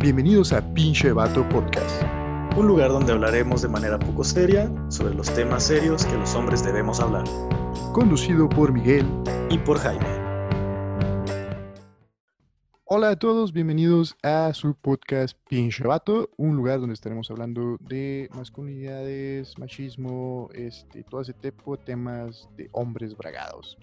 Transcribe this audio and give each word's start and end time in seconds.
Bienvenidos 0.00 0.52
a 0.52 0.62
Pinche 0.74 1.10
Vato 1.10 1.46
Podcast. 1.48 2.04
Un 2.56 2.68
lugar 2.68 2.90
donde 2.90 3.10
hablaremos 3.10 3.62
de 3.62 3.68
manera 3.68 3.98
poco 3.98 4.22
seria 4.22 4.72
sobre 4.90 5.12
los 5.12 5.28
temas 5.34 5.64
serios 5.64 6.06
que 6.06 6.14
los 6.14 6.36
hombres 6.36 6.64
debemos 6.64 7.00
hablar. 7.00 7.24
Conducido 7.92 8.48
por 8.48 8.72
Miguel 8.72 9.04
y 9.50 9.58
por 9.58 9.76
Jaime. 9.78 10.06
Hola 12.84 13.10
a 13.10 13.16
todos, 13.16 13.52
bienvenidos 13.52 14.16
a 14.22 14.54
su 14.54 14.76
podcast 14.76 15.36
Pinche 15.48 15.82
Vato, 15.82 16.30
un 16.36 16.54
lugar 16.54 16.78
donde 16.78 16.94
estaremos 16.94 17.28
hablando 17.32 17.76
de 17.80 18.30
masculinidades, 18.32 19.58
machismo, 19.58 20.48
este, 20.54 21.02
todo 21.02 21.22
ese 21.22 21.32
tipo 21.32 21.76
de 21.76 21.82
temas 21.82 22.48
de 22.56 22.68
hombres 22.70 23.16
bragados. 23.16 23.76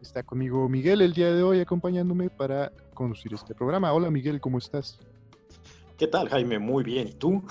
Está 0.00 0.22
conmigo 0.22 0.66
Miguel 0.70 1.02
el 1.02 1.12
día 1.12 1.30
de 1.30 1.42
hoy 1.42 1.60
acompañándome 1.60 2.30
para 2.30 2.72
conducir 2.94 3.34
este 3.34 3.54
programa. 3.54 3.92
Hola 3.92 4.10
Miguel, 4.10 4.40
¿cómo 4.40 4.56
estás? 4.56 4.98
¿Qué 6.02 6.08
tal, 6.08 6.28
Jaime? 6.28 6.58
Muy 6.58 6.82
bien. 6.82 7.06
¿Y 7.06 7.12
tú? 7.12 7.44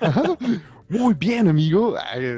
Muy 0.88 1.14
bien, 1.14 1.46
amigo. 1.46 1.94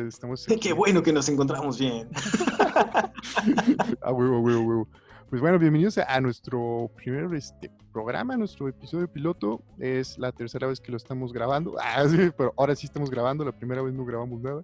estamos 0.06 0.46
Qué 0.60 0.74
bueno 0.74 1.02
que 1.02 1.14
nos 1.14 1.30
encontramos 1.30 1.78
bien. 1.78 2.10
ah, 4.02 4.12
huevo, 4.12 4.40
huevo, 4.40 4.60
huevo. 4.60 4.88
Pues 5.30 5.40
bueno, 5.40 5.58
bienvenidos 5.58 5.96
a 5.96 6.20
nuestro 6.20 6.90
primer 6.94 7.34
este, 7.34 7.70
programa, 7.90 8.36
nuestro 8.36 8.68
episodio 8.68 9.10
piloto. 9.10 9.62
Es 9.78 10.18
la 10.18 10.30
tercera 10.30 10.66
vez 10.66 10.78
que 10.78 10.90
lo 10.90 10.98
estamos 10.98 11.32
grabando. 11.32 11.74
Ah, 11.80 12.06
sí, 12.06 12.30
pero 12.36 12.52
ahora 12.58 12.76
sí 12.76 12.84
estamos 12.84 13.08
grabando. 13.08 13.42
La 13.42 13.52
primera 13.52 13.80
vez 13.80 13.94
no 13.94 14.04
grabamos 14.04 14.42
nada. 14.42 14.62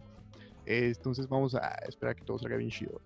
entonces 0.66 1.26
vamos 1.26 1.54
a 1.54 1.68
esperar 1.88 2.16
que 2.16 2.22
todo 2.22 2.38
salga 2.38 2.58
bien 2.58 2.68
chido. 2.68 3.00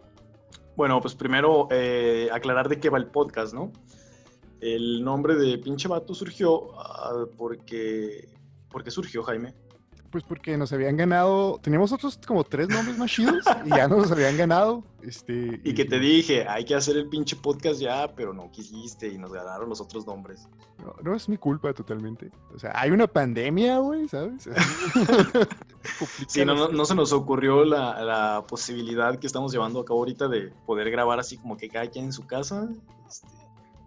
Bueno, 0.74 1.00
pues 1.00 1.14
primero 1.14 1.68
eh, 1.70 2.30
aclarar 2.32 2.68
de 2.68 2.80
qué 2.80 2.90
va 2.90 2.98
el 2.98 3.06
podcast, 3.06 3.54
¿no? 3.54 3.70
El 4.60 5.02
nombre 5.02 5.36
de 5.36 5.58
pinche 5.58 5.88
vato 5.88 6.14
surgió 6.14 6.78
ah, 6.78 7.26
porque... 7.36 8.28
¿Por 8.70 8.84
qué 8.84 8.90
surgió, 8.90 9.22
Jaime? 9.24 9.54
Pues 10.10 10.24
porque 10.24 10.56
nos 10.56 10.72
habían 10.72 10.96
ganado, 10.96 11.60
teníamos 11.62 11.92
otros 11.92 12.18
como 12.26 12.42
tres 12.42 12.68
nombres 12.68 12.98
más 12.98 13.10
chidos 13.12 13.44
y 13.64 13.68
ya 13.68 13.86
nos 13.86 14.10
habían 14.10 14.36
ganado. 14.36 14.82
Este, 15.02 15.60
y 15.64 15.72
que 15.72 15.84
te 15.84 16.00
dije, 16.00 16.48
hay 16.48 16.64
que 16.64 16.74
hacer 16.74 16.96
el 16.96 17.08
pinche 17.08 17.36
podcast 17.36 17.80
ya, 17.80 18.12
pero 18.16 18.34
no 18.34 18.50
quisiste 18.50 19.06
y 19.06 19.18
nos 19.18 19.32
ganaron 19.32 19.68
los 19.68 19.80
otros 19.80 20.06
nombres. 20.08 20.48
No, 21.02 21.14
es 21.14 21.28
mi 21.28 21.36
culpa 21.36 21.72
totalmente. 21.72 22.32
O 22.52 22.58
sea, 22.58 22.72
hay 22.74 22.90
una 22.90 23.06
pandemia, 23.06 23.78
güey, 23.78 24.08
¿sabes? 24.08 24.48
sí, 26.26 26.44
no, 26.44 26.68
no, 26.68 26.84
se 26.84 26.94
nos 26.96 27.12
ocurrió 27.12 27.64
la, 27.64 28.02
la, 28.02 28.44
posibilidad 28.48 29.16
que 29.16 29.28
estamos 29.28 29.52
llevando 29.52 29.80
a 29.80 29.84
cabo 29.84 30.00
ahorita 30.00 30.26
de 30.26 30.52
poder 30.66 30.90
grabar 30.90 31.20
así 31.20 31.36
como 31.36 31.56
que 31.56 31.68
cada 31.68 31.86
quien 31.86 32.06
en 32.06 32.12
su 32.12 32.26
casa. 32.26 32.68
Este, 33.08 33.39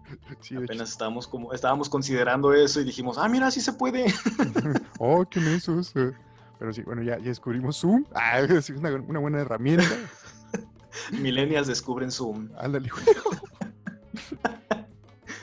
Apenas 0.64 0.90
estábamos, 0.90 1.26
como, 1.26 1.52
estábamos 1.52 1.88
considerando 1.88 2.52
eso 2.52 2.80
y 2.80 2.84
dijimos, 2.84 3.18
ah, 3.18 3.28
mira, 3.28 3.50
sí 3.50 3.60
se 3.60 3.72
puede. 3.72 4.06
oh, 4.98 5.24
qué 5.28 5.40
mensos. 5.40 5.92
Pero 6.58 6.72
sí, 6.72 6.82
bueno, 6.82 7.02
ya, 7.02 7.18
ya 7.18 7.24
descubrimos 7.24 7.76
Zoom. 7.76 8.04
Ah, 8.14 8.40
es 8.40 8.70
una, 8.70 8.94
una 8.94 9.18
buena 9.18 9.40
herramienta. 9.40 9.84
Millennials 11.12 11.66
descubren 11.66 12.10
Zoom. 12.10 12.50
Ándale, 12.56 12.90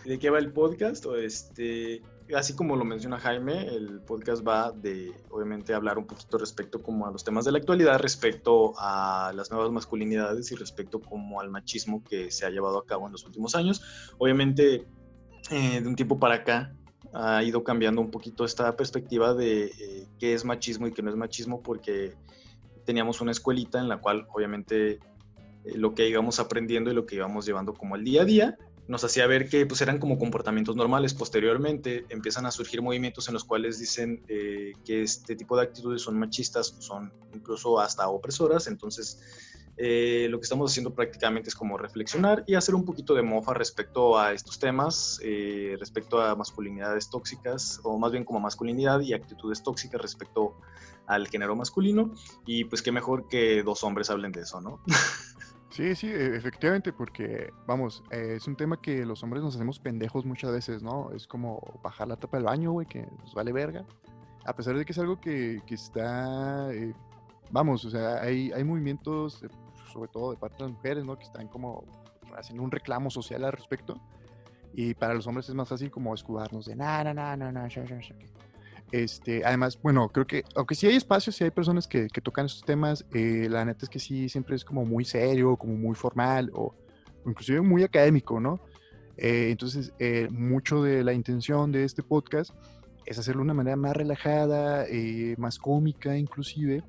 ¿De 0.05 0.17
qué 0.17 0.29
va 0.29 0.39
el 0.39 0.51
podcast? 0.51 1.05
O 1.05 1.15
este, 1.15 2.01
así 2.35 2.55
como 2.55 2.75
lo 2.75 2.85
menciona 2.85 3.19
Jaime, 3.19 3.67
el 3.67 4.01
podcast 4.01 4.45
va 4.47 4.71
de, 4.71 5.11
obviamente, 5.29 5.73
hablar 5.73 5.97
un 5.97 6.05
poquito 6.05 6.37
respecto 6.37 6.81
como 6.81 7.07
a 7.07 7.11
los 7.11 7.23
temas 7.23 7.45
de 7.45 7.51
la 7.51 7.57
actualidad, 7.57 7.99
respecto 7.99 8.73
a 8.77 9.31
las 9.35 9.51
nuevas 9.51 9.71
masculinidades 9.71 10.51
y 10.51 10.55
respecto 10.55 10.99
como 10.99 11.41
al 11.41 11.49
machismo 11.49 12.03
que 12.03 12.31
se 12.31 12.45
ha 12.45 12.49
llevado 12.49 12.77
a 12.77 12.85
cabo 12.85 13.05
en 13.05 13.11
los 13.11 13.25
últimos 13.25 13.55
años. 13.55 14.13
Obviamente, 14.17 14.85
eh, 15.49 15.81
de 15.81 15.87
un 15.87 15.95
tiempo 15.95 16.19
para 16.19 16.35
acá 16.35 16.75
ha 17.13 17.43
ido 17.43 17.63
cambiando 17.63 18.01
un 18.01 18.11
poquito 18.11 18.45
esta 18.45 18.75
perspectiva 18.75 19.33
de 19.33 19.65
eh, 19.65 20.07
qué 20.19 20.33
es 20.33 20.45
machismo 20.45 20.87
y 20.87 20.91
qué 20.91 21.01
no 21.01 21.09
es 21.09 21.15
machismo, 21.15 21.61
porque 21.61 22.13
teníamos 22.85 23.21
una 23.21 23.31
escuelita 23.31 23.79
en 23.79 23.89
la 23.89 23.97
cual, 23.97 24.27
obviamente, 24.33 24.91
eh, 24.91 24.99
lo 25.75 25.93
que 25.93 26.07
íbamos 26.07 26.39
aprendiendo 26.39 26.91
y 26.91 26.93
lo 26.93 27.05
que 27.05 27.15
íbamos 27.15 27.45
llevando 27.45 27.73
como 27.73 27.95
al 27.95 28.03
día 28.03 28.21
a 28.21 28.25
día, 28.25 28.57
nos 28.91 29.05
hacía 29.05 29.25
ver 29.25 29.47
que 29.47 29.65
pues, 29.65 29.81
eran 29.81 29.99
como 29.99 30.19
comportamientos 30.19 30.75
normales. 30.75 31.13
Posteriormente 31.13 32.05
empiezan 32.09 32.45
a 32.45 32.51
surgir 32.51 32.81
movimientos 32.81 33.25
en 33.29 33.33
los 33.33 33.45
cuales 33.45 33.79
dicen 33.79 34.21
eh, 34.27 34.73
que 34.83 35.01
este 35.01 35.37
tipo 35.37 35.55
de 35.55 35.63
actitudes 35.63 36.01
son 36.01 36.19
machistas, 36.19 36.75
son 36.79 37.13
incluso 37.33 37.79
hasta 37.79 38.09
opresoras. 38.09 38.67
Entonces, 38.67 39.21
eh, 39.77 40.27
lo 40.29 40.39
que 40.39 40.43
estamos 40.43 40.69
haciendo 40.69 40.93
prácticamente 40.93 41.47
es 41.47 41.55
como 41.55 41.77
reflexionar 41.77 42.43
y 42.45 42.55
hacer 42.55 42.75
un 42.75 42.83
poquito 42.83 43.15
de 43.15 43.21
mofa 43.21 43.53
respecto 43.53 44.19
a 44.19 44.33
estos 44.33 44.59
temas, 44.59 45.21
eh, 45.23 45.77
respecto 45.79 46.21
a 46.21 46.35
masculinidades 46.35 47.09
tóxicas, 47.09 47.79
o 47.83 47.97
más 47.97 48.11
bien 48.11 48.25
como 48.25 48.41
masculinidad 48.41 48.99
y 48.99 49.13
actitudes 49.13 49.63
tóxicas 49.63 50.01
respecto 50.01 50.57
al 51.07 51.29
género 51.29 51.55
masculino. 51.55 52.13
Y 52.45 52.65
pues 52.65 52.81
qué 52.81 52.91
mejor 52.91 53.29
que 53.29 53.63
dos 53.63 53.85
hombres 53.85 54.09
hablen 54.09 54.33
de 54.33 54.41
eso, 54.41 54.59
¿no? 54.59 54.83
Sí, 55.71 55.95
sí, 55.95 56.07
e, 56.07 56.35
efectivamente, 56.35 56.91
porque, 56.91 57.51
vamos, 57.65 58.03
eh, 58.11 58.33
es 58.35 58.47
un 58.47 58.57
tema 58.57 58.81
que 58.81 59.05
los 59.05 59.23
hombres 59.23 59.41
nos 59.41 59.55
hacemos 59.55 59.79
pendejos 59.79 60.25
muchas 60.25 60.51
veces, 60.51 60.83
¿no? 60.83 61.11
Es 61.11 61.25
como 61.25 61.61
bajar 61.81 62.09
la 62.09 62.17
tapa 62.17 62.37
del 62.37 62.45
baño, 62.45 62.71
güey, 62.73 62.85
que 62.85 63.07
nos 63.19 63.33
vale 63.33 63.53
verga. 63.53 63.85
A 64.45 64.53
pesar 64.53 64.77
de 64.77 64.83
que 64.83 64.91
es 64.91 64.99
algo 64.99 65.21
que, 65.21 65.61
que 65.65 65.75
está, 65.75 66.73
eh, 66.73 66.93
vamos, 67.51 67.85
o 67.85 67.89
sea, 67.89 68.21
hay, 68.21 68.51
hay 68.51 68.63
movimientos, 68.65 69.45
sobre 69.93 70.09
todo 70.09 70.31
de 70.31 70.37
parte 70.37 70.57
de 70.57 70.63
las 70.63 70.71
mujeres, 70.73 71.05
¿no? 71.05 71.17
Que 71.17 71.23
están 71.23 71.47
como 71.47 71.85
haciendo 72.37 72.63
un 72.63 72.71
reclamo 72.71 73.09
social 73.09 73.45
al 73.45 73.53
respecto. 73.53 73.95
Y 74.73 74.93
para 74.93 75.13
los 75.13 75.25
hombres 75.27 75.47
es 75.47 75.55
más 75.55 75.69
fácil 75.69 75.89
como 75.89 76.13
escudarnos 76.13 76.65
de, 76.65 76.75
nada, 76.75 77.13
nada, 77.13 77.37
nada, 77.37 77.51
nada, 77.51 77.69
este, 78.91 79.45
además, 79.45 79.79
bueno, 79.81 80.09
creo 80.09 80.27
que, 80.27 80.43
aunque 80.55 80.75
sí 80.75 80.85
hay 80.85 80.95
espacios, 80.95 81.35
sí 81.35 81.43
hay 81.43 81.51
personas 81.51 81.87
que, 81.87 82.07
tocan 82.21 82.45
estos 82.45 82.63
temas, 82.63 83.05
eh, 83.13 83.47
la 83.49 83.63
neta 83.63 83.85
es 83.85 83.89
que 83.89 83.99
sí, 83.99 84.27
siempre 84.27 84.55
es 84.55 84.65
como 84.65 84.85
muy 84.85 85.05
serio, 85.05 85.55
como 85.55 85.75
muy 85.75 85.95
formal 85.95 86.51
o, 86.53 86.75
inclusive 87.25 87.61
muy 87.61 87.83
académico, 87.83 88.39
¿no? 88.39 88.59
Eh, 89.17 89.47
entonces, 89.49 89.93
eh, 89.99 90.27
mucho 90.29 90.83
de 90.83 91.03
la 91.03 91.13
intención 91.13 91.71
de 91.71 91.85
este 91.85 92.03
podcast 92.03 92.51
es 93.05 93.17
hacerlo 93.17 93.39
de 93.39 93.45
una 93.45 93.53
manera 93.53 93.75
más 93.75 93.95
relajada, 93.95 94.85
más 95.37 95.57
cómica 95.57 96.17
inclusive. 96.17 96.83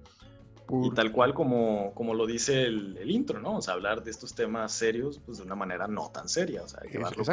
Y 0.71 0.91
tal 0.95 1.13
cual 1.13 1.35
como, 1.35 1.93
como 1.95 2.15
lo 2.15 2.27
dice 2.27 2.63
el, 2.63 3.11
intro, 3.11 3.41
¿no? 3.41 3.57
O 3.57 3.63
sea, 3.63 3.75
hablar 3.75 4.03
de 4.03 4.11
estos 4.11 4.35
temas 4.35 4.73
serios, 4.73 5.21
pues 5.25 5.39
de 5.39 5.45
una 5.45 5.55
manera 5.55 5.87
no 5.87 6.11
tan 6.11 6.29
seria, 6.29 6.63
o 6.63 6.69
sea, 6.69 6.81
llevarlo 6.91 7.25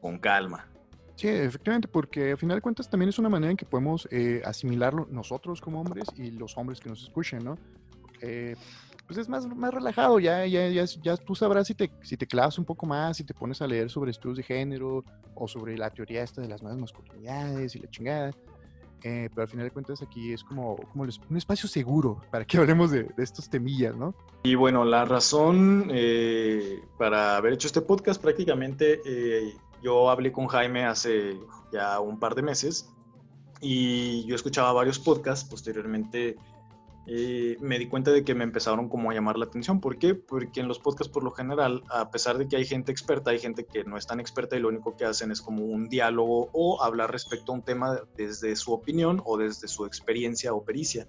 con 0.00 0.18
calma. 0.18 0.66
Sí, 1.18 1.26
efectivamente, 1.26 1.88
porque 1.88 2.30
al 2.30 2.38
final 2.38 2.58
de 2.58 2.62
cuentas 2.62 2.88
también 2.88 3.08
es 3.08 3.18
una 3.18 3.28
manera 3.28 3.50
en 3.50 3.56
que 3.56 3.66
podemos 3.66 4.06
eh, 4.12 4.40
asimilarlo 4.44 5.08
nosotros 5.10 5.60
como 5.60 5.80
hombres 5.80 6.04
y 6.16 6.30
los 6.30 6.56
hombres 6.56 6.78
que 6.78 6.88
nos 6.88 7.02
escuchen, 7.02 7.42
¿no? 7.44 7.58
pues 9.08 9.18
es 9.18 9.28
más, 9.28 9.46
más 9.46 9.72
relajado, 9.72 10.20
ya, 10.20 10.44
ya, 10.46 10.68
ya, 10.68 10.84
ya, 10.84 11.16
tú 11.16 11.34
sabrás 11.34 11.66
si 11.66 11.74
te, 11.74 11.90
si 12.02 12.16
te 12.16 12.26
clavas 12.26 12.58
un 12.58 12.64
poco 12.66 12.84
más, 12.84 13.16
si 13.16 13.24
te 13.24 13.32
pones 13.32 13.62
a 13.62 13.66
leer 13.66 13.88
sobre 13.88 14.10
estudios 14.10 14.36
de 14.36 14.42
género 14.42 15.02
o 15.34 15.48
sobre 15.48 15.78
la 15.78 15.90
teoría 15.90 16.22
esta 16.22 16.42
de 16.42 16.48
las 16.48 16.62
nuevas 16.62 16.78
masculinidades 16.78 17.74
y 17.74 17.78
la 17.80 17.88
chingada. 17.90 18.30
Eh, 19.02 19.28
pero 19.30 19.42
al 19.42 19.48
final 19.48 19.64
de 19.64 19.70
cuentas 19.70 20.02
aquí 20.02 20.32
es 20.32 20.44
como, 20.44 20.76
como 20.76 21.04
un 21.04 21.36
espacio 21.36 21.68
seguro 21.68 22.20
para 22.30 22.44
que 22.44 22.58
hablemos 22.58 22.90
de, 22.90 23.04
de 23.04 23.24
estos 23.24 23.48
temillas, 23.48 23.96
¿no? 23.96 24.14
Y 24.42 24.54
bueno, 24.56 24.84
la 24.84 25.04
razón 25.04 25.88
eh, 25.90 26.82
para 26.98 27.36
haber 27.36 27.54
hecho 27.54 27.66
este 27.66 27.80
podcast 27.80 28.20
prácticamente 28.20 29.00
yo 29.82 30.10
hablé 30.10 30.32
con 30.32 30.46
Jaime 30.46 30.84
hace 30.84 31.38
ya 31.72 32.00
un 32.00 32.18
par 32.18 32.34
de 32.34 32.42
meses 32.42 32.88
y 33.60 34.24
yo 34.26 34.34
escuchaba 34.34 34.72
varios 34.72 34.98
podcasts. 34.98 35.48
Posteriormente 35.48 36.36
eh, 37.06 37.56
me 37.60 37.78
di 37.78 37.88
cuenta 37.88 38.10
de 38.10 38.24
que 38.24 38.34
me 38.34 38.44
empezaron 38.44 38.88
como 38.88 39.10
a 39.10 39.14
llamar 39.14 39.38
la 39.38 39.46
atención. 39.46 39.80
¿Por 39.80 39.98
qué? 39.98 40.14
Porque 40.14 40.60
en 40.60 40.68
los 40.68 40.78
podcasts 40.78 41.12
por 41.12 41.24
lo 41.24 41.30
general, 41.30 41.82
a 41.90 42.10
pesar 42.10 42.38
de 42.38 42.48
que 42.48 42.56
hay 42.56 42.64
gente 42.64 42.92
experta, 42.92 43.30
hay 43.30 43.38
gente 43.38 43.64
que 43.64 43.84
no 43.84 43.96
es 43.96 44.06
tan 44.06 44.20
experta 44.20 44.56
y 44.56 44.60
lo 44.60 44.68
único 44.68 44.96
que 44.96 45.04
hacen 45.04 45.30
es 45.30 45.40
como 45.40 45.64
un 45.64 45.88
diálogo 45.88 46.50
o 46.52 46.82
hablar 46.82 47.10
respecto 47.12 47.52
a 47.52 47.56
un 47.56 47.62
tema 47.62 48.00
desde 48.16 48.56
su 48.56 48.72
opinión 48.72 49.22
o 49.24 49.36
desde 49.36 49.68
su 49.68 49.86
experiencia 49.86 50.52
o 50.52 50.64
pericia 50.64 51.06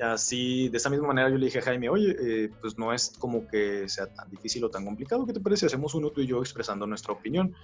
así, 0.00 0.68
de 0.68 0.76
esa 0.78 0.90
misma 0.90 1.08
manera 1.08 1.28
yo 1.28 1.36
le 1.36 1.46
dije 1.46 1.58
a 1.58 1.62
Jaime, 1.62 1.88
oye, 1.88 2.16
eh, 2.18 2.50
pues 2.60 2.78
no 2.78 2.92
es 2.92 3.12
como 3.18 3.46
que 3.46 3.88
sea 3.88 4.06
tan 4.06 4.30
difícil 4.30 4.64
o 4.64 4.70
tan 4.70 4.84
complicado, 4.84 5.26
¿qué 5.26 5.32
te 5.32 5.40
parece? 5.40 5.66
Hacemos 5.66 5.94
uno 5.94 6.10
tú 6.10 6.20
y 6.20 6.26
yo 6.26 6.40
expresando 6.40 6.86
nuestra 6.86 7.12
opinión. 7.12 7.54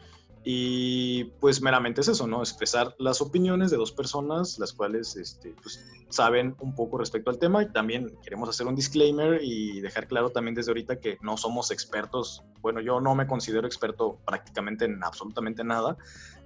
Y 0.48 1.24
pues 1.40 1.60
meramente 1.60 2.02
es 2.02 2.06
eso, 2.06 2.28
¿no? 2.28 2.38
Expresar 2.38 2.94
las 2.98 3.20
opiniones 3.20 3.72
de 3.72 3.76
dos 3.76 3.90
personas, 3.90 4.60
las 4.60 4.72
cuales 4.72 5.16
este, 5.16 5.56
pues, 5.60 5.84
saben 6.08 6.54
un 6.60 6.72
poco 6.72 6.98
respecto 6.98 7.30
al 7.30 7.38
tema. 7.40 7.64
Y 7.64 7.72
también 7.72 8.16
queremos 8.22 8.48
hacer 8.48 8.68
un 8.68 8.76
disclaimer 8.76 9.40
y 9.42 9.80
dejar 9.80 10.06
claro 10.06 10.30
también 10.30 10.54
desde 10.54 10.70
ahorita 10.70 11.00
que 11.00 11.18
no 11.20 11.36
somos 11.36 11.72
expertos. 11.72 12.44
Bueno, 12.60 12.80
yo 12.80 13.00
no 13.00 13.16
me 13.16 13.26
considero 13.26 13.66
experto 13.66 14.20
prácticamente 14.24 14.84
en 14.84 15.02
absolutamente 15.02 15.64
nada. 15.64 15.96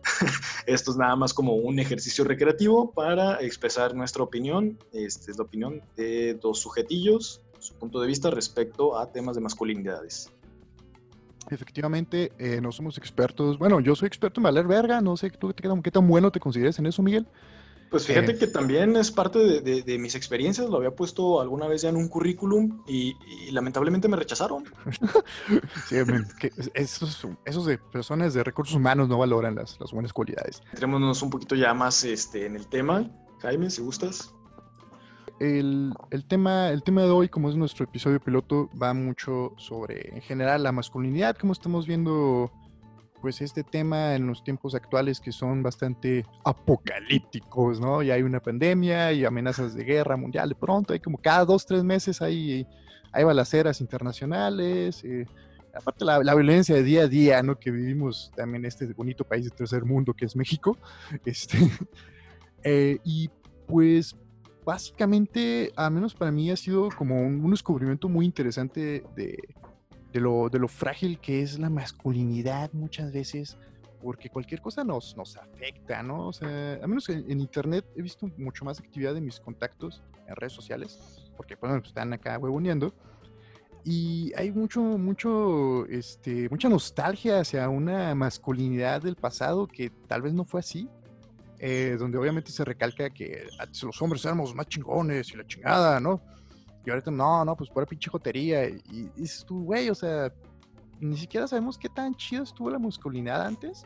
Esto 0.66 0.92
es 0.92 0.96
nada 0.96 1.14
más 1.16 1.34
como 1.34 1.56
un 1.56 1.78
ejercicio 1.78 2.24
recreativo 2.24 2.92
para 2.92 3.42
expresar 3.42 3.94
nuestra 3.94 4.22
opinión. 4.22 4.78
Esta 4.94 5.30
es 5.30 5.36
la 5.36 5.44
opinión 5.44 5.82
de 5.96 6.38
dos 6.40 6.58
sujetillos, 6.60 7.42
su 7.58 7.74
punto 7.74 8.00
de 8.00 8.06
vista 8.06 8.30
respecto 8.30 8.98
a 8.98 9.12
temas 9.12 9.34
de 9.34 9.42
masculinidades. 9.42 10.32
Efectivamente, 11.48 12.32
eh, 12.38 12.60
no 12.60 12.72
somos 12.72 12.98
expertos. 12.98 13.58
Bueno, 13.58 13.80
yo 13.80 13.96
soy 13.96 14.06
experto 14.06 14.40
en 14.40 14.44
valer 14.44 14.66
verga. 14.66 15.00
No 15.00 15.16
sé 15.16 15.30
tú 15.30 15.52
qué 15.54 15.90
tan 15.90 16.06
bueno 16.06 16.30
te 16.30 16.40
consideres 16.40 16.78
en 16.78 16.86
eso, 16.86 17.02
Miguel. 17.02 17.26
Pues 17.90 18.06
fíjate 18.06 18.32
eh. 18.32 18.38
que 18.38 18.46
también 18.46 18.96
es 18.96 19.10
parte 19.10 19.60
de, 19.60 19.98
mis 19.98 20.14
experiencias, 20.14 20.70
lo 20.70 20.76
había 20.76 20.92
puesto 20.92 21.40
alguna 21.40 21.66
vez 21.66 21.82
ya 21.82 21.88
en 21.88 21.96
un 21.96 22.08
currículum 22.08 22.82
y, 22.86 23.16
lamentablemente 23.50 24.06
me 24.06 24.16
rechazaron. 24.16 24.64
sí, 25.88 25.96
esos, 26.74 27.66
de 27.66 27.78
personas 27.78 28.32
de 28.32 28.44
recursos 28.44 28.76
humanos 28.76 29.08
no 29.08 29.18
valoran 29.18 29.56
las, 29.56 29.76
buenas 29.92 30.12
cualidades. 30.12 30.62
Entrémonos 30.70 31.20
un 31.22 31.30
poquito 31.30 31.56
ya 31.56 31.74
más 31.74 32.04
este, 32.04 32.46
en 32.46 32.54
el 32.54 32.68
tema. 32.68 33.10
Jaime, 33.40 33.68
si 33.70 33.82
gustas. 33.82 34.32
El, 35.40 35.94
el, 36.10 36.24
tema, 36.26 36.68
el 36.68 36.82
tema 36.82 37.02
de 37.02 37.08
hoy, 37.08 37.30
como 37.30 37.48
es 37.48 37.56
nuestro 37.56 37.86
episodio 37.86 38.20
piloto, 38.20 38.68
va 38.80 38.92
mucho 38.92 39.54
sobre, 39.56 40.14
en 40.14 40.20
general, 40.20 40.62
la 40.62 40.70
masculinidad, 40.70 41.34
como 41.34 41.54
estamos 41.54 41.86
viendo 41.86 42.52
pues 43.22 43.40
este 43.40 43.62
tema 43.62 44.14
en 44.14 44.26
los 44.26 44.44
tiempos 44.44 44.74
actuales 44.74 45.18
que 45.18 45.32
son 45.32 45.62
bastante 45.62 46.26
apocalípticos, 46.44 47.80
¿no? 47.80 48.02
Ya 48.02 48.14
hay 48.14 48.22
una 48.22 48.40
pandemia 48.40 49.12
y 49.12 49.24
amenazas 49.24 49.74
de 49.74 49.84
guerra 49.84 50.16
mundial 50.16 50.50
de 50.50 50.54
pronto, 50.54 50.92
hay 50.92 51.00
como 51.00 51.18
cada 51.18 51.44
dos, 51.46 51.64
tres 51.66 51.84
meses 51.84 52.20
hay, 52.20 52.66
hay 53.12 53.24
balaceras 53.24 53.80
internacionales, 53.80 55.02
eh, 55.04 55.26
aparte 55.74 56.04
la, 56.04 56.22
la, 56.22 56.34
violencia 56.34 56.74
de 56.74 56.82
día 56.82 57.02
a 57.02 57.08
día, 57.08 57.42
¿no? 57.42 57.58
Que 57.58 57.70
vivimos 57.70 58.30
también 58.36 58.64
en 58.64 58.68
este 58.68 58.86
bonito 58.92 59.24
país 59.24 59.44
de 59.44 59.50
tercer 59.50 59.84
mundo 59.84 60.12
que 60.12 60.26
es 60.26 60.36
México, 60.36 60.78
este, 61.24 61.58
eh, 62.62 62.98
y 63.04 63.30
pues 63.66 64.16
básicamente, 64.70 65.72
al 65.74 65.90
menos 65.92 66.14
para 66.14 66.30
mí 66.30 66.50
ha 66.50 66.56
sido 66.56 66.88
como 66.96 67.20
un 67.20 67.50
descubrimiento 67.50 68.08
muy 68.08 68.24
interesante 68.24 69.04
de 69.16 69.36
de 70.12 70.20
lo, 70.20 70.48
de 70.48 70.58
lo 70.58 70.68
frágil 70.68 71.18
que 71.18 71.42
es 71.42 71.58
la 71.58 71.70
masculinidad 71.70 72.72
muchas 72.72 73.12
veces, 73.12 73.56
porque 74.02 74.28
cualquier 74.30 74.60
cosa 74.60 74.82
nos, 74.82 75.14
afecta, 75.36 76.02
¿no? 76.02 76.28
O 76.28 76.32
sea, 76.32 76.80
a 76.82 76.86
menos 76.86 77.08
en, 77.08 77.30
en 77.30 77.40
internet 77.40 77.84
he 77.96 78.02
visto 78.02 78.30
mucho 78.36 78.64
más 78.64 78.80
actividad 78.80 79.14
de 79.14 79.20
mis 79.20 79.38
contactos 79.40 80.02
en 80.26 80.36
redes 80.36 80.52
sociales, 80.52 81.30
porque 81.36 81.54
bueno, 81.56 81.76
pues, 81.78 81.88
están 81.88 82.12
acá 82.12 82.38
huevoneando, 82.38 82.94
y 83.84 84.32
hay 84.36 84.50
mucho, 84.50 84.82
mucho, 84.82 85.86
este, 85.86 86.48
mucha 86.50 86.68
nostalgia 86.68 87.40
hacia 87.40 87.68
una 87.68 88.14
masculinidad 88.14 89.02
del 89.02 89.16
pasado 89.16 89.66
que 89.66 89.90
tal 90.06 90.22
vez 90.22 90.34
no 90.34 90.44
fue 90.44 90.60
así, 90.60 90.88
eh, 91.62 91.96
donde 91.98 92.16
obviamente 92.16 92.50
se 92.50 92.64
recalca 92.64 93.10
que 93.10 93.46
los 93.82 94.00
hombres 94.00 94.24
éramos 94.24 94.54
más 94.54 94.66
chingones 94.66 95.30
y 95.30 95.36
la 95.36 95.46
chingada, 95.46 96.00
¿no? 96.00 96.22
Y 96.86 96.90
ahorita, 96.90 97.10
no, 97.10 97.44
no, 97.44 97.54
pues 97.54 97.68
pura 97.68 97.84
pinche 97.84 98.10
jotería. 98.10 98.66
Y, 98.66 99.10
dices 99.14 99.44
tú, 99.46 99.64
güey, 99.64 99.90
o 99.90 99.94
sea, 99.94 100.32
ni 101.00 101.18
siquiera 101.18 101.46
sabemos 101.46 101.76
qué 101.76 101.90
tan 101.90 102.14
chido 102.14 102.44
estuvo 102.44 102.70
la 102.70 102.78
masculinidad 102.78 103.42
antes. 103.42 103.84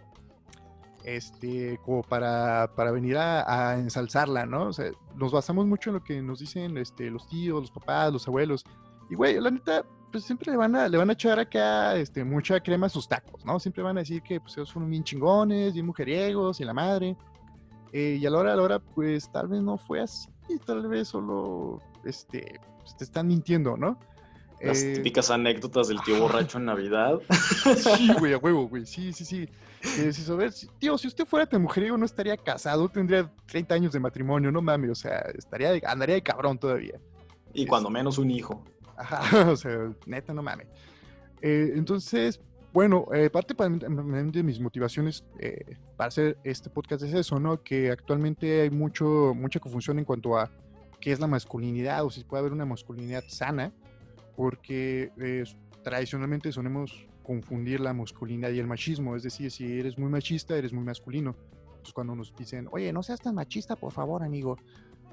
Este, 1.03 1.77
como 1.85 2.03
para, 2.03 2.71
para 2.77 2.93
venir 2.93 3.19
a, 3.19 3.75
ensalzarla, 3.75 4.47
¿no? 4.47 4.69
O 4.69 4.73
sea, 4.73 4.93
nos 5.17 5.33
basamos 5.33 5.67
mucho 5.67 5.91
en 5.91 5.95
lo 5.95 6.05
que 6.05 6.23
nos 6.23 6.39
dicen 6.39 6.79
este, 6.79 7.11
los 7.11 7.27
tíos, 7.27 7.61
los 7.61 7.71
papás, 7.73 8.13
los 8.13 8.29
abuelos. 8.29 8.65
Y, 9.11 9.17
güey, 9.17 9.41
la 9.41 9.51
neta, 9.51 9.85
pues 10.13 10.23
siempre 10.23 10.53
le 10.53 10.57
van 10.57 10.77
a, 10.77 10.89
le 10.89 10.97
van 10.97 11.11
a 11.11 11.15
echar 11.15 11.41
acá 11.41 11.97
este, 11.97 12.23
mucha 12.23 12.61
crema 12.61 12.87
a 12.87 12.89
sus 12.89 13.09
tacos, 13.09 13.45
¿no? 13.45 13.59
Siempre 13.59 13.83
van 13.83 13.97
a 13.97 14.01
decir 14.01 14.23
que 14.23 14.39
pues 14.39 14.57
ellos 14.57 14.69
son 14.69 14.89
bien 14.89 15.03
chingones, 15.03 15.75
bien 15.75 15.87
mujeriegos 15.87 16.61
y 16.61 16.65
la 16.65 16.73
madre. 16.73 17.17
Eh, 17.97 18.19
y 18.21 18.27
a 18.27 18.31
la 18.31 18.39
hora, 18.39 18.53
a 18.55 18.57
la 18.57 18.63
hora, 18.63 18.79
pues 18.81 19.31
tal 19.31 19.47
vez 19.47 19.63
no 19.63 19.79
fue 19.79 20.01
así, 20.01 20.29
tal 20.67 20.89
vez 20.89 21.07
solo, 21.07 21.81
este, 22.05 22.59
pues, 22.81 22.97
te 22.97 23.05
están 23.05 23.29
mintiendo, 23.29 23.77
¿no? 23.77 24.01
Las 24.61 24.83
eh, 24.83 24.95
típicas 24.95 25.31
anécdotas 25.31 25.87
del 25.87 26.01
tío 26.01 26.19
borracho 26.19 26.59
en 26.59 26.65
Navidad. 26.65 27.21
Sí, 27.77 28.13
güey, 28.19 28.33
a 28.33 28.39
huevo, 28.39 28.67
güey. 28.67 28.85
Sí, 28.85 29.13
sí, 29.13 29.25
sí. 29.25 29.49
a 30.29 30.35
ver, 30.35 30.53
tío, 30.81 30.99
si 30.99 31.07
usted 31.07 31.25
fuera 31.25 31.47
tan 31.47 31.63
mujeriego 31.63 31.97
no 31.97 32.05
estaría 32.05 32.37
casado, 32.37 32.89
tendría 32.89 33.31
30 33.47 33.75
años 33.77 33.93
de 33.93 34.01
matrimonio, 34.01 34.51
no 34.51 34.61
mames, 34.61 34.91
o 34.91 34.95
sea, 34.97 35.21
estaría 35.39 35.81
andaría 35.87 36.17
de 36.17 36.23
cabrón 36.23 36.59
todavía. 36.59 36.99
Y 37.53 37.65
cuando 37.65 37.91
menos 37.91 38.19
un 38.19 38.29
hijo. 38.29 38.65
Ajá, 38.97 39.21
o 39.53 39.57
sea, 39.57 39.95
neta, 40.07 40.35
no 40.35 40.43
mames. 40.43 40.67
Eh, 41.43 41.75
entonces, 41.77 42.41
bueno, 42.75 43.07
eh, 43.15 43.31
parte 43.31 43.55
de 43.55 44.43
mis 44.43 44.61
motivaciones 44.61 45.25
para 45.97 46.09
hacer 46.09 46.37
este 46.43 46.69
podcast 46.69 47.05
es 47.05 47.15
eso, 47.15 47.39
¿no? 47.39 47.63
Que 47.63 47.93
actualmente 47.93 48.63
hay 48.63 48.71
mucho, 48.71 49.33
mucha 49.33 49.61
confusión 49.61 50.01
en 50.01 50.05
cuanto 50.05 50.37
a 50.37 50.51
qué 51.01 51.13
es 51.13 51.21
la 51.21 51.29
masculinidad 51.29 52.05
o 52.05 52.11
si 52.11 52.25
puede 52.25 52.41
haber 52.41 52.53
una 52.53 52.65
masculinidad 52.65 53.23
sana, 53.29 53.73
porque 54.37 55.13
eh, 55.21 55.45
tradicionalmente 55.85 56.51
solemos 56.51 57.07
confundir 57.23 57.79
la 57.79 57.93
masculinidad 57.93 58.51
y 58.51 58.59
el 58.59 58.67
machismo, 58.67 59.15
es 59.15 59.23
decir, 59.23 59.53
si 59.53 59.79
eres 59.79 59.97
muy 59.97 60.11
machista, 60.11 60.57
eres 60.57 60.73
muy 60.73 60.83
masculino. 60.83 61.37
Entonces 61.69 61.95
cuando 61.95 62.17
nos 62.17 62.35
dicen, 62.35 62.69
oye, 62.73 62.93
no 62.93 63.05
seas 63.05 63.21
tan 63.21 63.37
machista, 63.37 63.77
por 63.77 63.93
favor, 63.93 64.25
amigo. 64.25 64.59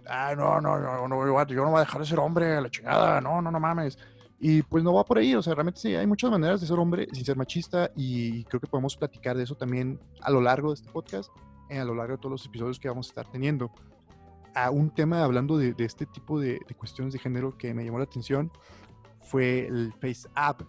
Ah, 0.07 0.33
no, 0.35 0.59
no, 0.59 0.79
no, 0.79 1.07
no, 1.07 1.47
yo 1.47 1.63
no 1.63 1.69
voy 1.69 1.77
a 1.77 1.81
dejar 1.81 2.01
de 2.01 2.07
ser 2.07 2.19
hombre, 2.19 2.59
la 2.59 2.71
chingada, 2.71 3.21
no, 3.21 3.39
no, 3.39 3.51
no 3.51 3.59
mames. 3.59 3.99
Y 4.43 4.63
pues 4.63 4.83
no 4.83 4.91
va 4.91 5.05
por 5.05 5.19
ahí, 5.19 5.35
o 5.35 5.41
sea, 5.43 5.53
realmente 5.53 5.79
sí, 5.79 5.93
hay 5.93 6.07
muchas 6.07 6.31
maneras 6.31 6.59
de 6.59 6.65
ser 6.65 6.79
hombre 6.79 7.07
sin 7.13 7.23
ser 7.23 7.38
machista 7.38 7.91
y 7.95 8.43
creo 8.45 8.59
que 8.59 8.65
podemos 8.65 8.97
platicar 8.97 9.38
de 9.38 9.43
eso 9.43 9.53
también 9.53 9.99
a 10.19 10.31
lo 10.31 10.41
largo 10.41 10.69
de 10.69 10.73
este 10.73 10.89
podcast, 10.89 11.31
y 11.69 11.77
a 11.77 11.85
lo 11.85 11.93
largo 11.93 12.13
de 12.13 12.17
todos 12.17 12.31
los 12.31 12.45
episodios 12.47 12.79
que 12.79 12.89
vamos 12.89 13.07
a 13.07 13.09
estar 13.09 13.31
teniendo 13.31 13.71
a 14.55 14.71
un 14.71 14.89
tema 14.89 15.23
hablando 15.23 15.57
de, 15.57 15.75
este 15.77 16.07
tipo 16.07 16.39
de, 16.39 16.59
cuestiones 16.77 17.13
de 17.13 17.19
género 17.19 17.55
que 17.55 17.73
me 17.73 17.85
llamó 17.85 17.99
la 17.99 18.05
atención 18.05 18.51
fue 19.21 19.67
el 19.67 19.93
Face 20.01 20.27
App. 20.33 20.63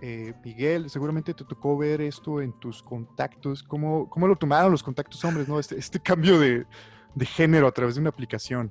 Eh, 0.00 0.32
Miguel, 0.44 0.88
seguramente 0.88 1.34
te 1.34 1.44
tocó 1.44 1.76
ver 1.76 2.00
esto 2.00 2.40
en 2.40 2.52
tus 2.60 2.82
contactos. 2.82 3.62
¿Cómo, 3.62 4.08
cómo 4.08 4.28
lo 4.28 4.36
tomaron 4.36 4.70
los 4.70 4.82
contactos 4.82 5.22
hombres, 5.24 5.48
no? 5.48 5.58
Este, 5.58 5.76
este 5.76 6.00
cambio 6.00 6.38
de, 6.38 6.64
de 7.14 7.26
género 7.26 7.66
a 7.66 7.72
través 7.72 7.96
de 7.96 8.02
una 8.02 8.10
aplicación. 8.10 8.70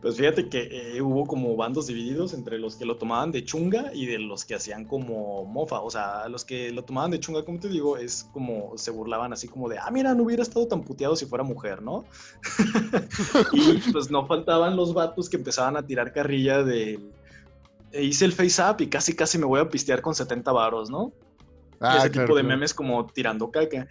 Pues 0.00 0.16
fíjate 0.16 0.48
que 0.48 0.96
eh, 0.96 1.02
hubo 1.02 1.26
como 1.26 1.56
bandos 1.56 1.86
divididos 1.86 2.34
entre 2.34 2.58
los 2.58 2.76
que 2.76 2.84
lo 2.84 2.96
tomaban 2.96 3.32
de 3.32 3.44
chunga 3.44 3.90
y 3.94 4.06
de 4.06 4.18
los 4.18 4.44
que 4.44 4.54
hacían 4.54 4.84
como 4.84 5.44
mofa. 5.44 5.80
O 5.80 5.90
sea, 5.90 6.28
los 6.28 6.44
que 6.44 6.70
lo 6.70 6.84
tomaban 6.84 7.10
de 7.10 7.20
chunga, 7.20 7.44
como 7.44 7.58
te 7.58 7.68
digo, 7.68 7.96
es 7.96 8.28
como 8.32 8.76
se 8.76 8.90
burlaban 8.90 9.32
así 9.32 9.48
como 9.48 9.68
de, 9.68 9.78
ah, 9.78 9.90
mira, 9.90 10.14
no 10.14 10.24
hubiera 10.24 10.42
estado 10.42 10.68
tan 10.68 10.82
puteado 10.82 11.16
si 11.16 11.26
fuera 11.26 11.44
mujer, 11.44 11.82
¿no? 11.82 12.04
y 13.52 13.90
pues 13.90 14.10
no 14.10 14.26
faltaban 14.26 14.76
los 14.76 14.92
vatos 14.92 15.28
que 15.28 15.36
empezaban 15.36 15.76
a 15.76 15.86
tirar 15.86 16.12
carrilla 16.12 16.62
de, 16.62 17.00
hice 17.92 18.24
el 18.24 18.32
face 18.32 18.62
up 18.62 18.80
y 18.80 18.88
casi 18.88 19.14
casi 19.14 19.38
me 19.38 19.46
voy 19.46 19.60
a 19.60 19.68
pistear 19.68 20.02
con 20.02 20.14
70 20.14 20.52
varos, 20.52 20.90
¿no? 20.90 21.12
Ah, 21.80 21.98
ese 21.98 22.10
tipo 22.10 22.34
de 22.34 22.42
memes 22.42 22.72
como 22.72 23.06
tirando 23.06 23.50
caca. 23.50 23.86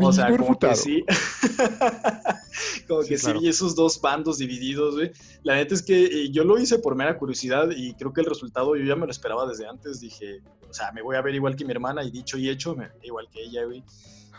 O 0.00 0.12
sea, 0.12 0.34
como 0.36 0.58
que 0.58 0.74
sí. 0.74 1.04
como 2.88 3.02
que 3.02 3.18
sí 3.18 3.32
vi 3.34 3.48
esos 3.48 3.74
dos 3.74 4.00
bandos 4.00 4.38
divididos, 4.38 4.94
güey. 4.94 5.12
La 5.42 5.56
neta 5.56 5.74
es 5.74 5.82
que 5.82 6.04
eh, 6.04 6.30
yo 6.30 6.44
lo 6.44 6.58
hice 6.58 6.78
por 6.78 6.94
mera 6.94 7.18
curiosidad 7.18 7.68
y 7.76 7.94
creo 7.94 8.12
que 8.12 8.22
el 8.22 8.26
resultado 8.26 8.76
yo 8.76 8.84
ya 8.84 8.96
me 8.96 9.06
lo 9.06 9.12
esperaba 9.12 9.46
desde 9.46 9.68
antes. 9.68 10.00
Dije, 10.00 10.40
o 10.68 10.72
sea, 10.72 10.92
me 10.92 11.02
voy 11.02 11.16
a 11.16 11.22
ver 11.22 11.34
igual 11.34 11.56
que 11.56 11.64
mi 11.64 11.72
hermana 11.72 12.02
y 12.04 12.10
dicho 12.10 12.38
y 12.38 12.48
hecho, 12.48 12.74
me 12.74 12.88
igual 13.02 13.28
que 13.30 13.42
ella, 13.42 13.64
güey. 13.64 13.84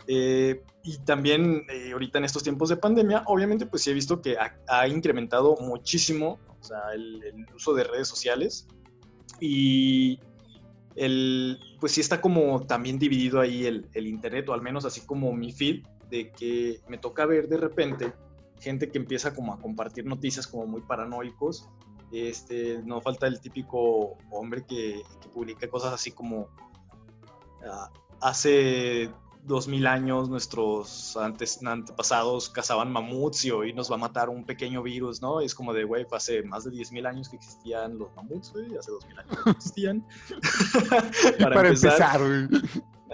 Eh, 0.08 0.64
y 0.84 0.98
también 1.00 1.64
eh, 1.70 1.92
ahorita 1.92 2.18
en 2.18 2.24
estos 2.24 2.42
tiempos 2.42 2.70
de 2.70 2.78
pandemia, 2.78 3.24
obviamente 3.26 3.66
pues 3.66 3.84
sí 3.84 3.92
he 3.92 3.94
visto 3.94 4.22
que 4.22 4.38
ha, 4.38 4.88
incrementado 4.88 5.58
muchísimo 5.60 6.40
o 6.60 6.64
sea, 6.64 6.94
el 6.94 7.46
uso 7.54 7.74
de 7.74 7.84
redes 7.84 8.08
sociales. 8.08 8.68
Y 9.40 10.20
el, 10.98 11.60
pues 11.80 11.94
sí 11.94 12.02
está 12.02 12.20
como 12.20 12.66
también 12.66 12.98
dividido 12.98 13.40
ahí 13.40 13.66
el, 13.66 13.88
el, 13.94 14.08
internet, 14.08 14.50
o 14.50 14.54
al 14.54 14.62
menos 14.62 14.84
así 14.84 15.02
como 15.02 15.32
mi 15.32 15.52
feed, 15.52 15.86
de 16.10 16.32
que 16.32 16.82
me 16.88 16.98
toca 16.98 17.26
ver 17.26 17.48
de 17.48 17.58
repente 17.58 18.14
gente 18.60 18.90
que 18.90 18.98
empieza 18.98 19.34
como 19.34 19.54
a 19.54 19.60
compartir 19.60 20.06
noticias 20.06 20.48
como 20.48 20.66
muy 20.66 20.82
paranoicos. 20.82 21.70
Este, 22.12 22.82
no 22.84 23.02
falta 23.02 23.28
el 23.28 23.40
típico 23.40 24.18
hombre 24.32 24.66
que, 24.66 25.04
que 25.22 25.30
publica 25.30 25.68
cosas 25.70 25.94
así 25.94 26.12
como 26.12 26.48
uh, 27.62 27.90
hace 28.22 29.12
dos 29.48 29.68
mil 29.68 29.88
años 29.88 30.30
nuestros 30.30 31.16
antes, 31.18 31.64
antepasados 31.64 32.50
cazaban 32.50 32.92
mamuts 32.92 33.46
y 33.46 33.52
hoy 33.52 33.74
nos 33.74 33.90
va 33.90 33.96
a 33.96 34.00
matar 34.00 34.30
un 34.30 34.46
pequeño 34.46 34.84
virus, 34.84 35.22
¿no? 35.22 35.40
Es 35.40 35.56
como 35.56 35.74
de, 35.74 35.86
güey, 35.86 36.06
hace 36.12 36.44
más 36.44 36.66
de 36.66 36.72
diez 36.72 36.92
mil 36.92 37.06
años 37.06 37.30
que 37.30 37.38
existían 37.38 37.98
los 37.98 38.14
mamuts, 38.16 38.52
güey, 38.52 38.76
hace 38.78 38.92
dos 38.92 39.06
mil 39.08 39.18
años 39.18 39.38
que 39.44 39.50
existían. 39.52 40.06
para, 41.40 41.70
empezar, 41.70 42.20
güey. 42.20 42.62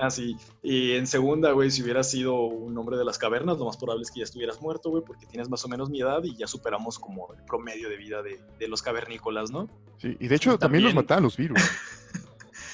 Así. 0.01 0.35
Ah, 0.39 0.57
y 0.63 0.91
en 0.93 1.05
segunda, 1.05 1.51
güey, 1.51 1.69
si 1.69 1.83
hubieras 1.83 2.09
sido 2.09 2.33
un 2.33 2.75
hombre 2.77 2.97
de 2.97 3.05
las 3.05 3.19
cavernas, 3.19 3.59
lo 3.59 3.65
más 3.65 3.77
probable 3.77 4.01
es 4.01 4.09
que 4.09 4.19
ya 4.19 4.23
estuvieras 4.23 4.59
muerto, 4.59 4.89
güey, 4.89 5.03
porque 5.05 5.27
tienes 5.27 5.49
más 5.49 5.63
o 5.65 5.67
menos 5.67 5.91
mi 5.91 6.01
edad 6.01 6.23
y 6.23 6.35
ya 6.35 6.47
superamos 6.47 6.97
como 6.97 7.31
el 7.33 7.43
promedio 7.43 7.89
de 7.89 7.97
vida 7.97 8.23
de, 8.23 8.41
de 8.59 8.67
los 8.67 8.81
cavernícolas, 8.81 9.51
¿no? 9.51 9.69
Sí, 9.99 10.17
y 10.19 10.27
de 10.27 10.35
hecho 10.35 10.57
también, 10.57 10.59
también 10.59 10.83
los 10.83 10.95
mataban 10.95 11.23
los 11.23 11.37
virus. 11.37 11.61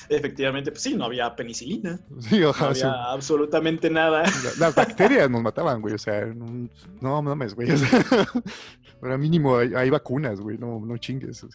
efectivamente, 0.10 0.72
pues 0.72 0.84
sí, 0.84 0.96
no 0.96 1.06
había 1.06 1.36
penicilina. 1.36 2.00
Sí, 2.20 2.40
no 2.40 2.52
había 2.52 3.12
absolutamente 3.12 3.90
nada. 3.90 4.24
Las 4.60 4.76
bacterias 4.76 5.30
nos 5.30 5.42
mataban, 5.42 5.82
güey. 5.82 5.94
O 5.94 5.98
sea, 5.98 6.26
no, 6.26 6.70
no 7.02 7.22
mames, 7.22 7.56
güey. 7.56 7.70
O 7.72 7.78
mínimo 9.18 9.58
hay, 9.58 9.90
vacunas, 9.90 10.40
güey. 10.40 10.58
No, 10.58 10.80
no 10.80 10.98
chingues. 10.98 11.46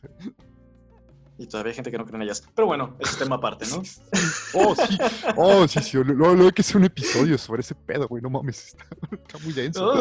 y 1.39 1.47
todavía 1.47 1.71
hay 1.71 1.75
gente 1.75 1.91
que 1.91 1.99
no 1.99 2.05
cree 2.05 2.17
en 2.17 2.23
ellas. 2.23 2.47
Pero 2.55 2.67
bueno, 2.67 2.97
ese 2.99 3.13
es 3.13 3.19
tema 3.19 3.37
aparte, 3.37 3.67
¿no? 3.67 3.77
oh, 4.55 4.75
sí, 4.75 4.99
oh, 5.37 5.69
sí, 5.69 5.81
sí. 5.81 5.99
Luego 5.99 6.45
hay 6.45 6.53
que 6.53 6.63
hacer 6.63 6.77
un 6.77 6.85
episodio 6.85 7.37
sobre 7.39 7.61
ese 7.61 7.75
pedo, 7.75 8.09
güey. 8.09 8.23
No 8.23 8.31
mames, 8.31 8.69
está, 8.69 9.39
muy 9.43 9.53
denso. 9.53 9.95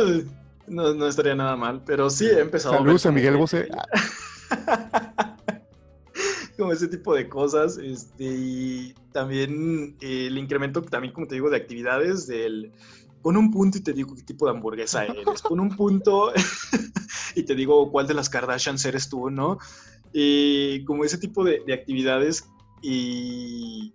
No, 0.66 0.94
no, 0.94 1.08
estaría 1.08 1.36
nada 1.36 1.58
mal, 1.58 1.84
pero 1.86 2.10
sí 2.10 2.26
he 2.26 2.40
empezado 2.40 2.76
Saludos 2.76 3.06
a, 3.06 3.12
Miguel 3.12 3.36
Bosé. 3.36 3.70
como 6.58 6.72
ese 6.72 6.88
tipo 6.88 7.14
de 7.16 7.30
cosas. 7.30 7.78
Este, 7.78 8.24
y 8.24 8.96
también 9.12 9.96
eh, 10.02 10.28
el 10.28 10.38
incremento, 10.38 10.82
también 10.82 11.14
como 11.14 11.28
te 11.28 11.36
digo, 11.36 11.50
de 11.50 11.58
actividades 11.58 12.28
del... 12.28 12.72
Pon 13.22 13.38
un 13.38 13.52
punto 13.52 13.78
y 13.78 13.82
te 13.82 13.94
digo 13.94 14.14
qué 14.16 14.22
tipo 14.22 14.46
de 14.46 14.52
hamburguesa 14.52 15.06
eres. 15.06 15.42
Pon 15.42 15.62
un 15.62 15.74
punto 15.76 16.34
y 17.36 17.44
te 17.44 17.56
digo 17.56 17.90
cuál 17.90 18.06
de 18.06 18.14
las 18.14 18.30
Kardashians 18.30 18.84
eres 18.84 19.08
tú, 19.08 19.30
¿no? 19.30 19.60
Y 20.12 20.84
como 20.84 21.06
ese 21.06 21.18
tipo 21.18 21.46
de, 21.46 21.64
de 21.66 21.74
actividades 21.74 22.50
y 22.82 23.94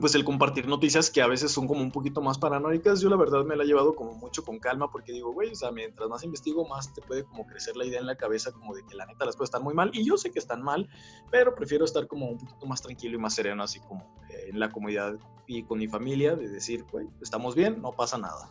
pues 0.00 0.14
el 0.14 0.24
compartir 0.24 0.66
noticias 0.66 1.10
que 1.10 1.22
a 1.22 1.26
veces 1.26 1.52
son 1.52 1.66
como 1.66 1.80
un 1.80 1.90
poquito 1.90 2.20
más 2.20 2.38
paranoicas, 2.38 3.00
yo 3.00 3.08
la 3.08 3.16
verdad 3.16 3.44
me 3.44 3.56
la 3.56 3.64
he 3.64 3.66
llevado 3.66 3.94
como 3.94 4.14
mucho 4.14 4.44
con 4.44 4.58
calma 4.58 4.90
porque 4.90 5.12
digo, 5.12 5.32
güey, 5.32 5.52
o 5.52 5.54
sea, 5.54 5.70
mientras 5.70 6.08
más 6.08 6.24
investigo, 6.24 6.66
más 6.66 6.92
te 6.92 7.02
puede 7.02 7.24
como 7.24 7.46
crecer 7.46 7.76
la 7.76 7.84
idea 7.84 8.00
en 8.00 8.06
la 8.06 8.16
cabeza 8.16 8.52
como 8.52 8.74
de 8.74 8.84
que 8.84 8.94
la 8.94 9.06
neta 9.06 9.24
las 9.24 9.36
cosas 9.36 9.48
están 9.48 9.62
muy 9.62 9.74
mal 9.74 9.90
y 9.92 10.04
yo 10.04 10.16
sé 10.16 10.30
que 10.30 10.38
están 10.38 10.62
mal, 10.62 10.88
pero 11.30 11.54
prefiero 11.54 11.84
estar 11.84 12.06
como 12.06 12.26
un 12.26 12.38
poquito 12.38 12.66
más 12.66 12.82
tranquilo 12.82 13.16
y 13.16 13.20
más 13.20 13.34
sereno 13.34 13.62
así 13.62 13.80
como 13.80 14.02
eh, 14.30 14.50
en 14.50 14.58
la 14.58 14.70
comunidad 14.70 15.14
y 15.46 15.62
con 15.62 15.78
mi 15.78 15.86
familia 15.86 16.34
de 16.34 16.48
decir, 16.48 16.84
güey, 16.90 17.08
estamos 17.20 17.54
bien, 17.54 17.80
no 17.80 17.92
pasa 17.92 18.18
nada. 18.18 18.50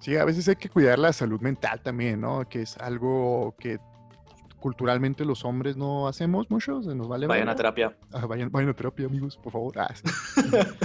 Sí, 0.00 0.16
a 0.16 0.24
veces 0.24 0.48
hay 0.48 0.56
que 0.56 0.70
cuidar 0.70 0.98
la 0.98 1.12
salud 1.12 1.40
mental 1.40 1.82
también, 1.82 2.22
¿no? 2.22 2.48
Que 2.48 2.62
es 2.62 2.76
algo 2.78 3.54
que 3.58 3.78
culturalmente 4.60 5.24
los 5.24 5.44
hombres 5.44 5.76
no 5.76 6.06
hacemos 6.06 6.50
mucho, 6.50 6.82
se 6.82 6.94
nos 6.94 7.08
vale. 7.08 7.26
Vayan 7.26 7.48
a 7.48 7.54
terapia. 7.54 7.96
Ah, 8.12 8.26
vayan, 8.26 8.50
vayan, 8.50 8.70
a 8.70 8.74
terapia, 8.74 9.06
amigos, 9.06 9.36
por 9.36 9.52
favor. 9.52 9.78
Ah, 9.78 9.94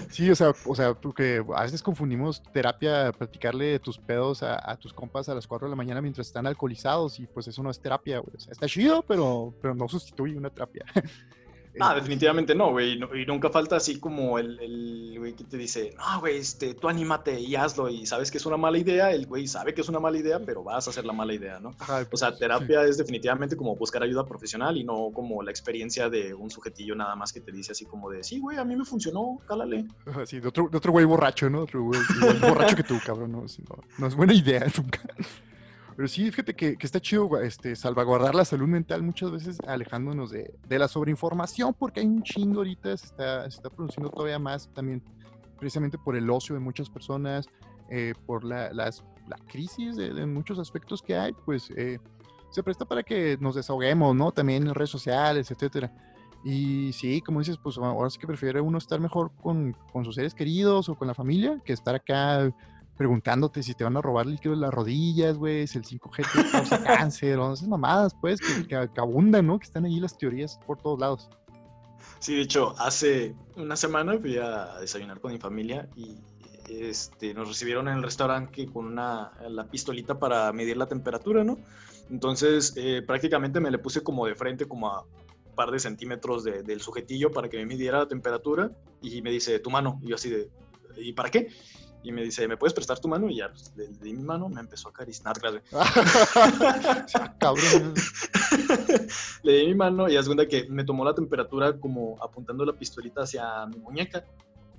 sí. 0.10 0.30
o 0.32 0.36
sea, 0.36 0.54
o 0.66 0.76
sea, 0.76 0.94
porque 0.94 1.44
a 1.56 1.64
veces 1.64 1.82
confundimos 1.82 2.42
terapia, 2.54 3.12
practicarle 3.12 3.80
tus 3.80 3.98
pedos 3.98 4.44
a, 4.44 4.78
tus 4.78 4.94
compas 4.94 5.28
a 5.28 5.36
las 5.36 5.48
4 5.48 5.68
de 5.68 5.72
la 5.72 5.76
mañana 5.76 6.02
mientras 6.02 6.28
están 6.28 6.46
alcoholizados 6.46 7.20
y 7.20 7.26
pues 7.28 7.48
eso 7.48 7.64
no 7.64 7.72
es 7.72 7.80
terapia, 7.80 8.20
O 8.20 8.40
sea, 8.40 8.52
está 8.52 8.68
chido, 8.68 9.02
pero, 9.02 9.54
pero 9.62 9.74
no 9.74 9.88
sustituye 9.88 10.38
una 10.38 10.50
terapia. 10.50 10.86
Ah, 11.80 11.96
definitivamente 11.96 12.56
no, 12.56 12.72
güey. 12.72 12.94
y 12.94 13.26
nunca 13.26 13.50
falta 13.50 13.76
así 13.76 14.00
como 14.00 14.40
el, 14.40 15.16
güey 15.18 15.34
que 15.34 15.44
te 15.44 15.58
dice, 15.58 15.94
no, 15.98 16.20
güey, 16.20 16.38
este, 16.38 16.74
tú 16.74 16.88
anímate 16.88 17.40
y 17.40 17.56
hazlo. 17.56 17.90
Y 17.90 18.06
sabes 18.06 18.32
que 18.32 18.38
es 18.38 18.46
una 18.46 18.58
mala 18.58 18.78
idea. 18.78 19.12
El 19.12 19.28
güey 19.28 19.48
sabe 19.48 19.74
que 19.74 19.82
es 19.82 19.90
una 19.90 20.00
mala 20.00 20.18
idea, 20.18 20.40
pero 20.40 20.64
vas 20.64 20.88
a 20.88 20.92
hacer 20.92 21.06
la 21.06 21.14
mala 21.14 21.34
idea, 21.34 21.60
¿no? 21.60 21.76
o 22.12 22.18
sea, 22.18 22.36
terapia 22.36 22.84
es 22.84 22.98
definitivamente 22.98 23.56
como 23.56 23.76
buscar 23.76 24.04
ayuda 24.04 24.26
profesional 24.26 24.78
y 24.78 24.84
no 24.84 25.12
como 25.14 25.42
la 25.44 25.52
experiencia 25.52 26.10
de 26.10 26.34
un 26.34 26.50
sujetillo 26.50 26.96
nada 26.96 27.16
más 27.16 27.34
que 27.34 27.42
te 27.42 27.52
dice 27.52 27.72
así 27.72 27.86
como 27.86 28.10
de, 28.10 28.24
sí, 28.24 28.40
güey, 28.40 28.58
a 28.58 28.66
mí 28.66 28.76
me 28.76 28.86
funcionó, 28.86 29.40
cálale. 29.48 29.86
Sí, 30.26 30.40
de 30.40 30.48
otro, 30.48 30.70
de 30.70 30.78
otro 30.78 30.92
güey 30.92 31.06
borracho, 31.06 31.50
¿no? 31.50 31.62
Otro 31.62 31.84
güey 31.84 32.00
borracho 32.42 32.76
que 32.76 32.84
tú, 32.84 33.00
cabrón. 33.06 33.32
No, 33.32 33.46
no 33.98 34.08
es 34.08 34.16
buena 34.16 34.34
idea 34.34 34.66
nunca. 34.78 35.02
Pero 35.96 36.08
sí, 36.08 36.30
fíjate 36.30 36.54
que, 36.54 36.76
que, 36.76 36.86
está 36.86 37.00
chido 37.00 37.40
este, 37.40 37.76
salvaguardar 37.76 38.36
la 38.36 38.44
salud 38.44 38.68
mental 38.68 39.02
muchas 39.02 39.32
veces 39.32 39.60
alejándonos 39.66 40.30
de, 40.30 40.54
de, 40.68 40.80
la 40.80 40.90
sobreinformación, 40.90 41.74
porque 41.74 42.02
hay 42.02 42.06
un 42.06 42.22
chingo 42.22 42.58
ahorita, 42.58 42.98
se 42.98 43.06
está, 43.06 43.44
se 43.44 43.58
está 43.58 43.70
produciendo 43.70 44.10
todavía 44.10 44.38
más 44.38 44.70
también 44.74 45.02
precisamente 45.58 45.98
por 45.98 46.18
el 46.18 46.30
ocio 46.30 46.54
de 46.54 46.60
muchas 46.60 46.90
personas, 46.90 47.48
eh, 47.90 48.14
por 48.26 48.44
la, 48.44 48.74
las, 48.74 49.04
la 49.28 49.38
crisis 49.48 49.96
de, 49.96 50.26
muchos 50.26 50.60
aspectos 50.60 51.02
que 51.02 51.16
hay, 51.16 51.32
pues 51.46 51.70
eh, 51.78 52.00
se 52.50 52.62
presta 52.62 52.84
para 52.84 53.04
que 53.04 53.38
nos 53.40 53.56
desahoguemos, 53.56 54.16
¿no? 54.16 54.32
También 54.32 54.68
en 54.68 54.74
redes 54.74 54.90
sociales, 54.90 55.50
etcétera. 55.50 55.94
Y 56.44 56.92
sí, 56.94 57.22
como 57.22 57.40
dices, 57.40 57.58
pues 57.58 57.78
ahora 57.78 58.10
sí 58.10 58.20
que 58.20 58.28
prefiere 58.28 58.62
uno 58.62 58.78
estar 58.78 59.00
mejor 59.00 59.32
con, 59.42 59.76
con 59.92 60.06
sus 60.06 60.16
seres 60.16 60.36
queridos 60.36 60.90
o 60.90 60.96
con 60.96 61.08
la 61.08 61.14
familia 61.14 61.60
que 61.66 61.74
estar 61.74 61.96
acá 61.96 62.54
preguntándote 62.98 63.62
si 63.64 63.74
te 63.74 63.84
van 63.84 63.98
a 63.98 64.02
robar 64.02 64.26
líquido 64.26 64.56
de 64.56 64.62
las 64.62 64.74
rodillas, 64.74 65.38
güey, 65.38 65.68
si 65.68 65.78
el 65.78 65.84
5G 65.84 66.26
te 66.32 66.52
causa 66.52 66.84
cáncer, 66.84 67.38
o 67.40 67.54
esas 67.54 67.68
mamadas, 67.68 68.16
pues, 68.20 68.40
que, 68.68 68.90
abundan, 68.98 69.48
¿no? 69.48 69.60
Que 69.60 69.66
están 69.66 69.86
ahí 69.86 70.00
las 70.00 70.18
teorías 70.18 70.60
por 70.66 70.78
todos 70.82 71.00
lados. 71.00 71.30
Sí, 72.20 72.36
de 72.36 72.42
hecho, 72.42 72.74
hace 72.80 73.36
una 73.56 73.76
semana 73.76 74.18
fui 74.18 74.38
a 74.38 74.80
desayunar 74.80 75.20
con 75.20 75.32
mi 75.32 75.38
familia 75.38 75.90
y 75.96 76.18
este, 76.70 77.34
nos 77.34 77.48
recibieron 77.48 77.88
en 77.88 77.98
el 77.98 78.04
restaurante 78.04 78.66
con 78.68 78.86
una, 78.86 79.32
la 79.48 79.68
pistolita 79.68 80.18
para 80.18 80.52
medir 80.54 80.78
la 80.78 80.88
temperatura, 80.88 81.44
¿no? 81.44 81.58
Entonces, 82.10 82.74
eh, 82.76 83.04
prácticamente 83.06 83.60
me 83.60 83.72
le 83.72 83.80
puse 83.80 84.02
como 84.02 84.26
de 84.26 84.36
frente, 84.36 84.68
como 84.68 84.90
a 84.90 85.02
un 85.02 85.56
par 85.56 85.72
de 85.72 85.80
centímetros 85.80 86.44
del 86.44 86.82
sujetillo 86.82 87.32
para 87.32 87.50
que 87.50 87.58
me 87.58 87.66
midiera 87.66 88.00
la 88.00 88.08
temperatura 88.08 88.72
y 89.02 89.22
me 89.22 89.32
dice, 89.32 89.60
tu 89.60 89.70
mano. 89.70 90.00
Y 90.04 90.10
yo 90.10 90.16
así 90.16 90.30
de, 90.30 90.50
¿y 90.98 91.14
para 91.14 91.32
qué? 91.32 91.48
Y 92.06 92.12
me 92.12 92.24
dice, 92.24 92.48
¿me 92.48 92.56
puedes 92.56 92.74
prestar 92.74 93.00
tu 93.00 93.08
mano? 93.08 93.28
Y 93.30 93.38
ya 93.38 93.50
pues, 93.50 93.74
le, 93.76 93.88
di 93.88 94.14
mi 94.14 94.24
mano, 94.24 94.48
me 94.48 94.62
empezó 94.62 94.90
a 94.90 94.92
acariciar. 94.92 95.36
Cabrón. 97.40 97.96
le 99.44 99.54
di 99.54 99.66
mi 99.66 99.76
mano 99.76 100.08
y 100.08 100.16
es 100.16 100.26
cuenta 100.28 100.48
que 100.48 100.68
me 100.70 100.84
tomó 100.84 101.04
la 101.04 101.16
temperatura 101.16 101.80
como 101.80 102.16
apuntando 102.24 102.64
la 102.64 102.74
pistolita 102.74 103.24
hacia 103.24 103.66
mi 103.66 103.80
muñeca. 103.80 104.24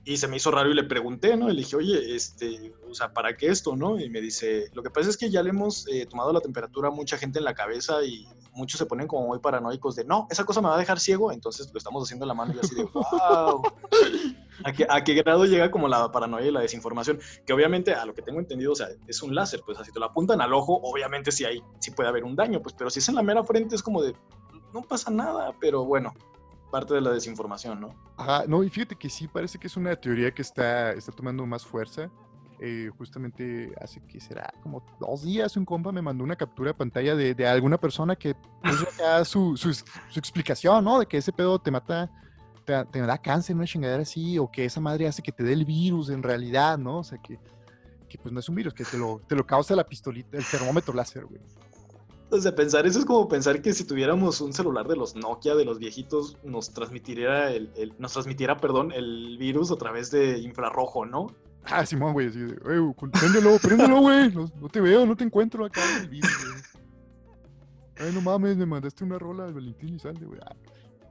Y 0.05 0.19
se 0.19 0.29
me 0.29 0.37
hizo 0.37 0.53
raro 0.53 0.71
y 0.71 0.75
le 0.75 0.85
pregunté, 0.85 1.37
¿no? 1.37 1.51
Y 1.51 1.55
le 1.55 1.63
dije, 1.63 1.75
oye, 1.75 2.15
este, 2.15 2.73
o 2.89 2.95
sea, 2.95 3.13
¿para 3.13 3.37
qué 3.37 3.49
esto, 3.49 3.75
no? 3.75 3.99
Y 3.99 4.09
me 4.09 4.21
dice, 4.21 4.71
lo 4.73 4.85
que 4.85 4.91
pasa 4.91 5.11
es 5.11 5.17
que 5.17 5.29
ya 5.31 5.43
le 5.43 5.51
hemos 5.51 5.89
eh, 5.89 6.07
tomado 6.07 6.33
la 6.33 6.41
temperatura 6.41 6.89
a 6.89 6.93
mucha 6.93 7.19
gente 7.19 7.41
en 7.41 7.45
la 7.45 7.55
cabeza 7.55 8.05
y 8.05 8.25
muchos 8.53 8.79
se 8.79 8.87
ponen 8.87 9.09
como 9.09 9.27
muy 9.27 9.41
paranoicos 9.41 9.97
de, 9.97 10.05
no, 10.05 10.29
esa 10.31 10.45
cosa 10.45 10.61
me 10.61 10.69
va 10.69 10.77
a 10.77 10.79
dejar 10.79 11.01
ciego, 11.01 11.33
entonces 11.33 11.71
lo 11.73 11.79
estamos 11.79 12.05
haciendo 12.05 12.25
en 12.25 12.29
la 12.29 12.35
mano 12.35 12.55
y 12.55 12.59
así 12.61 12.77
de, 12.77 12.85
wow. 12.95 13.63
¿A 14.65 14.73
qué, 14.73 14.87
¿A 14.89 15.05
qué, 15.05 15.15
grado 15.15 15.45
llega 15.45 15.71
como 15.71 15.89
la 15.89 16.11
paranoia 16.11 16.47
y 16.47 16.51
la 16.51 16.61
desinformación? 16.61 17.19
Que 17.47 17.53
obviamente, 17.53 17.95
a 17.95 18.05
lo 18.05 18.15
que 18.15 18.23
tengo 18.23 18.41
entendido, 18.41 18.73
o 18.73 18.77
sea, 18.77 18.89
es 19.07 19.23
un 19.23 19.35
láser, 19.35 19.61
pues 19.65 19.79
así 19.79 19.93
te 19.93 19.99
lo 19.99 20.07
apuntan 20.07 20.41
al 20.41 20.53
ojo, 20.53 20.81
obviamente 20.83 21.33
sí, 21.33 21.45
hay, 21.45 21.63
sí 21.79 21.91
puede 21.91 22.09
haber 22.09 22.25
un 22.25 22.37
daño, 22.37 22.61
pues, 22.63 22.75
pero 22.77 22.91
si 22.91 23.01
es 23.01 23.09
en 23.09 23.15
la 23.15 23.23
mera 23.23 23.45
frente 23.45 23.75
es 23.75 23.83
como 23.83 24.03
de, 24.03 24.15
no 24.73 24.83
pasa 24.83 25.11
nada, 25.11 25.55
pero 25.61 25.85
bueno, 25.85 26.15
parte 26.71 26.95
de 26.95 27.01
la 27.01 27.11
desinformación, 27.11 27.81
¿no? 27.81 27.95
Ajá, 28.17 28.45
no, 28.47 28.63
y 28.63 28.71
fíjate 28.71 28.97
que 28.97 29.09
sí, 29.09 29.29
parece 29.29 29.59
que 29.59 29.67
es 29.67 29.77
una 29.77 29.97
teoría 29.97 30.31
que 30.33 30.43
está, 30.43 30.93
está 30.93 31.13
tomando 31.13 31.47
más 31.47 31.65
fuerza. 31.65 32.11
Eh, 32.59 32.91
justamente 32.97 33.71
hace 33.83 34.01
que 34.07 34.19
será 34.19 34.51
como 34.63 34.83
dos 34.99 35.25
días 35.25 35.59
un 35.59 35.67
compa 35.67 35.93
me 35.93 36.01
mandó 36.01 36.25
una 36.25 36.37
captura 36.37 36.71
de 36.71 36.75
pantalla 36.75 37.15
de, 37.15 37.35
de 37.35 37.47
alguna 37.47 37.77
persona 37.77 38.17
que 38.17 38.35
puso 38.63 38.87
su, 39.27 39.59
su, 39.59 39.75
su, 39.75 40.19
explicación, 40.19 40.83
¿no? 40.83 40.99
De 40.99 41.05
que 41.05 41.19
ese 41.19 41.35
pedo 41.35 41.59
te 41.59 41.71
mata, 41.71 42.11
te, 42.67 42.85
te, 42.87 43.01
da 43.01 43.19
cáncer, 43.19 43.57
una 43.57 43.65
chingadera 43.65 44.03
así, 44.03 44.39
o 44.39 44.51
que 44.51 44.65
esa 44.65 44.81
madre 44.81 45.07
hace 45.07 45.23
que 45.23 45.33
te 45.33 45.45
dé 45.45 45.53
el 45.53 45.65
virus 45.65 46.11
en 46.11 46.23
realidad, 46.23 46.77
¿no? 46.77 46.99
O 46.99 47.05
sea, 47.05 47.19
que, 47.19 47.39
que 48.09 48.19
pues 48.19 48.33
no 48.33 48.41
es 48.41 48.49
un 48.49 48.57
virus, 48.57 48.75
que 48.75 48.85
te 48.85 48.99
lo, 48.99 49.23
te 49.27 49.35
lo 49.35 49.47
causa 49.47 49.75
la 49.77 49.85
pistolita, 49.85 50.37
el 50.37 50.45
termómetro 50.45 50.93
láser, 50.93 51.25
güey. 51.25 51.41
O 52.29 52.41
sea, 52.41 52.55
pensar 52.55 52.87
eso 52.87 52.99
es 52.99 53.05
como 53.05 53.29
pensar 53.29 53.63
que 53.63 53.73
si 53.73 53.85
tuviéramos 53.85 54.41
un 54.41 54.53
celular 54.53 54.89
de 54.89 54.97
los 54.97 55.15
Nokia, 55.15 55.55
de 55.55 55.65
los 55.65 55.79
viejitos, 55.79 56.37
nos 56.43 56.73
transmitiera 56.73 57.53
el, 57.53 57.95
nos 57.99 58.13
transmitiera, 58.13 58.57
perdón, 58.57 58.91
el 58.91 59.39
virus 59.39 59.71
a 59.71 59.77
través 59.77 60.11
de 60.11 60.39
infrarrojo, 60.39 61.07
¿no? 61.07 61.29
Ah, 61.65 61.87
Simón, 61.87 62.13
güey, 62.15 62.29
así 62.29 62.41
de, 62.41 62.57
güey, 62.57 62.95
préndelo, 63.13 63.59
préndelo, 63.59 64.01
güey, 64.01 64.33
no, 64.33 64.69
te 64.69 64.81
veo, 64.81 65.07
no 65.07 65.17
te 65.17 65.25
encuentro 65.25 65.65
acá 65.65 65.81
en 65.95 66.03
el 66.03 66.09
virus, 66.09 66.31
güey. 66.45 66.63
Ay, 67.99 68.13
no 68.13 68.21
mames, 68.21 68.57
me 68.57 68.67
mandaste 68.67 69.05
una 69.05 69.19
rola 69.19 69.47
de 69.47 69.53
Valentín 69.53 69.95
y 69.95 69.99
Salde, 69.99 70.27
güey. 70.27 70.41
Ah, 70.45 70.55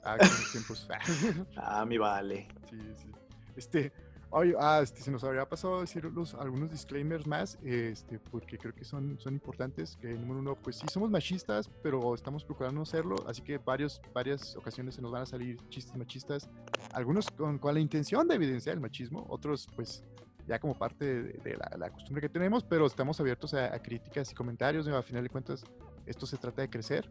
ah 0.06 0.18
tiempos. 0.52 0.88
ah, 1.58 1.86
mi 1.86 1.98
vale. 1.98 2.48
Sí, 2.70 2.78
sí. 2.96 3.12
Este, 3.56 3.92
ah, 4.60 4.80
este, 4.82 5.02
se 5.02 5.12
nos 5.12 5.24
habría 5.24 5.48
pasado 5.48 5.82
decir 5.82 6.10
algunos 6.40 6.70
disclaimers 6.70 7.26
más, 7.26 7.58
este, 7.64 8.20
porque 8.20 8.58
creo 8.58 8.74
que 8.74 8.86
son, 8.86 9.18
son 9.20 9.34
importantes. 9.34 9.98
Que 9.98 10.14
número 10.14 10.40
uno, 10.40 10.56
pues 10.56 10.78
sí, 10.78 10.86
somos 10.92 11.10
machistas, 11.10 11.70
pero 11.82 12.14
estamos 12.14 12.44
procurando 12.44 12.76
no 12.76 12.82
hacerlo, 12.84 13.16
así 13.28 13.42
que 13.42 13.58
varios, 13.58 14.02
varias 14.14 14.56
ocasiones 14.56 14.96
se 14.96 15.02
nos 15.02 15.12
van 15.12 15.24
a 15.24 15.26
salir 15.26 15.58
chistes 15.70 15.96
machistas, 15.96 16.50
algunos 16.94 17.30
con, 17.32 17.58
con 17.58 17.74
la 17.74 17.80
intención 17.80 18.28
de 18.28 18.36
evidenciar 18.36 18.76
el 18.76 18.82
machismo, 18.82 19.26
otros 19.30 19.68
pues 19.76 20.04
ya 20.48 20.60
como 20.60 20.78
parte 20.78 21.24
de, 21.24 21.58
la, 21.78 21.90
costumbre 21.90 22.22
que 22.22 22.30
tenemos, 22.30 22.64
pero 22.64 22.86
estamos 22.86 23.20
abiertos 23.20 23.54
a, 23.54 23.74
a 23.74 23.80
críticas 23.80 24.32
y 24.32 24.36
comentarios, 24.36 24.88
a 24.88 25.02
final 25.02 25.24
de 25.24 25.30
cuentas 25.30 25.64
esto 26.06 26.26
se 26.26 26.38
trata 26.38 26.62
de 26.62 26.70
crecer 26.70 27.10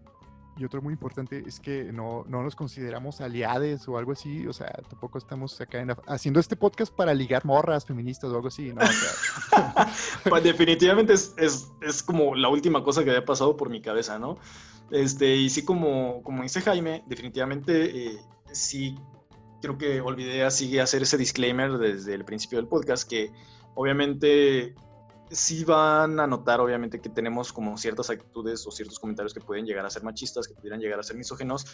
y 0.57 0.65
otro 0.65 0.81
muy 0.81 0.93
importante 0.93 1.43
es 1.47 1.59
que 1.59 1.93
no, 1.93 2.25
no 2.29 2.43
nos 2.43 2.55
consideramos 2.55 3.21
aliades 3.21 3.89
o 3.89 3.99
algo 3.99 4.13
así. 4.13 4.47
O 4.47 4.53
sea, 4.53 4.71
tampoco 4.89 5.19
estamos 5.19 5.61
acá 5.61 5.85
haciendo 6.07 6.39
este 6.39 6.57
podcast 6.57 6.95
para 6.95 7.13
ligar 7.13 7.45
morras 7.45 7.85
feministas 7.85 8.31
o 8.31 8.37
algo 8.37 8.49
así. 8.49 8.73
¿no? 8.73 8.81
pues 10.29 10.45
definitivamente 10.45 11.15
es, 11.15 11.35
es, 11.37 11.73
es, 11.83 12.03
como 12.03 12.35
la 12.35 12.49
última 12.49 12.85
cosa 12.85 13.03
que 13.03 13.11
había 13.11 13.25
pasado 13.25 13.57
por 13.57 13.69
mi 13.69 13.81
cabeza, 13.81 14.19
¿no? 14.19 14.39
Este, 14.91 15.35
y 15.35 15.51
sí, 15.51 15.65
como, 15.65 16.23
como 16.23 16.43
dice 16.43 16.61
Jaime, 16.61 17.03
definitivamente 17.07 18.07
eh, 18.07 18.19
sí 18.53 18.95
creo 19.61 19.79
que 19.79 20.01
olvidé 20.03 20.45
así 20.45 20.79
hacer 20.79 21.03
ese 21.03 21.17
disclaimer 21.17 21.79
desde 21.79 22.15
el 22.15 22.25
principio 22.25 22.59
del 22.59 22.69
podcast, 22.69 23.09
que 23.09 23.33
obviamente 23.75 24.75
sí 25.35 25.65
van 25.65 26.21
a 26.21 26.27
notar, 26.27 26.61
obviamente, 26.61 27.01
que 27.01 27.09
tenemos 27.09 27.53
como 27.53 27.77
ciertas 27.77 28.11
actitudes 28.11 28.67
o 28.67 28.71
ciertos 28.71 28.99
comentarios 28.99 29.35
que 29.35 29.41
pueden 29.41 29.67
llegar 29.67 29.85
a 29.85 29.91
ser 29.91 30.03
machistas, 30.03 30.49
que 30.49 30.55
pudieran 30.55 30.81
llegar 30.81 30.99
a 30.99 31.03
ser 31.03 31.17
misógenos. 31.17 31.67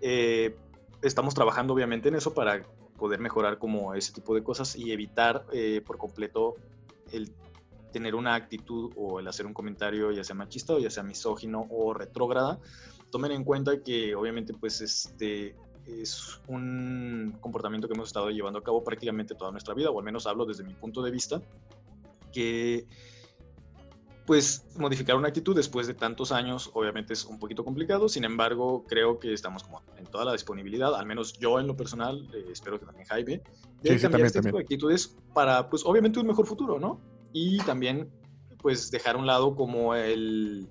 Eh, 0.00 0.56
estamos 1.02 1.34
trabajando 1.34 1.74
obviamente 1.74 2.08
en 2.08 2.14
eso 2.14 2.34
para 2.34 2.62
poder 2.96 3.20
mejorar 3.20 3.58
como 3.58 3.94
ese 3.94 4.12
tipo 4.12 4.34
de 4.34 4.42
cosas 4.42 4.76
y 4.76 4.92
evitar 4.92 5.44
eh, 5.52 5.82
por 5.84 5.98
completo 5.98 6.56
el 7.10 7.32
tener 7.92 8.14
una 8.14 8.34
actitud 8.34 8.92
o 8.96 9.20
el 9.20 9.28
hacer 9.28 9.44
un 9.44 9.52
comentario 9.52 10.12
ya 10.12 10.24
sea 10.24 10.34
machista 10.34 10.74
o 10.74 10.78
ya 10.78 10.90
sea 10.90 11.02
misógino 11.02 11.66
o 11.70 11.92
retrógrada. 11.92 12.58
Tomen 13.10 13.32
en 13.32 13.44
cuenta 13.44 13.82
que 13.82 14.14
obviamente 14.14 14.54
pues 14.54 14.80
este 14.80 15.54
es 15.86 16.40
un 16.46 17.36
comportamiento 17.40 17.88
que 17.88 17.94
hemos 17.94 18.08
estado 18.08 18.30
llevando 18.30 18.60
a 18.60 18.62
cabo 18.62 18.82
prácticamente 18.84 19.34
toda 19.34 19.50
nuestra 19.50 19.74
vida, 19.74 19.90
o 19.90 19.98
al 19.98 20.04
menos 20.04 20.26
hablo 20.26 20.46
desde 20.46 20.64
mi 20.64 20.74
punto 20.74 21.02
de 21.02 21.10
vista, 21.10 21.42
que 22.32 22.86
pues 24.26 24.64
modificar 24.76 25.16
una 25.16 25.28
actitud 25.28 25.54
después 25.54 25.86
de 25.86 25.94
tantos 25.94 26.32
años 26.32 26.70
obviamente 26.74 27.12
es 27.12 27.24
un 27.24 27.38
poquito 27.38 27.64
complicado, 27.64 28.08
sin 28.08 28.24
embargo 28.24 28.84
creo 28.86 29.18
que 29.18 29.32
estamos 29.32 29.64
como 29.64 29.82
en 29.96 30.06
toda 30.06 30.24
la 30.24 30.32
disponibilidad, 30.32 30.94
al 30.94 31.06
menos 31.06 31.32
yo 31.38 31.58
en 31.58 31.66
lo 31.66 31.76
personal, 31.76 32.28
eh, 32.32 32.46
espero 32.50 32.78
que 32.78 32.86
también 32.86 33.06
Jaime, 33.06 33.42
de 33.82 34.00
cambiar 34.00 34.26
este 34.26 34.40
tipo 34.40 34.56
de 34.56 34.62
actitudes 34.62 35.16
para 35.34 35.68
pues 35.68 35.84
obviamente 35.84 36.20
un 36.20 36.26
mejor 36.26 36.46
futuro, 36.46 36.78
¿no? 36.78 37.00
Y 37.32 37.58
también 37.58 38.10
pues 38.58 38.90
dejar 38.90 39.16
a 39.16 39.18
un 39.18 39.26
lado 39.26 39.56
como 39.56 39.94
el 39.94 40.68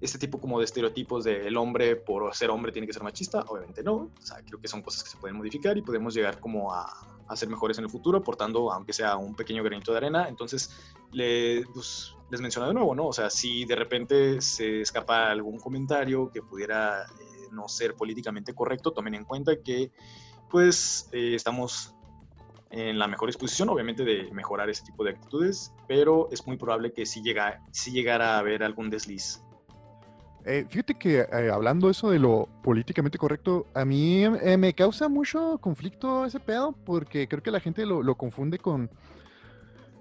este 0.00 0.18
tipo 0.18 0.40
como 0.40 0.58
de 0.58 0.64
estereotipos 0.64 1.24
de 1.24 1.46
el 1.46 1.56
hombre 1.56 1.94
por 1.94 2.34
ser 2.34 2.50
hombre 2.50 2.72
tiene 2.72 2.86
que 2.86 2.92
ser 2.92 3.02
machista, 3.02 3.44
obviamente 3.48 3.82
no, 3.82 3.94
o 3.94 4.20
sea, 4.20 4.38
creo 4.44 4.60
que 4.60 4.68
son 4.68 4.82
cosas 4.82 5.04
que 5.04 5.10
se 5.10 5.16
pueden 5.16 5.36
modificar 5.36 5.76
y 5.78 5.82
podemos 5.82 6.14
llegar 6.14 6.40
como 6.40 6.72
a, 6.72 7.11
a 7.32 7.36
ser 7.36 7.48
mejores 7.48 7.78
en 7.78 7.84
el 7.84 7.90
futuro, 7.90 8.18
aportando 8.18 8.72
aunque 8.72 8.92
sea 8.92 9.16
un 9.16 9.34
pequeño 9.34 9.62
granito 9.62 9.92
de 9.92 9.98
arena, 9.98 10.28
entonces 10.28 10.94
pues, 11.10 12.14
les 12.30 12.40
menciono 12.40 12.68
de 12.68 12.74
nuevo, 12.74 12.94
¿no? 12.94 13.06
O 13.06 13.12
sea, 13.12 13.30
si 13.30 13.64
de 13.64 13.76
repente 13.76 14.40
se 14.40 14.80
escapa 14.80 15.30
algún 15.30 15.58
comentario 15.58 16.30
que 16.30 16.42
pudiera 16.42 17.02
eh, 17.02 17.48
no 17.50 17.68
ser 17.68 17.94
políticamente 17.94 18.54
correcto, 18.54 18.92
tomen 18.92 19.14
en 19.14 19.24
cuenta 19.24 19.56
que 19.62 19.90
pues 20.50 21.08
eh, 21.12 21.34
estamos 21.34 21.94
en 22.70 22.98
la 22.98 23.06
mejor 23.06 23.28
disposición, 23.28 23.68
obviamente, 23.68 24.02
de 24.04 24.30
mejorar 24.32 24.70
ese 24.70 24.84
tipo 24.84 25.04
de 25.04 25.10
actitudes, 25.10 25.74
pero 25.86 26.28
es 26.30 26.46
muy 26.46 26.56
probable 26.56 26.92
que 26.92 27.04
si, 27.04 27.22
llega, 27.22 27.62
si 27.70 27.92
llegara 27.92 28.34
a 28.34 28.38
haber 28.38 28.62
algún 28.62 28.88
desliz 28.88 29.42
eh, 30.44 30.66
fíjate 30.68 30.94
que 30.94 31.20
eh, 31.20 31.50
hablando 31.52 31.88
eso 31.88 32.10
de 32.10 32.18
lo 32.18 32.48
políticamente 32.62 33.18
correcto, 33.18 33.66
a 33.74 33.84
mí 33.84 34.24
eh, 34.24 34.56
me 34.56 34.74
causa 34.74 35.08
mucho 35.08 35.58
conflicto 35.58 36.24
ese 36.24 36.40
pedo 36.40 36.72
porque 36.84 37.28
creo 37.28 37.42
que 37.42 37.50
la 37.50 37.60
gente 37.60 37.86
lo, 37.86 38.14
confunde 38.16 38.58
con, 38.58 38.90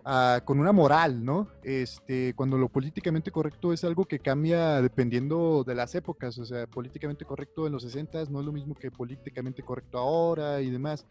ah, 0.04 0.42
con 0.44 0.60
una 0.60 0.72
moral, 0.72 1.24
¿no? 1.24 1.48
Este, 1.64 2.34
cuando 2.36 2.58
lo 2.58 2.70
políticamente 2.70 3.30
correcto 3.30 3.72
es 3.72 3.84
algo 3.84 4.06
que 4.06 4.20
cambia 4.20 4.82
dependiendo 4.82 5.64
de 5.64 5.76
las 5.76 5.94
épocas, 5.94 6.38
o 6.40 6.46
sea, 6.46 6.66
políticamente 6.66 7.24
correcto 7.24 7.68
en 7.68 7.74
los 7.74 7.84
60 7.84 8.26
no 8.32 8.40
es 8.40 8.46
lo 8.46 8.52
mismo 8.52 8.74
que 8.74 8.90
políticamente 8.90 9.62
correcto 9.62 10.00
ahora 10.00 10.62
y 10.62 10.72
demás. 10.72 11.06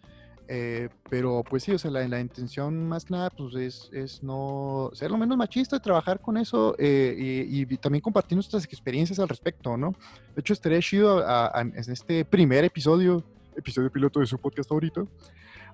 Eh, 0.52 0.88
pero 1.09 1.45
pues 1.49 1.62
sí, 1.62 1.71
o 1.71 1.78
sea, 1.78 1.92
la, 1.92 2.09
la, 2.09 2.19
intención 2.19 2.88
más 2.88 3.04
que 3.04 3.12
nada 3.12 3.30
pues 3.30 3.54
es, 3.54 3.88
es 3.92 4.21
no 4.21 4.90
ser 4.95 5.09
lo 5.09 5.16
menos 5.16 5.38
machista, 5.38 5.78
trabajar 5.78 6.19
con 6.19 6.37
eso 6.37 6.75
eh, 6.76 7.47
y, 7.49 7.64
también 7.76 8.02
compartir 8.02 8.35
nuestras 8.35 8.64
experiencias 8.64 9.21
al 9.21 9.28
respecto, 9.28 9.76
¿no? 9.76 9.95
De 10.35 10.40
hecho, 10.40 10.52
estaría 10.52 10.80
chido 10.80 11.25
en 11.54 11.73
este 11.76 12.25
primer 12.25 12.64
episodio, 12.64 13.23
episodio 13.54 13.92
piloto 13.92 14.19
de 14.19 14.26
su 14.26 14.38
podcast 14.38 14.69
favorito, 14.69 15.07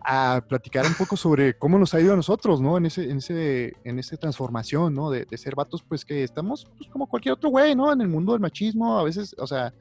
a 0.04 0.44
platicar 0.46 0.84
un 0.84 0.92
poco 0.92 1.16
sobre 1.16 1.54
cómo 1.54 1.78
nos 1.78 1.94
ha 1.94 2.00
ido 2.02 2.12
a 2.12 2.16
nosotros, 2.16 2.60
¿no? 2.60 2.76
En 2.76 2.84
ese, 2.84 3.10
en 3.10 3.16
ese, 3.16 3.72
en 3.82 3.98
esa 3.98 4.18
transformación, 4.18 4.92
¿no? 4.92 5.10
De, 5.10 5.24
de, 5.24 5.38
ser 5.38 5.54
vatos, 5.54 5.82
pues 5.88 6.04
que 6.04 6.22
estamos 6.22 6.66
pues, 6.76 6.90
como 6.90 7.06
cualquier 7.06 7.32
otro 7.32 7.48
güey, 7.48 7.74
¿no? 7.74 7.90
En 7.90 8.02
el 8.02 8.08
mundo 8.08 8.32
del 8.32 8.42
machismo, 8.42 8.98
a 8.98 9.04
veces, 9.04 9.34
o 9.38 9.46
sea, 9.46 9.72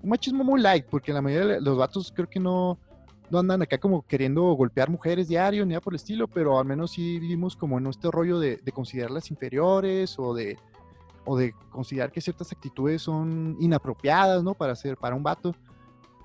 un 0.00 0.10
machismo 0.10 0.44
muy 0.44 0.60
light, 0.60 0.86
porque 0.88 1.12
la 1.12 1.20
mayoría 1.20 1.54
de 1.54 1.60
los 1.60 1.76
vatos 1.76 2.12
creo 2.14 2.30
que 2.30 2.38
no 2.38 2.78
no 3.34 3.40
andan 3.40 3.62
acá 3.62 3.78
como 3.78 4.06
queriendo 4.06 4.42
golpear 4.52 4.88
mujeres 4.88 5.26
diario 5.28 5.64
ni 5.66 5.70
nada 5.70 5.80
por 5.80 5.92
el 5.92 5.96
estilo, 5.96 6.28
pero 6.28 6.58
al 6.58 6.64
menos 6.64 6.92
sí 6.92 7.18
vivimos 7.18 7.56
como 7.56 7.78
en 7.78 7.86
este 7.88 8.10
rollo 8.10 8.38
de, 8.38 8.60
considerarlas 8.72 9.30
inferiores 9.30 10.16
o 10.18 10.34
de, 10.34 10.56
o 11.24 11.36
de 11.36 11.52
considerar 11.70 12.12
que 12.12 12.20
ciertas 12.20 12.52
actitudes 12.52 13.02
son 13.02 13.56
inapropiadas, 13.58 14.42
¿no? 14.42 14.54
Para 14.54 14.76
ser, 14.76 14.96
para 14.96 15.16
un 15.16 15.22
vato. 15.22 15.54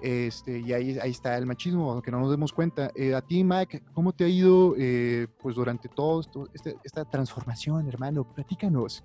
Este, 0.02 0.60
y 0.60 0.72
ahí, 0.72 0.98
ahí 1.00 1.12
está 1.12 1.38
el 1.38 1.46
machismo, 1.46 1.92
aunque 1.92 2.12
no 2.12 2.20
nos 2.20 2.32
demos 2.32 2.54
cuenta. 2.54 2.92
Eh, 2.96 3.16
a 3.16 3.22
ti, 3.22 3.44
Mike, 3.44 3.82
¿cómo 3.94 4.14
te 4.14 4.26
ha 4.26 4.30
ido 4.30 4.76
eh, 4.78 5.28
pues 5.42 5.56
durante 5.56 5.90
todo 5.90 6.22
esto, 6.22 6.48
este, 6.54 6.78
esta 6.84 7.04
transformación, 7.06 7.88
hermano? 7.88 8.24
Platícanos. 8.24 9.04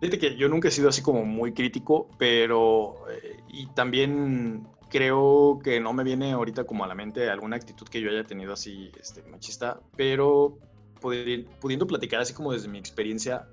Fíjate 0.00 0.18
que 0.18 0.36
yo 0.36 0.48
nunca 0.48 0.68
he 0.68 0.70
sido 0.70 0.88
así 0.88 1.02
como 1.02 1.24
muy 1.26 1.52
crítico, 1.52 2.08
pero 2.16 2.94
eh, 3.10 3.42
y 3.48 3.66
también 3.66 4.66
creo 4.90 5.60
que 5.62 5.80
no 5.80 5.92
me 5.92 6.04
viene 6.04 6.32
ahorita 6.32 6.64
como 6.64 6.84
a 6.84 6.86
la 6.86 6.94
mente 6.94 7.30
alguna 7.30 7.56
actitud 7.56 7.86
que 7.88 8.00
yo 8.00 8.10
haya 8.10 8.24
tenido 8.24 8.52
así 8.52 8.90
este, 9.00 9.22
machista, 9.22 9.80
pero 9.96 10.58
pudiendo 11.00 11.86
platicar 11.86 12.20
así 12.20 12.34
como 12.34 12.52
desde 12.52 12.68
mi 12.68 12.78
experiencia, 12.78 13.46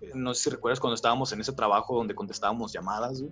eh, 0.00 0.10
no 0.14 0.34
sé 0.34 0.44
si 0.44 0.50
recuerdas 0.50 0.80
cuando 0.80 0.96
estábamos 0.96 1.32
en 1.32 1.40
ese 1.40 1.52
trabajo 1.52 1.94
donde 1.96 2.14
contestábamos 2.14 2.72
llamadas. 2.72 3.22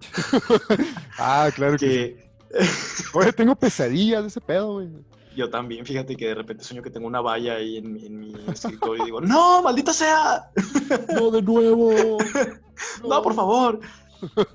ah, 1.18 1.48
claro 1.54 1.78
que, 1.78 2.26
Oye, 3.14 3.32
tengo 3.32 3.54
pesadillas 3.54 4.22
de 4.22 4.28
ese 4.28 4.40
pedo, 4.40 4.74
güey. 4.74 4.88
Yo 5.36 5.50
también, 5.50 5.84
fíjate 5.84 6.16
que 6.16 6.28
de 6.28 6.34
repente 6.34 6.64
sueño 6.64 6.82
que 6.82 6.90
tengo 6.90 7.06
una 7.06 7.20
valla 7.20 7.56
ahí 7.56 7.76
en, 7.76 7.92
mi 7.92 8.34
escritorio 8.50 9.02
y 9.02 9.06
digo, 9.06 9.20
¡No, 9.20 9.62
maldita 9.62 9.92
sea! 9.92 10.50
¡No, 11.14 11.30
de 11.30 11.42
nuevo! 11.42 12.16
no, 13.06 13.22
por 13.22 13.34
favor. 13.34 13.80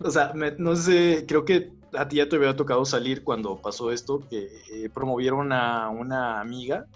O 0.04 0.10
sea, 0.10 0.34
no 0.58 0.75
sé, 0.75 1.25
creo 1.27 1.45
que 1.45 1.71
a 1.93 2.08
ti 2.08 2.17
ya 2.17 2.30
te 2.30 2.36
había 2.36 2.56
tocado 2.56 2.86
salir 2.86 3.23
cuando 3.23 3.62
pasó 3.62 3.91
esto, 3.91 4.27
que 4.30 4.49
eh, 4.71 4.89
promovieron 4.89 5.51
a 5.51 5.89
una 5.89 6.39
amiga 6.39 6.88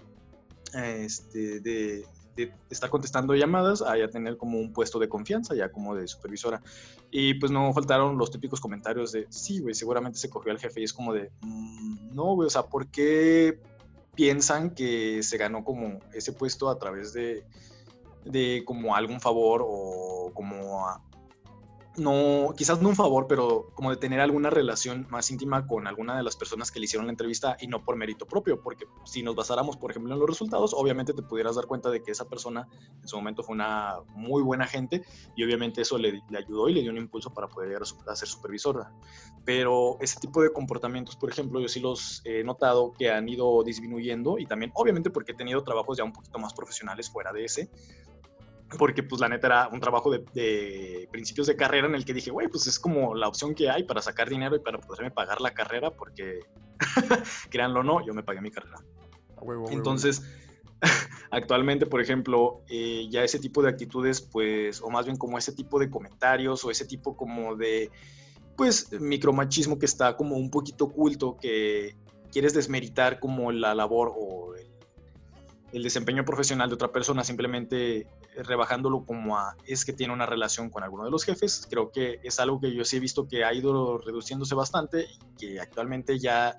este, 0.74 1.60
de, 1.60 2.06
estar 2.68 2.90
contestando 2.90 3.34
llamadas 3.34 3.80
a 3.80 3.96
ya 3.96 4.08
tener 4.08 4.36
como 4.36 4.58
un 4.58 4.72
puesto 4.72 4.98
de 4.98 5.08
confianza, 5.08 5.54
ya 5.54 5.70
como 5.70 5.94
de 5.94 6.06
supervisora. 6.06 6.62
Y 7.10 7.34
pues 7.34 7.50
no 7.50 7.72
faltaron 7.72 8.18
los 8.18 8.30
típicos 8.30 8.60
comentarios 8.60 9.12
de, 9.12 9.26
sí, 9.30 9.60
güey, 9.60 9.74
seguramente 9.74 10.18
se 10.18 10.28
cogió 10.28 10.52
al 10.52 10.58
jefe 10.58 10.80
y 10.80 10.84
es 10.84 10.92
como 10.92 11.12
de, 11.12 11.30
mm, 11.40 12.14
no, 12.14 12.34
güey, 12.34 12.46
o 12.46 12.50
sea, 12.50 12.64
¿por 12.64 12.88
qué 12.88 13.58
piensan 14.14 14.70
que 14.70 15.22
se 15.22 15.36
ganó 15.38 15.64
como 15.64 15.98
ese 16.12 16.32
puesto 16.32 16.68
a 16.68 16.78
través 16.78 17.12
de, 17.12 17.44
de 18.24 18.62
como 18.66 18.94
algún 18.94 19.20
favor 19.20 19.62
o 19.66 20.30
como 20.34 20.86
no, 21.98 22.54
quizás 22.56 22.80
no 22.80 22.88
un 22.88 22.96
favor, 22.96 23.26
pero 23.28 23.70
como 23.74 23.90
de 23.90 23.96
tener 23.96 24.20
alguna 24.20 24.50
relación 24.50 25.06
más 25.10 25.30
íntima 25.30 25.66
con 25.66 25.86
alguna 25.86 26.16
de 26.16 26.22
las 26.22 26.36
personas 26.36 26.70
que 26.70 26.78
le 26.78 26.84
hicieron 26.84 27.06
la 27.06 27.12
entrevista 27.12 27.56
y 27.60 27.66
no 27.66 27.84
por 27.84 27.96
mérito 27.96 28.26
propio, 28.26 28.60
porque 28.60 28.86
si 29.04 29.22
nos 29.22 29.34
basáramos, 29.34 29.76
por 29.76 29.90
ejemplo, 29.90 30.12
en 30.12 30.20
los 30.20 30.28
resultados, 30.28 30.74
obviamente 30.74 31.12
te 31.12 31.22
pudieras 31.22 31.56
dar 31.56 31.66
cuenta 31.66 31.90
de 31.90 32.02
que 32.02 32.12
esa 32.12 32.28
persona 32.28 32.68
en 33.00 33.08
su 33.08 33.16
momento 33.16 33.42
fue 33.42 33.54
una 33.54 33.96
muy 34.08 34.42
buena 34.42 34.66
gente 34.66 35.04
y 35.34 35.44
obviamente 35.44 35.82
eso 35.82 35.98
le, 35.98 36.22
ayudó 36.36 36.68
y 36.68 36.74
le 36.74 36.82
dio 36.82 36.90
un 36.90 36.98
impulso 36.98 37.32
para 37.32 37.48
poder 37.48 37.70
llegar 37.70 37.82
a, 38.06 38.16
ser 38.16 38.28
supervisora. 38.28 38.92
Pero 39.44 39.98
ese 40.00 40.18
tipo 40.20 40.42
de 40.42 40.52
comportamientos, 40.52 41.16
por 41.16 41.30
ejemplo, 41.30 41.60
yo 41.60 41.68
sí 41.68 41.80
los 41.80 42.22
he 42.24 42.44
notado 42.44 42.92
que 42.92 43.10
han 43.10 43.28
ido 43.28 43.62
disminuyendo 43.64 44.38
y 44.38 44.46
también, 44.46 44.72
obviamente, 44.74 45.10
porque 45.10 45.32
he 45.32 45.36
tenido 45.36 45.62
trabajos 45.62 45.98
ya 45.98 46.04
un 46.04 46.12
poquito 46.12 46.38
más 46.38 46.52
profesionales 46.54 47.10
fuera 47.10 47.32
de 47.32 47.44
ese, 47.44 47.70
porque 48.78 49.02
pues 49.02 49.20
la 49.20 49.28
neta 49.28 49.46
era 49.46 49.68
un 49.68 49.80
trabajo 49.80 50.10
de, 50.10 51.08
principios 51.10 51.46
de 51.46 51.56
carrera 51.56 51.86
en 51.86 51.94
el 51.94 52.04
que 52.04 52.12
dije, 52.12 52.30
güey, 52.30 52.48
pues 52.48 52.66
es 52.66 52.78
como 52.78 53.14
la 53.14 53.28
opción 53.28 53.54
que 53.54 53.70
hay 53.70 53.84
para 53.84 54.02
sacar 54.02 54.28
dinero 54.28 54.56
y 54.56 54.60
para 54.60 54.78
poderme 54.78 55.10
pagar 55.10 55.40
la 55.40 55.52
carrera, 55.52 55.90
porque, 55.90 56.40
créanlo 57.50 57.80
o 57.80 57.82
no, 57.82 58.04
yo 58.04 58.12
me 58.12 58.22
pagué 58.22 58.40
mi 58.40 58.50
carrera. 58.50 58.78
Entonces, 59.70 60.22
actualmente, 61.30 61.86
por 61.86 62.00
ejemplo, 62.00 62.62
eh, 62.68 63.06
ya 63.08 63.22
ese 63.22 63.38
tipo 63.38 63.62
de 63.62 63.68
actitudes, 63.68 64.20
pues, 64.20 64.82
o 64.82 64.90
más 64.90 65.06
bien 65.06 65.16
como 65.16 65.38
ese 65.38 65.52
tipo 65.52 65.78
de 65.78 65.88
comentarios 65.88 66.64
o 66.64 66.70
ese 66.70 66.86
tipo 66.86 67.16
como 67.16 67.54
de, 67.54 67.90
pues, 68.56 68.90
micromachismo 69.00 69.78
que 69.78 69.86
está 69.86 70.16
como 70.16 70.36
un 70.36 70.50
poquito 70.50 70.86
oculto, 70.86 71.36
que 71.40 71.96
quieres 72.32 72.52
desmeritar 72.52 73.20
como 73.20 73.52
la 73.52 73.74
labor 73.74 74.12
o 74.14 74.54
el 74.54 74.65
desempeño 75.82 76.24
profesional 76.24 76.68
de 76.68 76.74
otra 76.74 76.92
persona 76.92 77.24
simplemente 77.24 78.06
rebajándolo 78.36 79.04
como 79.04 79.36
a 79.36 79.56
es 79.66 79.84
que 79.84 79.92
tiene 79.92 80.12
una 80.12 80.26
relación 80.26 80.70
con 80.70 80.82
alguno 80.82 81.04
de 81.04 81.10
los 81.10 81.24
jefes. 81.24 81.66
Creo 81.68 81.90
que 81.90 82.20
es 82.22 82.38
algo 82.40 82.60
que 82.60 82.74
yo 82.74 82.84
sí 82.84 82.96
he 82.96 83.00
visto 83.00 83.26
que 83.28 83.44
ha 83.44 83.52
ido 83.52 83.98
reduciéndose 83.98 84.54
bastante 84.54 85.06
y 85.06 85.36
que 85.38 85.60
actualmente 85.60 86.18
ya 86.18 86.56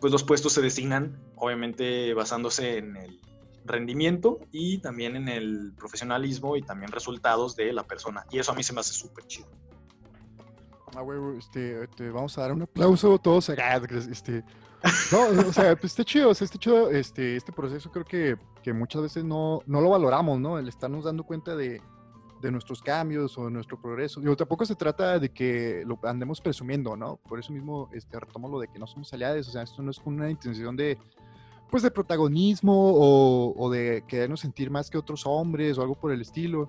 pues 0.00 0.12
los 0.12 0.24
puestos 0.24 0.52
se 0.52 0.62
designan 0.62 1.20
obviamente 1.36 2.12
basándose 2.14 2.78
en 2.78 2.96
el 2.96 3.20
rendimiento 3.64 4.40
y 4.50 4.78
también 4.78 5.16
en 5.16 5.28
el 5.28 5.72
profesionalismo 5.76 6.56
y 6.56 6.62
también 6.62 6.90
resultados 6.90 7.54
de 7.56 7.72
la 7.72 7.84
persona. 7.84 8.24
Y 8.30 8.38
eso 8.38 8.52
a 8.52 8.54
mí 8.54 8.62
se 8.62 8.72
me 8.72 8.80
hace 8.80 8.92
súper 8.92 9.26
chido. 9.26 9.48
Ah, 10.94 11.04
este, 11.38 11.84
este, 11.84 12.10
vamos 12.10 12.36
a 12.36 12.42
dar 12.42 12.52
un 12.52 12.62
aplauso 12.62 13.18
todos 13.18 13.48
este, 13.48 14.44
no, 15.12 15.48
o 15.48 15.52
sea, 15.52 15.76
pues 15.76 15.92
está 15.92 16.04
chido, 16.04 16.30
está 16.30 16.46
chido 16.58 16.90
este, 16.90 17.36
este 17.36 17.52
proceso 17.52 17.90
creo 17.90 18.04
que, 18.04 18.36
que 18.62 18.72
muchas 18.72 19.02
veces 19.02 19.24
no, 19.24 19.60
no 19.66 19.80
lo 19.80 19.90
valoramos, 19.90 20.40
¿no? 20.40 20.58
El 20.58 20.68
estarnos 20.68 21.04
dando 21.04 21.24
cuenta 21.24 21.54
de, 21.54 21.80
de 22.40 22.50
nuestros 22.50 22.82
cambios 22.82 23.38
o 23.38 23.44
de 23.44 23.50
nuestro 23.50 23.80
progreso. 23.80 24.20
Digo, 24.20 24.36
tampoco 24.36 24.66
se 24.66 24.74
trata 24.74 25.18
de 25.18 25.30
que 25.30 25.84
lo 25.86 25.98
andemos 26.02 26.40
presumiendo, 26.40 26.96
¿no? 26.96 27.16
Por 27.28 27.38
eso 27.38 27.52
mismo 27.52 27.88
este, 27.92 28.18
retomo 28.18 28.48
lo 28.48 28.58
de 28.58 28.68
que 28.68 28.78
no 28.78 28.86
somos 28.86 29.12
aliados, 29.12 29.48
o 29.48 29.52
sea, 29.52 29.62
esto 29.62 29.82
no 29.82 29.90
es 29.90 30.00
con 30.00 30.14
una 30.14 30.30
intención 30.30 30.76
de, 30.76 30.98
pues, 31.70 31.82
de 31.82 31.90
protagonismo 31.90 33.52
o 33.56 33.70
de 33.70 34.04
querernos 34.08 34.40
sentir 34.40 34.70
más 34.70 34.90
que 34.90 34.98
otros 34.98 35.24
hombres 35.26 35.78
o 35.78 35.82
algo 35.82 35.94
por 35.94 36.12
el 36.12 36.20
estilo. 36.20 36.68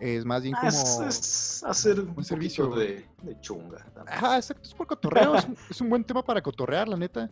Es 0.00 0.24
más 0.24 0.42
bien 0.42 0.54
Ah, 0.56 0.60
como... 0.60 0.72
es, 0.72 1.00
es 1.00 1.64
hacer 1.64 2.00
un, 2.00 2.12
un 2.16 2.24
servicio, 2.24 2.68
de, 2.74 3.06
de 3.22 3.40
chunga. 3.40 3.78
también. 3.94 4.16
Ajá, 4.16 4.36
exacto, 4.36 4.68
es 4.68 4.74
por 4.74 4.86
cotorreo, 4.86 5.34
es, 5.36 5.44
un, 5.46 5.56
es 5.70 5.80
un 5.80 5.88
buen 5.90 6.04
tema 6.04 6.22
para 6.22 6.42
cotorrear, 6.42 6.88
la 6.88 6.96
neta, 6.96 7.30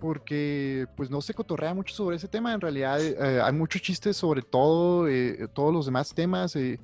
porque 0.00 0.86
pues 0.96 1.10
no 1.10 1.20
se 1.20 1.32
cotorrea 1.32 1.72
mucho 1.74 1.94
sobre 1.94 2.16
ese 2.16 2.28
tema, 2.28 2.52
en 2.52 2.60
realidad 2.60 3.00
eh, 3.00 3.40
hay 3.42 3.52
muchos 3.52 3.80
chistes 3.80 4.16
sobre 4.16 4.42
todo, 4.42 5.08
eh, 5.08 5.48
todos 5.54 5.72
los 5.72 5.86
demás 5.86 6.12
temas, 6.14 6.54
eh, 6.56 6.78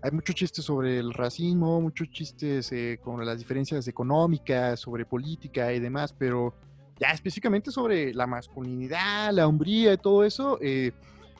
hay 0.00 0.10
muchos 0.10 0.34
chistes 0.34 0.64
sobre 0.64 0.98
el 0.98 1.12
racismo, 1.14 1.80
muchos 1.80 2.10
chistes 2.10 2.70
eh, 2.72 2.98
con 3.02 3.24
las 3.24 3.38
diferencias 3.38 3.86
económicas, 3.86 4.80
sobre 4.80 5.04
política 5.04 5.72
y 5.72 5.78
demás, 5.80 6.12
pero 6.12 6.54
ya 6.98 7.08
específicamente 7.10 7.70
sobre 7.70 8.12
la 8.12 8.26
masculinidad, 8.26 9.32
la 9.32 9.46
hombría 9.46 9.92
y 9.92 9.96
todo 9.98 10.24
eso, 10.24 10.58
eh, 10.60 10.92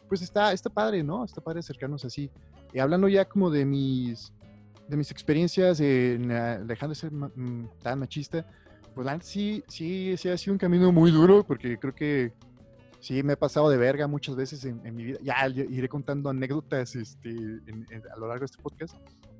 pues 0.08 0.22
está, 0.22 0.52
está 0.52 0.70
padre, 0.70 1.02
¿no? 1.02 1.24
Está 1.24 1.40
padre 1.40 1.61
acercarnos 1.61 2.04
así. 2.04 2.30
Y 2.72 2.78
hablando 2.78 3.08
ya 3.08 3.24
como 3.26 3.50
de 3.50 3.64
mis, 3.64 4.32
de 4.88 4.96
mis 4.96 5.11
experiencias, 5.11 5.80
en, 5.80 6.28
la- 6.28 6.58
dejando 6.58 6.94
de 6.94 7.00
ser 7.00 7.12
ma- 7.12 7.30
mm, 7.35 7.66
tan 7.82 7.98
machista, 7.98 8.46
pues 8.94 9.04
la 9.06 9.20
sí, 9.20 9.64
sí, 9.68 10.14
sí 10.16 10.28
ha 10.28 10.37
sido 10.37 10.52
un 10.52 10.58
camino 10.58 10.92
muy 10.92 11.11
duro, 11.11 11.44
porque 11.44 11.78
creo 11.78 11.94
que 11.94 12.32
sí 13.00 13.22
me 13.22 13.32
he 13.35 13.37
pasado 13.37 13.68
de 13.70 13.76
verga 13.78 14.06
muchas 14.06 14.37
veces 14.37 14.64
en, 14.64 14.80
en 14.87 14.94
mi 14.94 15.04
vida. 15.04 15.18
Ya 15.22 15.46
iré 15.48 15.88
contando 15.88 16.30
anécdotas 16.30 16.94
este, 16.94 17.30
en- 17.30 17.87
en- 17.90 18.02
a 18.14 18.16
lo 18.18 18.26
largo 18.28 18.40
de 18.40 18.46
este 18.46 18.62
podcast. 18.62 18.94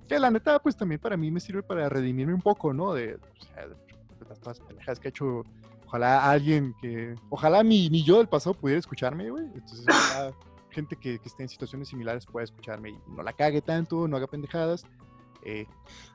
Que 0.09 0.19
la 0.19 0.31
neta, 0.31 0.59
pues 0.59 0.77
también 0.77 1.01
para 1.01 1.17
mí 1.17 1.31
me 1.31 1.41
sirve 1.41 1.63
para 1.63 1.89
redimirme 1.89 2.35
un 2.35 2.43
poco, 2.43 2.73
¿no? 2.75 2.93
De, 2.93 3.15
o 3.15 3.45
sea, 3.55 3.69
de- 3.69 3.75
de 3.75 4.25
todas 4.25 4.45
las 4.47 4.61
pendejadas 4.61 5.01
que 5.01 5.09
ha 5.09 5.11
hecho. 5.11 5.45
Ojalá 5.87 6.31
alguien 6.31 6.75
que. 6.81 7.15
Ojalá 7.29 7.63
mi, 7.63 7.91
mi 7.91 8.03
yo 8.03 8.17
del 8.19 8.27
pasado 8.29 8.55
pudiera 8.55 8.79
escucharme, 8.79 9.29
güey. 9.31 9.45
Entonces, 9.55 9.85
ojalá 9.89 10.33
gente 10.73 10.97
que, 10.97 11.19
que 11.19 11.29
esté 11.29 11.43
en 11.45 11.49
situaciones 11.49 11.89
similares 11.89 12.27
pueda 12.27 12.45
escucharme 12.45 12.91
y 12.91 12.99
no 13.09 13.23
la 13.23 13.33
cague 13.33 13.63
tanto, 13.63 14.09
no 14.09 14.17
haga 14.17 14.27
pendejadas. 14.27 14.85
eh, 15.45 15.67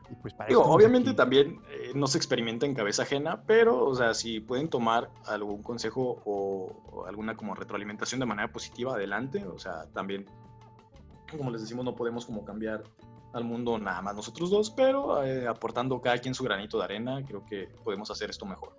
y 0.09 0.15
pues 0.21 0.33
para 0.33 0.47
Digo, 0.47 0.61
obviamente 0.63 1.09
aquí. 1.09 1.17
también 1.17 1.61
eh, 1.69 1.91
no 1.93 2.07
se 2.07 2.17
experimenta 2.17 2.65
en 2.65 2.73
cabeza 2.73 3.03
ajena, 3.03 3.43
pero, 3.45 3.85
o 3.85 3.93
sea, 3.95 4.13
si 4.13 4.39
pueden 4.39 4.69
tomar 4.69 5.09
algún 5.25 5.61
consejo 5.63 6.21
o, 6.25 6.71
o 6.91 7.05
alguna 7.05 7.35
como 7.35 7.53
retroalimentación 7.53 8.19
de 8.19 8.25
manera 8.25 8.51
positiva, 8.51 8.93
adelante. 8.95 9.45
O 9.45 9.59
sea, 9.59 9.85
también, 9.93 10.25
como 11.29 11.51
les 11.51 11.61
decimos, 11.61 11.83
no 11.83 11.93
podemos 11.95 12.25
como 12.25 12.45
cambiar 12.45 12.83
al 13.33 13.43
mundo 13.43 13.77
nada 13.77 14.01
más 14.01 14.15
nosotros 14.15 14.49
dos, 14.49 14.71
pero 14.71 15.21
eh, 15.23 15.45
aportando 15.45 15.99
cada 16.01 16.17
quien 16.19 16.33
su 16.33 16.43
granito 16.45 16.77
de 16.77 16.85
arena, 16.85 17.21
creo 17.27 17.45
que 17.45 17.67
podemos 17.83 18.09
hacer 18.09 18.29
esto 18.29 18.45
mejor. 18.45 18.77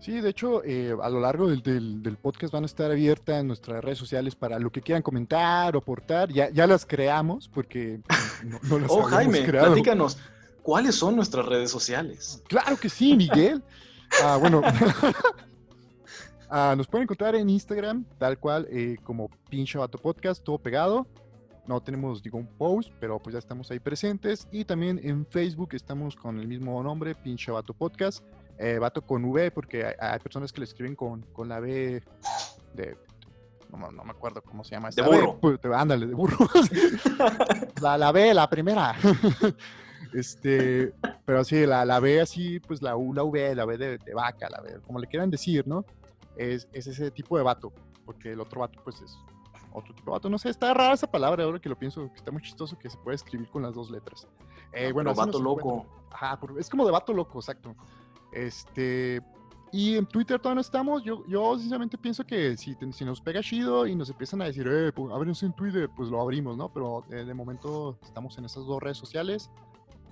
Sí, 0.00 0.20
de 0.20 0.30
hecho, 0.30 0.62
eh, 0.64 0.94
a 1.02 1.08
lo 1.10 1.20
largo 1.20 1.48
del, 1.48 1.60
del- 1.62 2.02
del 2.02 2.16
podcast 2.16 2.52
van 2.52 2.62
a 2.62 2.66
estar 2.66 2.90
abiertas 2.90 3.44
nuestras 3.44 3.82
redes 3.82 3.98
sociales 3.98 4.34
para 4.36 4.58
lo 4.58 4.70
que 4.70 4.80
quieran 4.80 5.02
comentar 5.02 5.74
o 5.74 5.80
aportar. 5.80 6.32
Ya, 6.32 6.50
ya 6.50 6.66
las 6.66 6.86
creamos 6.86 7.48
porque 7.48 8.00
no, 8.44 8.58
no 8.62 8.78
las 8.78 8.90
Oh, 8.90 9.02
Jaime, 9.02 9.44
creado. 9.44 9.68
platícanos, 9.72 10.18
¿cuáles 10.62 10.94
son 10.94 11.16
nuestras 11.16 11.44
redes 11.46 11.70
sociales? 11.70 12.42
Claro 12.48 12.76
que 12.76 12.88
sí, 12.88 13.16
Miguel. 13.16 13.62
Ah, 14.22 14.36
bueno, 14.40 14.62
Ah, 16.50 16.74
nos 16.76 16.86
pueden 16.86 17.02
encontrar 17.02 17.34
en 17.34 17.50
Instagram, 17.50 18.04
tal 18.16 18.38
cual, 18.38 18.66
eh, 18.70 18.96
como 19.04 19.28
pinche 19.50 19.76
vato 19.76 19.98
podcast, 19.98 20.42
todo 20.42 20.56
pegado. 20.58 21.06
No 21.66 21.78
tenemos 21.82 22.24
ningún 22.24 22.46
post, 22.46 22.90
pero 22.98 23.18
pues 23.18 23.34
ya 23.34 23.38
estamos 23.38 23.70
ahí 23.70 23.78
presentes. 23.78 24.48
Y 24.50 24.64
también 24.64 24.98
en 25.02 25.26
Facebook 25.26 25.70
estamos 25.72 26.16
con 26.16 26.40
el 26.40 26.48
mismo 26.48 26.82
nombre, 26.82 27.14
pinche 27.14 27.50
vato 27.52 27.74
podcast. 27.74 28.24
Eh, 28.58 28.78
vato 28.78 29.02
con 29.02 29.24
V, 29.24 29.50
porque 29.52 29.84
hay, 29.86 29.94
hay 30.00 30.18
personas 30.18 30.52
que 30.52 30.60
le 30.60 30.64
escriben 30.64 30.96
con, 30.96 31.22
con 31.32 31.48
la 31.48 31.60
B 31.60 32.02
de. 32.74 32.96
No, 33.70 33.76
me- 33.78 33.92
no 33.94 34.02
me 34.02 34.10
acuerdo 34.10 34.42
cómo 34.42 34.64
se 34.64 34.74
llama. 34.74 34.88
De 34.90 35.00
esa 35.02 35.08
B, 35.08 35.20
burro. 35.20 35.38
pues, 35.40 35.58
ándale, 35.74 36.06
de 36.06 36.14
burro. 36.14 36.36
la, 37.82 37.96
la 37.98 38.10
B, 38.12 38.34
la 38.34 38.48
primera. 38.50 38.96
este, 40.12 40.92
pero 41.24 41.44
sí, 41.44 41.66
la, 41.66 41.84
la 41.84 42.00
B 42.00 42.20
así, 42.20 42.60
pues 42.60 42.82
la 42.82 42.96
U, 42.96 43.12
la 43.12 43.24
V, 43.24 43.54
la 43.54 43.64
B 43.64 43.76
de, 43.78 43.98
de 43.98 44.14
vaca, 44.14 44.48
la 44.50 44.60
B, 44.60 44.80
como 44.86 44.98
le 44.98 45.06
quieran 45.06 45.30
decir, 45.30 45.66
¿no? 45.66 45.84
Es, 46.36 46.68
es 46.72 46.86
ese 46.86 47.10
tipo 47.10 47.36
de 47.36 47.42
vato, 47.44 47.72
porque 48.04 48.32
el 48.32 48.40
otro 48.40 48.60
vato, 48.60 48.80
pues 48.84 49.00
es 49.00 49.16
otro 49.72 49.94
tipo 49.94 50.10
de 50.10 50.16
vato. 50.16 50.28
No 50.30 50.38
sé, 50.38 50.48
está 50.50 50.72
rara 50.72 50.94
esa 50.94 51.10
palabra 51.10 51.44
ahora 51.44 51.58
que 51.58 51.68
lo 51.68 51.76
pienso, 51.76 52.10
que 52.10 52.16
está 52.18 52.30
muy 52.30 52.42
chistoso 52.42 52.78
que 52.78 52.88
se 52.88 52.96
puede 52.98 53.16
escribir 53.16 53.48
con 53.50 53.62
las 53.62 53.74
dos 53.74 53.90
letras. 53.90 54.26
Eh, 54.72 54.92
bueno, 54.92 55.10
Pero 55.12 55.22
así 55.22 55.30
vato 55.30 55.42
loco. 55.42 55.86
Ajá, 56.10 56.38
es 56.58 56.68
como 56.70 56.84
de 56.86 56.92
vato 56.92 57.12
loco, 57.12 57.38
exacto. 57.38 57.74
Este, 58.32 59.20
y 59.72 59.96
en 59.96 60.06
Twitter 60.06 60.38
todavía 60.38 60.56
no 60.56 60.60
estamos. 60.60 61.02
Yo, 61.04 61.24
yo 61.26 61.58
sinceramente 61.58 61.98
pienso 61.98 62.24
que 62.24 62.56
si, 62.56 62.76
si 62.92 63.04
nos 63.04 63.20
pega 63.20 63.40
chido 63.40 63.86
y 63.86 63.94
nos 63.94 64.10
empiezan 64.10 64.42
a 64.42 64.46
decir, 64.46 64.66
eh, 64.68 64.92
pues, 64.92 65.12
ábrenos 65.12 65.42
en 65.42 65.52
Twitter, 65.52 65.88
pues 65.96 66.08
lo 66.08 66.20
abrimos, 66.20 66.56
¿no? 66.56 66.72
Pero 66.72 67.04
eh, 67.10 67.24
de 67.24 67.34
momento 67.34 67.98
estamos 68.02 68.38
en 68.38 68.44
esas 68.44 68.64
dos 68.66 68.82
redes 68.82 68.96
sociales. 68.96 69.50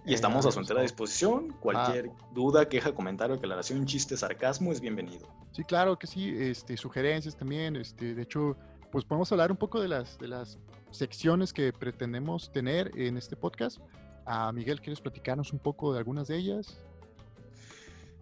Y 0.05 0.15
estamos 0.15 0.45
Eh, 0.45 0.49
a 0.49 0.53
su 0.53 0.61
entera 0.61 0.83
disposición. 0.83 1.53
Cualquier 1.61 2.13
duda, 2.33 2.69
queja, 2.69 2.95
comentario, 2.95 3.35
aclaración, 3.37 3.87
chiste, 3.87 4.17
sarcasmo 4.17 4.71
es 4.71 4.81
bienvenido. 4.81 5.27
Sí, 5.53 5.65
claro 5.65 5.99
que 5.99 6.07
sí, 6.07 6.35
este, 6.39 6.77
sugerencias 6.77 7.37
también, 7.37 7.77
este, 7.77 8.15
de 8.15 8.23
hecho, 8.23 8.57
pues 8.93 9.05
podemos 9.05 9.33
hablar 9.33 9.51
un 9.51 9.57
poco 9.57 9.81
de 9.81 9.89
las, 9.89 10.17
de 10.19 10.29
las 10.29 10.59
secciones 10.93 11.53
que 11.53 11.73
pretendemos 11.73 12.53
tener 12.53 12.93
en 12.97 13.17
este 13.17 13.35
podcast. 13.35 13.81
Ah, 14.27 14.53
Miguel, 14.53 14.81
¿quieres 14.81 15.01
platicarnos 15.01 15.53
un 15.53 15.59
poco 15.59 15.93
de 15.93 15.99
algunas 15.99 16.29
de 16.29 16.37
ellas? 16.37 16.81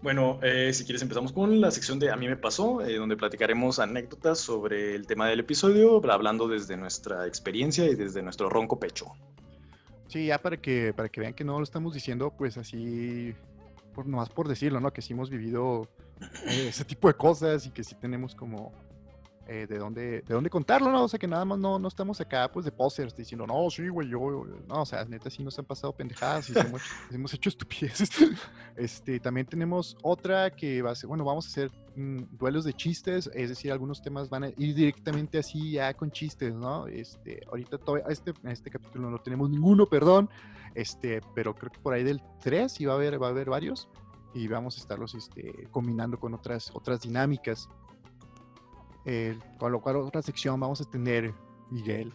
Bueno, 0.04 0.38
eh, 0.42 0.70
si 0.74 0.84
quieres 0.84 1.00
empezamos 1.00 1.32
con 1.32 1.62
la 1.62 1.70
sección 1.70 1.98
de 1.98 2.10
A 2.10 2.16
mí 2.16 2.28
me 2.28 2.36
pasó, 2.36 2.82
eh, 2.82 2.98
donde 2.98 3.16
platicaremos 3.16 3.78
anécdotas 3.78 4.38
sobre 4.38 4.94
el 4.94 5.06
tema 5.06 5.26
del 5.28 5.40
episodio, 5.40 5.98
hablando 6.12 6.46
desde 6.46 6.76
nuestra 6.76 7.26
experiencia 7.26 7.86
y 7.86 7.94
desde 7.94 8.20
nuestro 8.22 8.50
ronco 8.50 8.78
pecho. 8.78 9.06
Sí, 10.08 10.26
ya 10.26 10.36
para 10.36 10.58
que, 10.58 10.92
para 10.92 11.08
que 11.08 11.22
vean 11.22 11.32
que 11.32 11.42
no 11.42 11.56
lo 11.56 11.64
estamos 11.64 11.94
diciendo, 11.94 12.34
pues 12.36 12.58
así, 12.58 13.34
por, 13.94 14.06
nomás 14.06 14.28
por 14.28 14.46
decirlo, 14.46 14.78
¿no? 14.78 14.92
Que 14.92 15.00
sí 15.00 15.14
hemos 15.14 15.30
vivido 15.30 15.88
eh, 16.48 16.66
ese 16.68 16.84
tipo 16.84 17.08
de 17.08 17.14
cosas 17.14 17.64
y 17.64 17.70
que 17.70 17.82
sí 17.82 17.94
tenemos 17.94 18.34
como 18.34 18.74
eh, 19.46 19.66
de 19.68 19.78
dónde 19.78 20.22
de 20.22 20.35
dónde 20.35 20.50
contarlo, 20.50 20.90
¿no? 20.90 21.04
O 21.04 21.09
sea, 21.09 21.18
que 21.18 21.26
nada 21.26 21.44
más 21.44 21.59
no, 21.59 21.78
no 21.78 21.88
estamos 21.88 22.20
acá, 22.20 22.50
pues, 22.52 22.64
de 22.64 22.72
posers 22.72 23.14
diciendo, 23.14 23.46
no, 23.46 23.68
sí, 23.70 23.88
güey, 23.88 24.09
yo, 24.09 24.44
no, 24.66 24.83
o 24.83 24.87
sea, 24.87 25.04
neta, 25.04 25.30
sí 25.30 25.42
nos 25.42 25.59
han 25.59 25.64
pasado 25.64 25.92
pendejadas 25.92 26.50
y 26.50 26.59
hemos, 26.59 26.83
hemos 27.11 27.35
hecho 27.35 27.48
estupideces. 27.48 28.11
Este, 28.76 29.20
también 29.20 29.46
tenemos 29.46 29.96
otra 30.02 30.50
que 30.50 30.83
va 30.83 30.90
a 30.90 30.94
ser, 30.96 31.07
bueno, 31.07 31.24
vamos 31.24 31.46
a 31.46 31.48
hacer 31.48 31.70
mm, 31.94 32.22
duelos 32.33 32.64
de 32.64 32.72
chistes, 32.72 33.30
es 33.33 33.48
decir, 33.48 33.70
algunos 33.70 34.02
temas 34.02 34.28
van 34.28 34.42
a 34.42 34.48
ir 34.48 34.74
directamente 34.74 35.38
así 35.38 35.72
ya 35.72 35.94
con 35.94 36.11
chistes, 36.11 36.52
¿no? 36.52 36.88
Este, 36.88 37.40
ahorita 37.46 37.78
todavía, 37.78 38.07
este, 38.09 38.35
este 38.42 38.70
capítulo 38.70 39.11
no 39.11 39.18
tenemos 39.18 39.48
ninguno, 39.48 39.87
perdón, 39.87 40.28
este, 40.74 41.20
pero 41.37 41.54
creo 41.54 41.70
que 41.70 41.78
por 41.78 41.94
ahí 41.94 42.02
del 42.02 42.20
3 42.40 42.72
sí 42.72 42.85
va 42.85 42.94
a 42.94 42.96
haber, 42.96 43.22
va 43.22 43.28
a 43.28 43.30
haber 43.30 43.48
varios 43.48 43.88
y 44.35 44.48
vamos 44.48 44.76
a 44.76 44.80
estarlos 44.80 45.14
este, 45.14 45.68
combinando 45.70 46.18
con 46.18 46.35
otras, 46.35 46.70
otras 46.74 47.00
dinámicas. 47.00 47.68
Eh, 49.06 49.38
con 49.58 49.72
lo 49.72 49.80
cual 49.80 49.96
otra 49.96 50.22
sección 50.22 50.58
vamos 50.58 50.80
a 50.80 50.84
tener, 50.84 51.34
Miguel. 51.70 52.12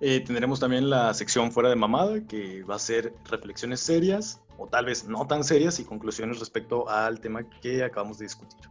Eh, 0.00 0.20
tendremos 0.20 0.60
también 0.60 0.90
la 0.90 1.14
sección 1.14 1.50
fuera 1.50 1.70
de 1.70 1.76
mamada, 1.76 2.20
que 2.26 2.62
va 2.64 2.76
a 2.76 2.78
ser 2.78 3.14
reflexiones 3.30 3.80
serias, 3.80 4.42
o 4.58 4.66
tal 4.66 4.84
vez 4.84 5.08
no 5.08 5.26
tan 5.26 5.42
serias, 5.42 5.80
y 5.80 5.84
conclusiones 5.84 6.38
respecto 6.38 6.88
al 6.88 7.20
tema 7.20 7.48
que 7.62 7.82
acabamos 7.82 8.18
de 8.18 8.26
discutir. 8.26 8.68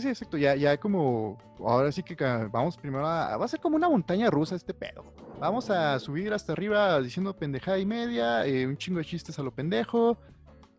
Sí, 0.00 0.08
exacto, 0.08 0.38
ya, 0.38 0.54
ya 0.54 0.78
como, 0.78 1.36
ahora 1.58 1.92
sí 1.92 2.02
que 2.02 2.14
vamos 2.50 2.78
primero 2.78 3.06
a, 3.06 3.36
va 3.36 3.44
a 3.44 3.48
ser 3.48 3.60
como 3.60 3.76
una 3.76 3.90
montaña 3.90 4.30
rusa 4.30 4.54
este 4.54 4.72
pedo. 4.72 5.04
Vamos 5.38 5.68
a 5.68 5.98
subir 5.98 6.32
hasta 6.32 6.52
arriba 6.52 6.98
diciendo 7.00 7.36
pendejada 7.36 7.78
y 7.78 7.84
media, 7.84 8.46
eh, 8.46 8.66
un 8.66 8.76
chingo 8.78 9.00
de 9.00 9.04
chistes 9.04 9.38
a 9.38 9.42
lo 9.42 9.50
pendejo, 9.50 10.16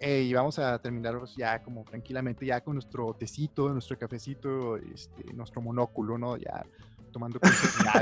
eh, 0.05 0.21
y 0.23 0.33
vamos 0.33 0.59
a 0.59 0.77
terminar 0.79 1.15
ya 1.37 1.63
como 1.63 1.85
tranquilamente, 1.85 2.45
ya 2.45 2.59
con 2.61 2.73
nuestro 2.75 3.13
tecito, 3.13 3.69
nuestro 3.69 3.97
cafecito, 3.97 4.75
este, 4.77 5.33
nuestro 5.33 5.61
monóculo, 5.61 6.17
¿no? 6.17 6.35
Ya 6.35 6.65
tomando 7.13 7.39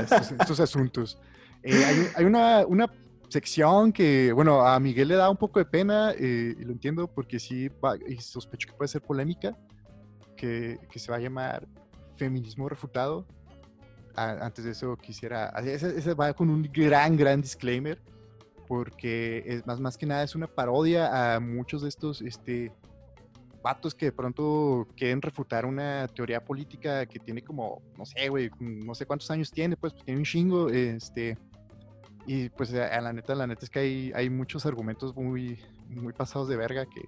estos, 0.02 0.32
estos 0.32 0.58
asuntos. 0.60 1.18
Eh, 1.62 1.84
hay 1.84 2.06
hay 2.16 2.24
una, 2.24 2.66
una 2.66 2.92
sección 3.28 3.92
que, 3.92 4.32
bueno, 4.32 4.66
a 4.66 4.80
Miguel 4.80 5.08
le 5.08 5.14
da 5.14 5.30
un 5.30 5.36
poco 5.36 5.60
de 5.60 5.64
pena, 5.64 6.10
eh, 6.18 6.54
y 6.58 6.64
lo 6.64 6.72
entiendo 6.72 7.06
porque 7.06 7.38
sí, 7.38 7.68
va- 7.68 7.96
y 7.96 8.16
sospecho 8.16 8.68
que 8.68 8.74
puede 8.74 8.88
ser 8.88 9.00
polémica, 9.02 9.56
que, 10.36 10.78
que 10.90 10.98
se 10.98 11.10
va 11.12 11.18
a 11.18 11.20
llamar 11.20 11.68
Feminismo 12.16 12.68
Refutado. 12.68 13.24
A- 14.16 14.44
antes 14.44 14.64
de 14.64 14.72
eso 14.72 14.96
quisiera, 14.96 15.50
ese 15.64 16.14
va 16.14 16.32
con 16.34 16.50
un 16.50 16.68
gran, 16.72 17.16
gran 17.16 17.40
disclaimer, 17.40 18.02
porque 18.72 19.44
es 19.44 19.66
más, 19.66 19.80
más 19.80 19.98
que 19.98 20.06
nada 20.06 20.22
es 20.22 20.34
una 20.34 20.46
parodia 20.46 21.34
a 21.34 21.40
muchos 21.40 21.82
de 21.82 21.90
estos 21.90 22.22
este, 22.22 22.72
vatos 23.62 23.94
que 23.94 24.06
de 24.06 24.12
pronto 24.12 24.88
quieren 24.96 25.20
refutar 25.20 25.66
una 25.66 26.08
teoría 26.08 26.42
política 26.42 27.04
que 27.04 27.18
tiene 27.18 27.42
como, 27.42 27.82
no 27.98 28.06
sé, 28.06 28.30
güey, 28.30 28.50
no 28.60 28.94
sé 28.94 29.04
cuántos 29.04 29.30
años 29.30 29.50
tiene, 29.50 29.76
pues 29.76 29.94
tiene 29.94 30.20
un 30.20 30.24
chingo, 30.24 30.70
este, 30.70 31.36
Y 32.26 32.48
pues 32.48 32.72
a 32.72 32.98
la 33.02 33.12
neta, 33.12 33.34
la 33.34 33.46
neta 33.46 33.62
es 33.62 33.68
que 33.68 33.80
hay, 33.80 34.12
hay 34.14 34.30
muchos 34.30 34.64
argumentos 34.64 35.14
muy, 35.14 35.60
muy 35.90 36.14
pasados 36.14 36.48
de 36.48 36.56
verga 36.56 36.86
que, 36.86 37.02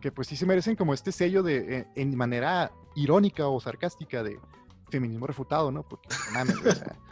que 0.00 0.10
pues 0.10 0.26
sí 0.26 0.34
se 0.34 0.46
merecen 0.46 0.74
como 0.74 0.94
este 0.94 1.12
sello 1.12 1.44
de, 1.44 1.78
eh, 1.78 1.86
en 1.94 2.16
manera 2.16 2.72
irónica 2.96 3.46
o 3.46 3.60
sarcástica 3.60 4.24
de 4.24 4.40
feminismo 4.90 5.28
refutado, 5.28 5.70
¿no? 5.70 5.84
Porque, 5.84 6.08
mames, 6.32 6.56
o 6.56 6.74
sea, 6.74 6.96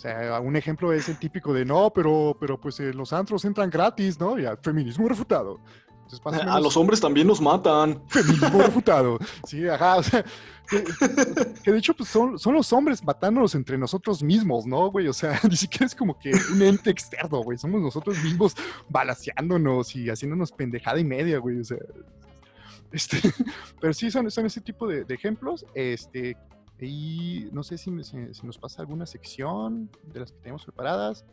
o 0.00 0.02
sea, 0.02 0.40
un 0.40 0.56
ejemplo 0.56 0.94
es 0.94 1.10
el 1.10 1.18
típico 1.18 1.52
de, 1.52 1.66
no, 1.66 1.92
pero, 1.92 2.34
pero 2.40 2.58
pues 2.58 2.80
eh, 2.80 2.94
los 2.94 3.12
antros 3.12 3.44
entran 3.44 3.68
gratis, 3.68 4.18
¿no? 4.18 4.38
Ya, 4.38 4.56
feminismo 4.56 5.06
refutado. 5.06 5.60
A 6.24 6.58
los 6.58 6.74
hombres 6.78 7.02
también 7.02 7.26
nos 7.26 7.38
matan. 7.38 8.02
Feminismo 8.08 8.62
refutado. 8.62 9.18
Sí, 9.46 9.68
ajá. 9.68 9.98
O 9.98 10.02
sea, 10.02 10.24
que, 10.70 11.70
de 11.70 11.76
hecho 11.76 11.92
pues 11.92 12.08
son, 12.08 12.38
son 12.38 12.54
los 12.54 12.72
hombres 12.72 13.04
matándonos 13.04 13.54
entre 13.54 13.76
nosotros 13.76 14.22
mismos, 14.22 14.64
¿no, 14.64 14.90
güey? 14.90 15.06
O 15.06 15.12
sea, 15.12 15.38
ni 15.50 15.54
siquiera 15.54 15.84
es 15.84 15.94
como 15.94 16.18
que 16.18 16.32
un 16.50 16.62
ente 16.62 16.88
externo, 16.88 17.42
güey. 17.42 17.58
Somos 17.58 17.82
nosotros 17.82 18.16
mismos 18.24 18.56
balaseándonos 18.88 19.94
y 19.96 20.08
haciéndonos 20.08 20.50
pendejada 20.50 20.98
y 20.98 21.04
media, 21.04 21.36
güey. 21.40 21.60
O 21.60 21.64
sea, 21.64 21.76
este, 22.90 23.18
pero 23.82 23.92
sí 23.92 24.10
son, 24.10 24.30
son 24.30 24.46
ese 24.46 24.62
tipo 24.62 24.88
de, 24.88 25.04
ejemplos. 25.10 25.66
Este, 25.74 26.38
y 26.86 27.48
no 27.52 27.62
sé 27.62 27.78
si, 27.78 27.90
si, 28.02 28.46
nos 28.46 28.58
pasa 28.58 28.82
alguna 28.82 29.06
sección 29.06 29.90
de 30.12 30.20
las 30.20 30.32
que 30.32 30.38
tenemos 30.38 30.64
preparadas. 30.64 31.24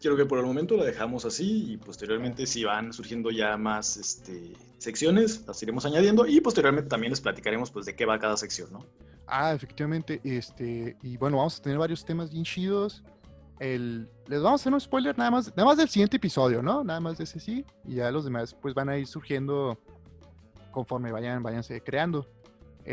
Quiero 0.00 0.16
que 0.16 0.24
por 0.24 0.38
el 0.38 0.46
momento 0.46 0.76
la 0.76 0.84
dejamos 0.84 1.24
así 1.24 1.72
y 1.72 1.76
posteriormente 1.76 2.46
si 2.46 2.64
van 2.64 2.92
surgiendo 2.92 3.30
ya 3.30 3.56
más 3.56 3.96
este, 3.96 4.52
secciones, 4.78 5.44
las 5.46 5.60
iremos 5.62 5.84
añadiendo 5.86 6.26
y 6.26 6.40
posteriormente 6.40 6.88
también 6.88 7.10
les 7.10 7.20
platicaremos 7.20 7.70
pues 7.72 7.86
de 7.86 7.96
qué 7.96 8.06
va 8.06 8.18
cada 8.18 8.36
sección, 8.36 8.72
¿no? 8.72 8.86
Ah, 9.26 9.52
efectivamente, 9.52 10.20
este, 10.22 10.96
y 11.02 11.16
bueno, 11.16 11.38
vamos 11.38 11.58
a 11.58 11.62
tener 11.62 11.78
varios 11.78 12.04
temas 12.04 12.30
bien 12.30 12.44
chidos. 12.44 13.02
El, 13.58 14.08
les 14.28 14.40
vamos 14.40 14.60
a 14.60 14.62
hacer 14.62 14.72
un 14.72 14.80
spoiler 14.80 15.18
nada 15.18 15.32
más, 15.32 15.48
nada 15.48 15.64
más 15.64 15.76
del 15.76 15.88
siguiente 15.88 16.16
episodio, 16.16 16.62
¿no? 16.62 16.84
Nada 16.84 17.00
más 17.00 17.18
de 17.18 17.24
ese 17.24 17.40
sí, 17.40 17.64
y 17.84 17.96
ya 17.96 18.10
los 18.12 18.24
demás 18.24 18.54
pues 18.54 18.72
van 18.74 18.88
a 18.88 18.96
ir 18.96 19.06
surgiendo 19.06 19.76
conforme 20.70 21.10
vayan, 21.10 21.42
váyanse 21.42 21.80
creando. 21.80 22.24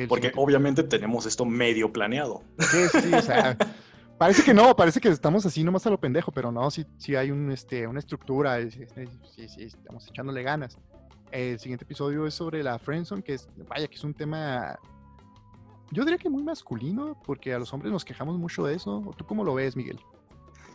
Porque 0.08 0.32
obviamente 0.36 0.84
tenemos 0.84 1.26
esto 1.26 1.46
medio 1.46 1.92
planeado. 1.92 2.44
Sí, 2.60 3.02
sí, 3.02 3.14
o 3.14 3.22
sea, 3.22 3.58
parece 4.18 4.44
que 4.44 4.54
no, 4.54 4.76
parece 4.76 5.00
que 5.00 5.10
estamos 5.10 5.46
así 5.46 5.64
nomás 5.64 5.86
a 5.88 5.90
lo 5.90 6.00
pendejo, 6.00 6.32
pero 6.32 6.52
no, 6.52 6.70
sí, 6.70 6.86
sí 6.98 7.16
hay 7.16 7.32
un, 7.32 7.52
este, 7.52 7.88
una 7.88 8.00
estructura, 8.00 8.60
sí, 8.70 8.86
sí, 9.36 9.64
estamos 9.64 10.08
echándole 10.08 10.44
ganas. 10.44 10.78
El 11.32 11.60
siguiente 11.60 11.86
episodio 11.86 12.28
es 12.28 12.34
sobre 12.34 12.64
la 12.64 12.78
friendzone, 12.80 13.24
que 13.24 13.34
es, 13.34 13.50
vaya, 13.68 13.88
que 13.88 13.96
es 13.96 14.04
un 14.04 14.14
tema, 14.14 14.78
yo 15.92 16.04
diría 16.04 16.18
que 16.18 16.30
muy 16.30 16.44
masculino, 16.44 17.22
porque 17.26 17.54
a 17.54 17.60
los 17.60 17.74
hombres 17.74 17.92
nos 17.92 18.04
quejamos 18.04 18.38
mucho 18.38 18.66
de 18.66 18.76
eso. 18.76 19.14
¿Tú 19.18 19.26
cómo 19.26 19.44
lo 19.44 19.54
ves, 19.54 19.76
Miguel? 19.76 20.00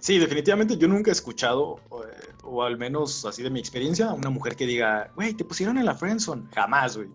Sí, 0.01 0.19
definitivamente 0.19 0.79
yo 0.79 0.89
nunca 0.89 1.11
he 1.11 1.13
escuchado, 1.13 1.79
eh, 1.91 2.33
o 2.45 2.63
al 2.63 2.79
menos 2.79 3.25
así 3.27 3.43
de 3.43 3.51
mi 3.51 3.61
experiencia, 3.61 4.13
una 4.13 4.31
mujer 4.31 4.57
que 4.57 4.67
diga, 4.67 5.13
güey, 5.15 5.35
te 5.35 5.45
pusieron 5.45 5.77
en 5.77 5.85
la 5.85 5.95
friendzone. 5.95 6.49
Jamás, 6.55 6.97
güey. 6.97 7.11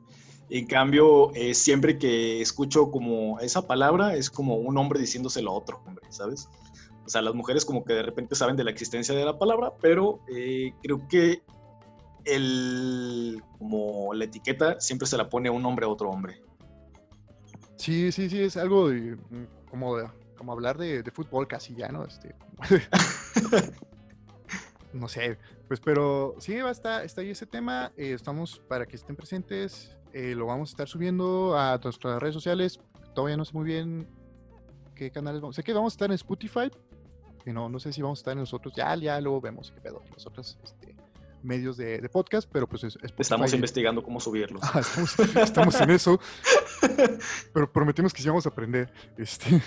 En 0.50 0.68
cambio, 0.68 1.34
eh, 1.34 1.56
siempre 1.56 1.98
que 1.98 2.42
escucho 2.42 2.92
como 2.92 3.40
esa 3.40 3.66
palabra, 3.66 4.16
es 4.16 4.30
como 4.30 4.56
un 4.56 4.78
hombre 4.78 5.00
diciéndoselo 5.00 5.52
a 5.52 5.54
otro 5.54 5.82
hombre, 5.86 6.06
¿sabes? 6.10 6.50
O 7.06 7.10
sea, 7.10 7.22
las 7.22 7.34
mujeres 7.34 7.66
como 7.66 7.84
que 7.84 7.94
de 7.94 8.04
repente 8.04 8.36
saben 8.36 8.56
de 8.56 8.64
la 8.64 8.72
existencia 8.72 9.16
de 9.16 9.26
la 9.26 9.38
palabra, 9.38 9.74
pero 9.82 10.20
eh, 10.28 10.74
creo 10.82 11.08
que 11.08 11.42
el, 12.26 13.42
como 13.58 14.14
la 14.14 14.26
etiqueta 14.26 14.80
siempre 14.80 15.08
se 15.08 15.18
la 15.18 15.30
pone 15.30 15.50
un 15.50 15.66
hombre 15.66 15.86
a 15.86 15.90
otro 15.90 16.10
hombre. 16.10 16.42
Sí, 17.78 18.12
sí, 18.12 18.30
sí, 18.30 18.42
es 18.42 18.58
algo 18.58 18.90
como, 19.70 19.98
como 20.36 20.52
hablar 20.52 20.78
de, 20.78 21.04
fútbol 21.12 21.48
casi 21.48 21.76
ya, 21.76 21.90
¿no? 21.90 22.06
Este, 22.06 22.36
no 24.94 25.08
sé, 25.08 25.38
pues 25.68 25.80
pero 25.80 26.36
sí, 26.40 26.56
va 26.58 26.70
a 26.70 26.72
estar, 26.72 27.06
está 27.06 27.22
ahí 27.22 27.30
ese 27.30 27.46
tema, 27.46 27.92
eh, 27.98 28.14
estamos 28.14 28.60
para 28.68 28.86
que 28.86 28.96
estén 28.96 29.16
presentes, 29.16 29.96
eh, 30.16 30.34
lo 30.34 30.46
vamos 30.46 30.70
a 30.70 30.72
estar 30.72 30.88
subiendo 30.88 31.60
a 31.60 31.78
nuestras 31.84 32.22
redes 32.22 32.34
sociales. 32.34 32.80
Todavía 33.14 33.36
no 33.36 33.44
sé 33.44 33.52
muy 33.52 33.66
bien 33.66 34.08
qué 34.96 35.12
canales 35.12 35.42
vamos. 35.42 35.58
Sé 35.58 35.64
que 35.64 35.74
vamos 35.74 35.92
a 35.92 35.96
estar 35.96 36.10
en 36.10 36.16
Spotify. 36.16 36.72
Y 37.46 37.52
no, 37.52 37.68
no 37.68 37.80
sé 37.80 37.92
si 37.92 38.02
vamos 38.02 38.20
a 38.20 38.22
estar 38.22 38.32
en 38.32 38.40
nosotros. 38.40 38.74
Ya, 38.78 38.96
ya 38.96 39.20
luego 39.20 39.42
vemos 39.42 39.74
qué 39.76 39.82
pedo. 39.82 40.02
Los 40.14 40.26
este, 40.64 40.96
medios 41.44 41.76
de, 41.76 42.08
podcast, 42.08 42.50
pero 42.50 42.66
pues 42.66 42.86
es, 42.86 42.98
Estamos 43.18 43.54
investigando 43.54 44.02
cómo 44.02 44.22
subirlos. 44.22 44.64
Ah, 44.64 44.82
estamos, 45.44 45.76
en 45.82 45.90
eso. 45.90 46.18
pero 47.54 47.70
prometemos 47.70 48.14
que 48.14 48.22
sí 48.22 48.30
vamos 48.30 48.46
a 48.46 48.50
aprender. 48.50 48.90
Este, 49.18 49.62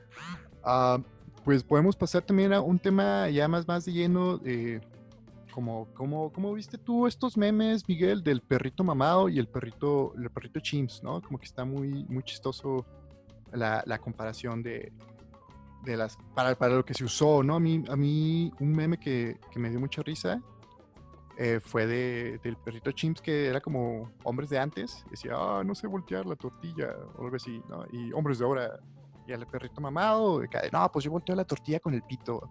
ah, 0.62 0.98
pues 1.42 1.62
podemos 1.62 1.96
pasar 1.96 2.20
también 2.20 2.52
a 2.52 2.60
un 2.60 2.78
tema 2.78 3.30
ya 3.30 3.48
más, 3.48 3.66
más 3.66 3.86
de 3.86 3.92
lleno. 3.92 4.42
Eh, 4.44 4.78
como, 5.56 5.86
como, 5.94 6.30
¿cómo 6.34 6.52
viste 6.52 6.76
tú 6.76 7.06
estos 7.06 7.38
memes, 7.38 7.88
Miguel, 7.88 8.22
del 8.22 8.42
perrito 8.42 8.84
mamado 8.84 9.30
y 9.30 9.38
el 9.38 9.48
perrito, 9.48 10.12
el 10.14 10.28
perrito 10.28 10.60
chimps, 10.60 11.02
¿no? 11.02 11.22
Como 11.22 11.38
que 11.38 11.46
está 11.46 11.64
muy, 11.64 12.04
muy 12.10 12.22
chistoso 12.24 12.84
la, 13.52 13.98
comparación 13.98 14.62
de, 14.62 14.92
de 15.82 15.96
las, 15.96 16.18
para, 16.34 16.54
para, 16.56 16.74
lo 16.74 16.84
que 16.84 16.92
se 16.92 17.04
usó, 17.04 17.42
¿no? 17.42 17.54
A 17.54 17.58
mí, 17.58 17.82
a 17.88 17.96
mí 17.96 18.52
un 18.60 18.72
meme 18.72 18.98
que, 18.98 19.40
que 19.50 19.58
me 19.58 19.70
dio 19.70 19.80
mucha 19.80 20.02
risa 20.02 20.42
eh, 21.38 21.58
fue 21.58 21.86
de, 21.86 22.38
del 22.44 22.58
perrito 22.58 22.92
chimps 22.92 23.22
que 23.22 23.46
era 23.46 23.62
como 23.62 24.12
hombres 24.24 24.50
de 24.50 24.58
antes, 24.58 25.06
decía, 25.10 25.32
ah, 25.36 25.62
no 25.64 25.74
sé 25.74 25.86
voltear 25.86 26.26
la 26.26 26.36
tortilla 26.36 26.94
o 27.16 27.24
algo 27.24 27.36
así, 27.36 27.62
¿no? 27.70 27.86
Y 27.92 28.12
hombres 28.12 28.40
de 28.40 28.44
ahora, 28.44 28.78
y 29.26 29.32
el 29.32 29.46
perrito 29.46 29.80
mamado, 29.80 30.42
no, 30.70 30.92
pues 30.92 31.06
yo 31.06 31.10
volteo 31.10 31.34
la 31.34 31.46
tortilla 31.46 31.80
con 31.80 31.94
el 31.94 32.02
pito. 32.02 32.46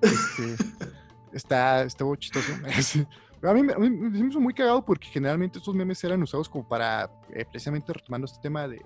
Este, 0.00 0.56
está, 1.32 1.82
estuvo 1.82 2.14
chistoso. 2.16 2.52
a 3.42 3.52
mí, 3.54 3.62
me 3.62 4.28
hizo 4.28 4.40
muy 4.40 4.54
cagado 4.54 4.84
porque 4.84 5.08
generalmente 5.08 5.58
estos 5.58 5.74
memes 5.74 6.02
eran 6.04 6.22
usados 6.22 6.48
como 6.48 6.66
para, 6.68 7.10
eh, 7.32 7.44
precisamente 7.44 7.92
retomando 7.92 8.26
este 8.26 8.40
tema 8.40 8.68
de, 8.68 8.80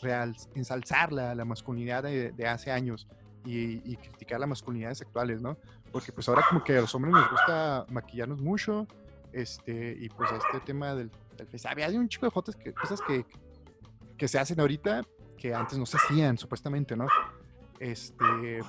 real, 0.00 0.36
ensalzar 0.54 1.12
la, 1.12 1.34
la 1.34 1.44
masculinidad 1.44 2.02
de, 2.02 2.46
hace 2.46 2.70
años 2.70 3.08
y, 3.44 3.96
criticar 3.96 4.38
las 4.38 4.48
masculinidades 4.48 5.02
actuales, 5.02 5.40
¿no? 5.40 5.56
Porque 5.90 6.12
pues 6.12 6.28
ahora 6.28 6.42
como 6.48 6.62
que 6.62 6.78
a 6.78 6.80
los 6.80 6.94
hombres 6.94 7.12
nos 7.12 7.30
gusta 7.30 7.86
maquillarnos 7.90 8.40
mucho, 8.40 8.86
este, 9.32 9.96
y 9.98 10.08
pues 10.10 10.30
este 10.30 10.60
tema 10.60 10.94
del, 10.94 11.10
del 11.36 11.48
había 11.66 11.88
un 11.88 12.08
chico 12.08 12.26
de 12.26 12.30
fotos 12.30 12.54
que, 12.54 12.72
cosas 12.72 13.00
que, 13.00 13.26
que 14.16 14.28
se 14.28 14.38
hacen 14.38 14.60
ahorita 14.60 15.02
que 15.36 15.52
antes 15.52 15.76
no 15.76 15.86
se 15.86 15.96
hacían, 15.96 16.38
supuestamente, 16.38 16.96
¿no? 16.96 17.08
Este, 17.80 18.60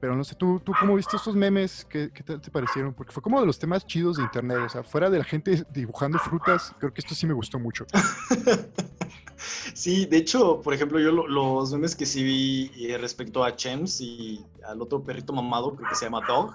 pero 0.00 0.14
no 0.14 0.22
sé, 0.22 0.34
¿tú, 0.36 0.60
tú 0.60 0.72
cómo 0.78 0.94
viste 0.94 1.16
estos 1.16 1.34
memes? 1.34 1.84
¿Qué, 1.88 2.10
¿Qué, 2.12 2.22
te 2.22 2.50
parecieron? 2.50 2.94
Porque 2.94 3.12
fue 3.12 3.22
como 3.22 3.40
de 3.40 3.46
los 3.46 3.58
temas 3.58 3.86
chidos 3.86 4.16
de 4.16 4.22
internet. 4.22 4.58
O 4.64 4.68
sea, 4.68 4.82
fuera 4.84 5.10
de 5.10 5.18
la 5.18 5.24
gente 5.24 5.64
dibujando 5.70 6.18
frutas, 6.18 6.72
creo 6.78 6.92
que 6.92 7.00
esto 7.00 7.14
sí 7.14 7.26
me 7.26 7.34
gustó 7.34 7.58
mucho. 7.58 7.84
sí, 9.74 10.06
de 10.06 10.18
hecho, 10.18 10.60
por 10.60 10.72
ejemplo, 10.72 11.00
yo 11.00 11.10
los 11.10 11.72
memes 11.72 11.96
que 11.96 12.06
sí 12.06 12.22
vi 12.22 12.70
eh, 12.86 12.96
respecto 12.98 13.42
a 13.42 13.56
Chems 13.56 14.00
y 14.00 14.44
al 14.64 14.80
otro 14.80 15.02
perrito 15.02 15.32
mamado, 15.32 15.74
creo 15.74 15.88
que 15.88 15.96
se 15.96 16.04
llama 16.04 16.22
Dog, 16.26 16.54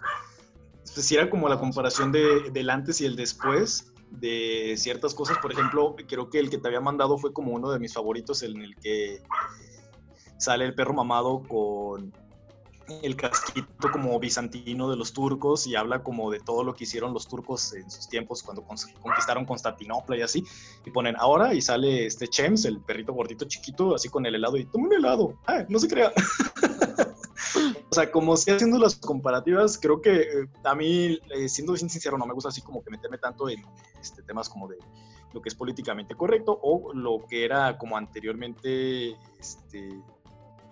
pues 0.94 1.06
sí 1.06 1.16
era 1.16 1.30
como 1.30 1.50
la 1.50 1.60
comparación 1.60 2.12
de, 2.12 2.50
del 2.52 2.70
antes 2.70 3.02
y 3.02 3.06
el 3.06 3.16
después 3.16 3.92
de 4.10 4.76
ciertas 4.78 5.14
cosas. 5.14 5.38
Por 5.40 5.52
ejemplo, 5.52 5.96
creo 6.08 6.30
que 6.30 6.40
el 6.40 6.50
que 6.50 6.60
te 6.60 6.68
había 6.68 6.82
mandado 6.82 7.18
fue 7.18 7.34
como 7.34 7.52
uno 7.54 7.72
de 7.72 7.80
mis 7.80 7.94
favoritos, 7.94 8.42
en 8.44 8.62
el 8.62 8.76
que 8.78 9.22
sale 10.38 10.66
el 10.66 10.76
perro 10.76 10.94
mamado 10.94 11.44
con 11.44 12.14
el 13.02 13.16
casquito 13.16 13.92
como 13.92 14.20
bizantino 14.20 14.90
de 14.90 14.98
los 14.98 15.14
turcos 15.14 15.68
y 15.68 15.76
habla 15.76 16.04
como 16.04 16.32
de 16.32 16.40
todo 16.40 16.64
lo 16.64 16.74
que 16.74 16.84
hicieron 16.84 17.14
los 17.14 17.28
turcos 17.28 17.74
en 17.74 17.90
sus 17.90 18.08
tiempos 18.10 18.44
cuando 18.44 18.64
conquistaron 18.64 19.46
Constantinopla 19.46 20.18
y 20.18 20.22
así. 20.22 20.44
Y 20.86 20.92
ponen 20.92 21.16
ahora 21.18 21.54
y 21.54 21.62
sale 21.62 22.06
este 22.06 22.28
Chems, 22.28 22.66
el 22.66 22.82
perrito 22.82 23.14
gordito 23.14 23.46
chiquito, 23.46 23.96
así 23.96 24.10
con 24.10 24.26
el 24.26 24.36
helado 24.36 24.58
y 24.58 24.66
toma 24.66 24.88
un 24.88 24.94
helado. 24.94 25.40
Ah, 25.48 25.66
no 25.70 25.80
se 25.80 25.88
crea. 25.88 26.12
o 27.90 27.96
sea, 27.96 28.12
como 28.12 28.36
si 28.38 28.52
haciendo 28.52 28.78
las 28.78 28.96
comparativas, 28.96 29.78
creo 29.78 30.02
que 30.02 30.22
eh, 30.22 30.48
a 30.64 30.76
mí, 30.76 31.20
eh, 31.36 31.50
siendo 31.50 31.76
sincero, 31.76 32.18
no 32.18 32.26
me 32.26 32.34
gusta 32.34 32.50
así 32.50 32.62
como 32.62 32.84
que 32.84 32.90
meterme 32.92 33.18
tanto 33.18 33.50
en 33.50 33.64
este, 34.02 34.24
temas 34.24 34.50
como 34.50 34.68
de 34.68 34.78
lo 35.34 35.42
que 35.42 35.50
es 35.50 35.56
políticamente 35.56 36.16
correcto 36.16 36.60
o 36.62 36.94
lo 36.94 37.26
que 37.28 37.44
era 37.44 37.78
como 37.78 37.98
anteriormente 37.98 39.18
este, 39.40 39.90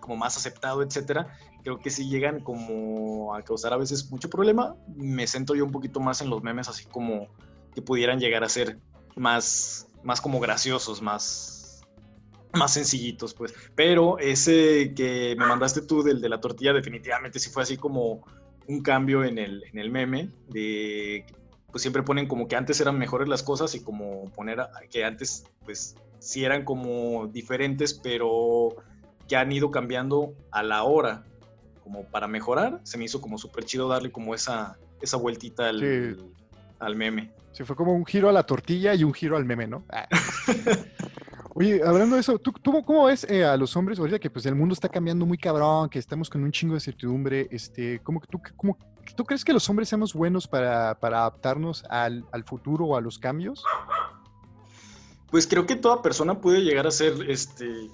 como 0.02 0.18
más 0.18 0.36
aceptado, 0.36 0.84
etcétera, 0.84 1.38
creo 1.64 1.80
que 1.80 1.90
si 1.90 2.10
llegan 2.10 2.42
como 2.42 3.34
a 3.34 3.42
causar 3.44 3.72
a 3.72 3.78
veces 3.78 4.12
mucho 4.12 4.30
problema. 4.30 4.76
Me 4.94 5.26
centro 5.28 5.56
yo 5.56 5.64
un 5.64 5.72
poquito 5.72 6.02
más 6.02 6.22
en 6.22 6.30
los 6.30 6.44
memes, 6.44 6.68
así 6.68 6.84
como 6.86 7.28
que 7.74 7.82
pudieran 7.82 8.20
llegar 8.20 8.44
a 8.44 8.50
ser 8.50 8.80
más, 9.16 9.88
más 10.04 10.20
como 10.20 10.42
graciosos, 10.42 11.02
más, 11.02 11.84
más 12.54 12.74
sencillitos, 12.74 13.34
pues. 13.34 13.54
Pero 13.76 14.20
ese 14.20 14.94
que 14.94 15.36
me 15.38 15.46
mandaste 15.46 15.82
tú 15.82 16.04
del 16.04 16.20
de 16.20 16.28
la 16.28 16.42
tortilla, 16.42 16.74
definitivamente 16.74 17.40
sí 17.40 17.50
fue 17.50 17.64
así 17.64 17.78
como 17.78 18.26
un 18.68 18.82
cambio 18.82 19.24
en 19.24 19.38
el, 19.38 19.64
en 19.72 19.80
el 19.80 19.90
meme, 19.90 20.32
de 20.50 21.26
pues 21.72 21.84
siempre 21.84 22.04
ponen 22.04 22.28
como 22.28 22.50
que 22.50 22.58
antes 22.58 22.82
eran 22.82 23.00
mejores 23.00 23.30
las 23.30 23.44
cosas 23.44 23.74
y 23.76 23.82
como 23.82 24.26
poner 24.32 24.60
que 24.90 25.06
antes 25.06 25.46
pues 25.64 25.96
sí 26.20 26.44
eran 26.44 26.66
como 26.66 27.28
diferentes, 27.28 27.94
pero 27.94 28.76
que 29.32 29.38
han 29.38 29.50
ido 29.50 29.72
cambiando 29.72 30.34
a 30.52 30.62
la 30.62 30.84
hora. 30.84 31.24
como 31.86 32.04
para 32.04 32.28
mejorar, 32.28 32.82
se 32.84 32.98
me 32.98 33.06
hizo 33.06 33.22
como 33.22 33.38
súper 33.38 33.64
chido 33.64 33.88
darle 33.88 34.12
como 34.12 34.36
esa, 34.36 34.78
esa 35.02 35.16
vueltita 35.16 35.70
al, 35.70 36.18
al 36.80 36.96
meme. 36.98 37.32
Sí, 37.54 37.64
fue 37.64 37.78
como 37.78 37.94
un 37.94 38.06
giro 38.06 38.28
a 38.28 38.34
la 38.34 38.44
tortilla 38.44 38.94
y 38.94 39.06
un 39.06 39.14
giro 39.14 39.38
al 39.38 39.46
meme, 39.46 39.68
¿no? 39.68 39.86
Ah. 39.90 40.06
Oye, 41.56 41.82
hablando 41.82 42.16
de 42.16 42.22
eso, 42.22 42.40
¿tú, 42.40 42.52
cómo 42.86 43.06
ves 43.06 43.26
eh, 43.30 43.46
a 43.46 43.56
los 43.56 43.74
hombres 43.78 44.00
ahorita 44.00 44.20
que 44.20 44.30
pues 44.30 44.46
el 44.46 44.56
mundo 44.56 44.74
está 44.74 44.90
cambiando 44.90 45.26
muy 45.26 45.38
cabrón, 45.38 45.88
que 45.88 46.00
estamos 46.00 46.30
con 46.30 46.44
un 46.44 46.52
chingo 46.52 46.74
de 46.74 46.82
certidumbre? 46.82 47.48
Este, 47.52 48.02
¿cómo, 48.04 48.20
tú, 48.30 48.42
cómo, 48.58 48.78
¿Tú 49.16 49.24
crees 49.24 49.46
que 49.46 49.54
los 49.54 49.70
hombres 49.70 49.88
seamos 49.88 50.14
buenos 50.14 50.46
para, 50.46 51.00
para 51.00 51.20
adaptarnos 51.20 51.86
al, 51.90 52.26
al, 52.34 52.44
futuro 52.44 52.86
o 52.86 52.98
a 52.98 53.02
los 53.02 53.18
cambios? 53.18 53.64
Pues 55.30 55.48
creo 55.48 55.66
que 55.66 55.78
toda 55.78 56.02
persona 56.02 56.42
puede 56.42 56.64
llegar 56.64 56.86
a 56.86 56.92
ser 56.92 57.14
este, 57.30 57.90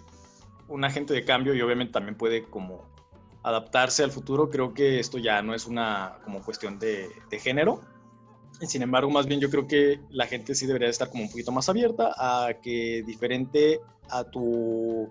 un 0.67 0.83
agente 0.83 1.13
de 1.13 1.23
cambio 1.23 1.53
y 1.53 1.61
obviamente 1.61 1.93
también 1.93 2.15
puede 2.15 2.43
como 2.43 2.85
adaptarse 3.43 4.03
al 4.03 4.11
futuro. 4.11 4.49
Creo 4.49 4.73
que 4.73 4.99
esto 4.99 5.17
ya 5.17 5.41
no 5.41 5.53
es 5.53 5.67
una 5.67 6.19
como 6.23 6.41
cuestión 6.41 6.79
de, 6.79 7.09
de 7.29 7.39
género 7.39 7.81
sin 8.65 8.81
embargo, 8.81 9.09
más 9.11 9.27
bien 9.27 9.39
yo 9.39 9.49
creo 9.49 9.67
que 9.67 9.99
la 10.09 10.25
gente 10.25 10.55
sí 10.55 10.65
debería 10.65 10.89
estar 10.89 11.09
como 11.09 11.23
un 11.23 11.29
poquito 11.29 11.51
más 11.51 11.69
abierta 11.69 12.13
a 12.17 12.53
que 12.55 13.03
diferente 13.05 13.79
a 14.09 14.23
tu 14.23 15.09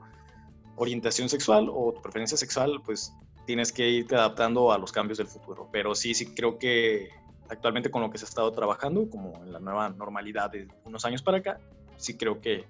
orientación 0.75 1.29
sexual 1.29 1.69
o 1.71 1.93
tu 1.93 2.03
preferencia 2.03 2.37
sexual, 2.37 2.83
pues 2.85 3.13
tienes 3.45 3.71
que 3.73 3.89
irte 3.89 4.17
adaptando 4.17 4.73
a 4.73 4.79
los 4.79 4.91
cambios 4.91 5.19
del 5.19 5.29
futuro. 5.29 5.69
Pero 5.71 5.95
sí, 5.95 6.13
sí 6.15 6.35
creo 6.35 6.59
que 6.59 7.11
actualmente 7.49 7.91
con 7.91 8.03
lo 8.03 8.11
que 8.11 8.19
se 8.19 8.25
ha 8.25 8.29
estado 8.29 8.51
trabajando, 8.51 9.09
como 9.09 9.33
en 9.45 9.53
la 9.53 9.61
nueva 9.61 9.91
normalidad 9.91 10.51
de 10.51 10.67
unos 10.85 11.05
años 11.05 11.23
para 11.23 11.39
acá, 11.39 11.61
sí 11.97 12.17
creo 12.17 12.41
que 12.41 12.67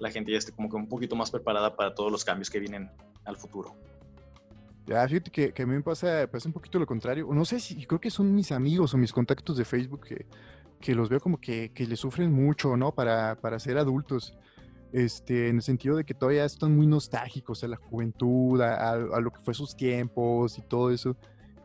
la 0.00 0.10
gente 0.10 0.32
ya 0.32 0.38
esté 0.38 0.52
como 0.52 0.68
que 0.68 0.76
un 0.76 0.88
poquito 0.88 1.14
más 1.14 1.30
preparada 1.30 1.76
para 1.76 1.94
todos 1.94 2.10
los 2.10 2.24
cambios 2.24 2.50
que 2.50 2.58
vienen 2.58 2.90
al 3.24 3.36
futuro. 3.36 3.76
Ya, 4.86 5.06
fíjate 5.06 5.30
que, 5.30 5.62
a 5.62 5.66
mí 5.66 5.74
me 5.74 5.82
pasa, 5.82 6.26
pasa 6.26 6.48
un 6.48 6.52
poquito 6.52 6.78
lo 6.78 6.86
contrario. 6.86 7.28
No 7.32 7.44
sé 7.44 7.60
si 7.60 7.86
creo 7.86 8.00
que 8.00 8.10
son 8.10 8.34
mis 8.34 8.50
amigos 8.50 8.92
o 8.92 8.96
mis 8.96 9.12
contactos 9.12 9.56
de 9.56 9.64
Facebook 9.64 10.06
que, 10.06 10.26
que 10.80 10.94
los 10.94 11.08
veo 11.08 11.20
como 11.20 11.38
que, 11.38 11.70
que 11.72 11.86
le 11.86 11.94
sufren 11.94 12.32
mucho, 12.32 12.76
¿no? 12.76 12.92
Para, 12.92 13.36
para 13.36 13.60
ser 13.60 13.78
adultos. 13.78 14.34
Este, 14.92 15.48
en 15.48 15.56
el 15.56 15.62
sentido 15.62 15.96
de 15.96 16.04
que 16.04 16.14
todavía 16.14 16.44
están 16.44 16.76
muy 16.76 16.86
nostálgicos 16.86 17.62
a 17.62 17.68
la 17.68 17.76
juventud, 17.76 18.60
a, 18.60 18.96
lo 19.20 19.30
que 19.30 19.40
fue 19.40 19.54
sus 19.54 19.76
tiempos 19.76 20.58
y 20.58 20.62
todo 20.62 20.90
eso. 20.90 21.16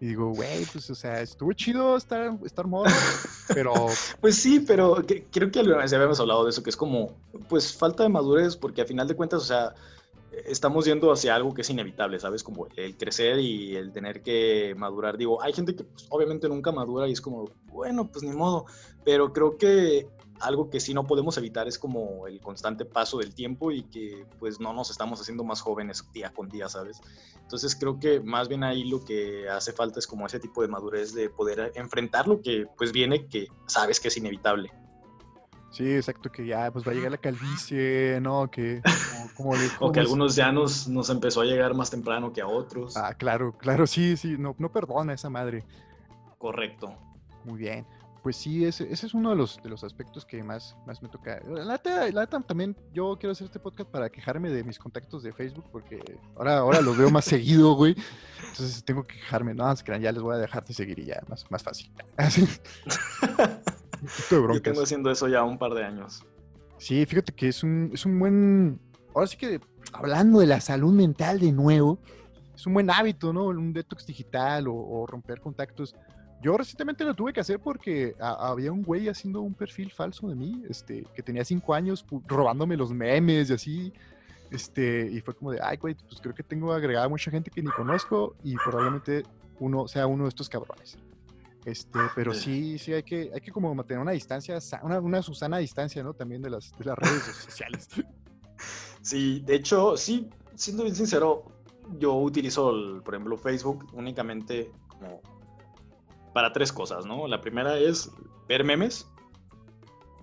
Y 0.02 0.08
digo, 0.08 0.34
güey, 0.34 0.66
pues, 0.66 0.90
o 0.90 0.96
sea, 0.96 1.22
estuvo 1.22 1.54
chido 1.54 1.96
estar, 1.96 2.38
estar 2.46 2.68
modo, 2.68 2.86
pero... 3.54 3.74
pues 4.20 4.36
sí, 4.36 4.60
pero 4.60 5.02
creo 5.32 5.52
que 5.52 5.60
alguna 5.60 5.78
vez 5.78 5.92
ya 5.92 5.98
habíamos 5.98 6.20
hablado 6.20 6.44
de 6.44 6.50
eso, 6.50 6.64
que 6.64 6.70
es 6.70 6.78
como, 6.78 7.16
pues, 7.48 7.74
falta 7.74 8.04
de 8.04 8.10
madurez, 8.10 8.58
porque 8.58 8.82
a 8.82 8.86
final 8.86 9.08
de 9.08 9.16
cuentas, 9.16 9.42
o 9.42 9.46
sea, 9.46 9.74
estamos 10.46 10.86
yendo 10.86 11.12
hacia 11.12 11.36
algo 11.36 11.54
que 11.54 11.62
es 11.62 11.70
inevitable, 11.70 12.20
¿sabes? 12.20 12.44
Como 12.44 12.68
el 12.76 12.98
crecer 12.98 13.40
y 13.40 13.76
el 13.76 13.92
tener 13.92 14.22
que 14.22 14.76
madurar. 14.78 15.18
Digo, 15.18 15.42
hay 15.42 15.54
gente 15.54 15.76
que 15.76 15.84
pues, 15.84 16.06
obviamente 16.10 16.50
nunca 16.50 16.72
madura 16.72 17.08
y 17.08 17.14
es 17.14 17.22
como, 17.22 17.46
bueno, 17.68 18.10
pues 18.12 18.24
ni 18.24 18.36
modo, 18.36 18.66
pero 19.04 19.34
creo 19.34 19.58
que 19.58 20.08
algo 20.40 20.70
que 20.70 20.80
sí 20.80 20.94
no 20.94 21.08
podemos 21.08 21.38
evitar 21.38 21.68
es 21.68 21.80
como 21.80 22.28
el 22.28 22.42
constante 22.42 22.86
paso 22.86 23.20
del 23.20 23.34
tiempo 23.34 23.72
y 23.72 23.84
que 23.84 24.26
pues 24.40 24.60
no 24.60 24.74
nos 24.74 24.90
estamos 24.90 25.22
haciendo 25.22 25.44
más 25.44 25.62
jóvenes 25.62 26.04
día 26.12 26.32
con 26.34 26.50
día, 26.50 26.68
¿sabes? 26.70 27.02
Entonces 27.42 27.76
creo 27.76 28.00
que 28.00 28.20
más 28.20 28.48
bien 28.48 28.64
ahí 28.64 28.84
lo 28.84 29.04
que 29.04 29.48
hace 29.50 29.72
falta 29.72 30.00
es 30.00 30.08
como 30.08 30.26
ese 30.26 30.40
tipo 30.40 30.62
de 30.62 30.68
madurez 30.68 31.14
de 31.14 31.30
poder 31.30 31.72
enfrentar 31.76 32.28
lo 32.28 32.42
que 32.42 32.66
pues 32.78 32.92
viene 32.92 33.28
que 33.28 33.48
sabes 33.66 34.00
que 34.00 34.10
es 34.10 34.18
inevitable. 34.18 34.72
Sí, 35.76 35.94
exacto, 35.94 36.32
que 36.32 36.46
ya 36.46 36.72
pues 36.72 36.88
va 36.88 36.94
a 36.94 36.96
llegar 36.96 37.12
la 37.12 37.18
calvicie, 37.18 38.20
¿no? 38.22 38.50
Que 38.50 38.82
como, 39.36 39.52
o 39.82 39.92
que 39.92 40.00
algunos 40.00 40.34
ya 40.34 40.50
nos, 40.50 40.88
nos 40.88 41.10
empezó 41.10 41.42
a 41.42 41.44
llegar 41.44 41.74
más 41.74 41.92
temprano 41.92 42.32
que 42.32 42.40
a 42.40 42.48
otros. 42.48 42.96
Ah, 42.96 43.14
claro, 43.14 43.58
claro, 43.58 43.86
sí, 43.86 44.16
sí, 44.16 44.38
no, 44.40 44.56
no 44.58 44.72
perdona 44.72 45.12
esa 45.12 45.30
madre. 45.30 45.66
Correcto. 46.38 46.96
Muy 47.44 47.60
bien. 47.60 47.86
Pues 48.24 48.38
sí, 48.38 48.64
ese, 48.64 48.86
ese 48.90 49.06
es 49.06 49.14
uno 49.14 49.32
de 49.32 49.36
los, 49.36 49.62
de 49.62 49.68
los 49.68 49.84
aspectos 49.84 50.26
que 50.26 50.42
más, 50.44 50.78
más 50.88 51.04
me 51.04 51.10
toca. 51.10 51.42
La 51.46 51.82
la 51.84 52.28
también 52.28 52.78
yo 52.94 53.18
quiero 53.20 53.34
hacer 53.34 53.44
este 53.44 53.60
podcast 53.60 53.90
para 53.90 54.10
quejarme 54.10 54.50
de 54.52 54.64
mis 54.64 54.80
contactos 54.80 55.24
de 55.24 55.34
Facebook 55.34 55.66
porque 55.74 56.00
ahora, 56.38 56.60
ahora 56.60 56.80
los 56.80 56.98
veo 56.98 57.10
más 57.10 57.26
seguido, 57.26 57.74
güey. 57.76 57.98
Entonces 58.40 58.82
tengo 58.86 59.06
que 59.06 59.16
quejarme. 59.16 59.54
No, 59.54 59.76
ya 59.76 60.12
les 60.14 60.22
voy 60.22 60.36
a 60.36 60.38
dejar 60.38 60.64
de 60.64 60.74
seguir 60.74 61.00
y 61.00 61.06
ya, 61.08 61.22
más, 61.28 61.46
más 61.52 61.64
fácil. 61.64 61.92
Yo 64.32 64.62
tengo 64.62 64.82
haciendo 64.82 65.12
eso 65.12 65.28
ya 65.28 65.44
un 65.44 65.58
par 65.58 65.74
de 65.74 65.84
años. 65.84 66.24
Sí, 66.78 67.06
fíjate 67.06 67.34
que 67.34 67.48
es 67.48 67.64
un, 67.64 67.92
es 67.94 68.06
un 68.06 68.20
buen. 68.20 68.80
Ahora 69.14 69.28
sí 69.28 69.38
que 69.38 69.60
hablando 69.94 70.40
de 70.40 70.48
la 70.48 70.60
salud 70.60 70.94
mental 70.94 71.40
de 71.40 71.52
nuevo, 71.52 72.00
es 72.54 72.66
un 72.66 72.74
buen 72.74 72.90
hábito, 72.90 73.34
¿no? 73.34 73.46
Un 73.46 73.74
detox 73.74 74.06
digital 74.06 74.68
o, 74.68 75.06
romper 75.08 75.40
contactos. 75.40 75.96
Yo 76.42 76.58
recientemente 76.58 77.04
lo 77.04 77.14
tuve 77.14 77.34
que 77.34 77.40
hacer 77.40 77.60
porque 77.60 78.14
había 78.20 78.72
un 78.72 78.84
güey 78.84 79.08
haciendo 79.10 79.42
un 79.42 79.54
perfil 79.54 79.92
falso 79.92 80.28
de 80.28 80.36
mí, 80.36 80.64
este, 80.70 81.06
que 81.16 81.24
tenía 81.24 81.44
cinco 81.44 81.74
años 81.74 82.06
robándome 82.28 82.78
los 82.78 82.92
memes 82.92 83.50
y 83.50 83.54
así. 83.54 83.94
Este, 84.52 85.10
y 85.12 85.22
fue 85.22 85.34
como 85.34 85.52
de, 85.52 85.60
ay, 85.62 85.78
güey, 85.78 85.96
pues 85.96 86.22
creo 86.22 86.36
que 86.36 86.44
tengo 86.44 86.72
agregada 86.72 87.10
mucha 87.10 87.32
gente 87.32 87.50
que 87.50 87.64
ni 87.64 87.70
conozco 87.72 88.36
y 88.44 88.56
probablemente 88.56 89.24
uno 89.60 89.88
sea 89.88 90.06
uno 90.08 90.24
de 90.24 90.30
estos 90.30 90.50
cabrones. 90.50 90.98
Este, 91.66 92.00
pero 92.14 92.34
sí, 92.34 92.78
sí 92.78 92.94
hay 92.94 93.02
que, 93.02 93.32
hay 93.34 93.42
que 93.42 93.52
como 93.52 93.74
mantener 93.74 94.00
una 94.00 94.12
distancia, 94.12 94.60
una, 94.84 95.00
una 95.00 95.22
Susana 95.24 95.58
distancia, 95.58 96.04
¿no? 96.04 96.14
También 96.14 96.44
de 96.44 96.52
las, 96.52 96.72
de 96.78 96.86
las 96.86 96.98
redes 96.98 97.24
sociales. 97.24 97.90
Sí, 99.02 99.42
de 99.42 99.56
hecho, 99.56 99.98
sí, 99.98 100.30
siendo 100.56 100.84
bien 100.84 100.96
sincero, 100.96 101.46
yo 102.00 102.14
utilizo, 102.16 103.02
por 103.04 103.16
ejemplo, 103.16 103.38
Facebook 103.38 103.86
únicamente 103.94 104.72
como 104.88 105.22
para 106.34 106.52
tres 106.52 106.72
cosas, 106.72 107.06
¿no? 107.06 107.28
La 107.28 107.42
primera 107.42 107.78
es 107.78 108.12
ver 108.48 108.64
memes. 108.64 109.08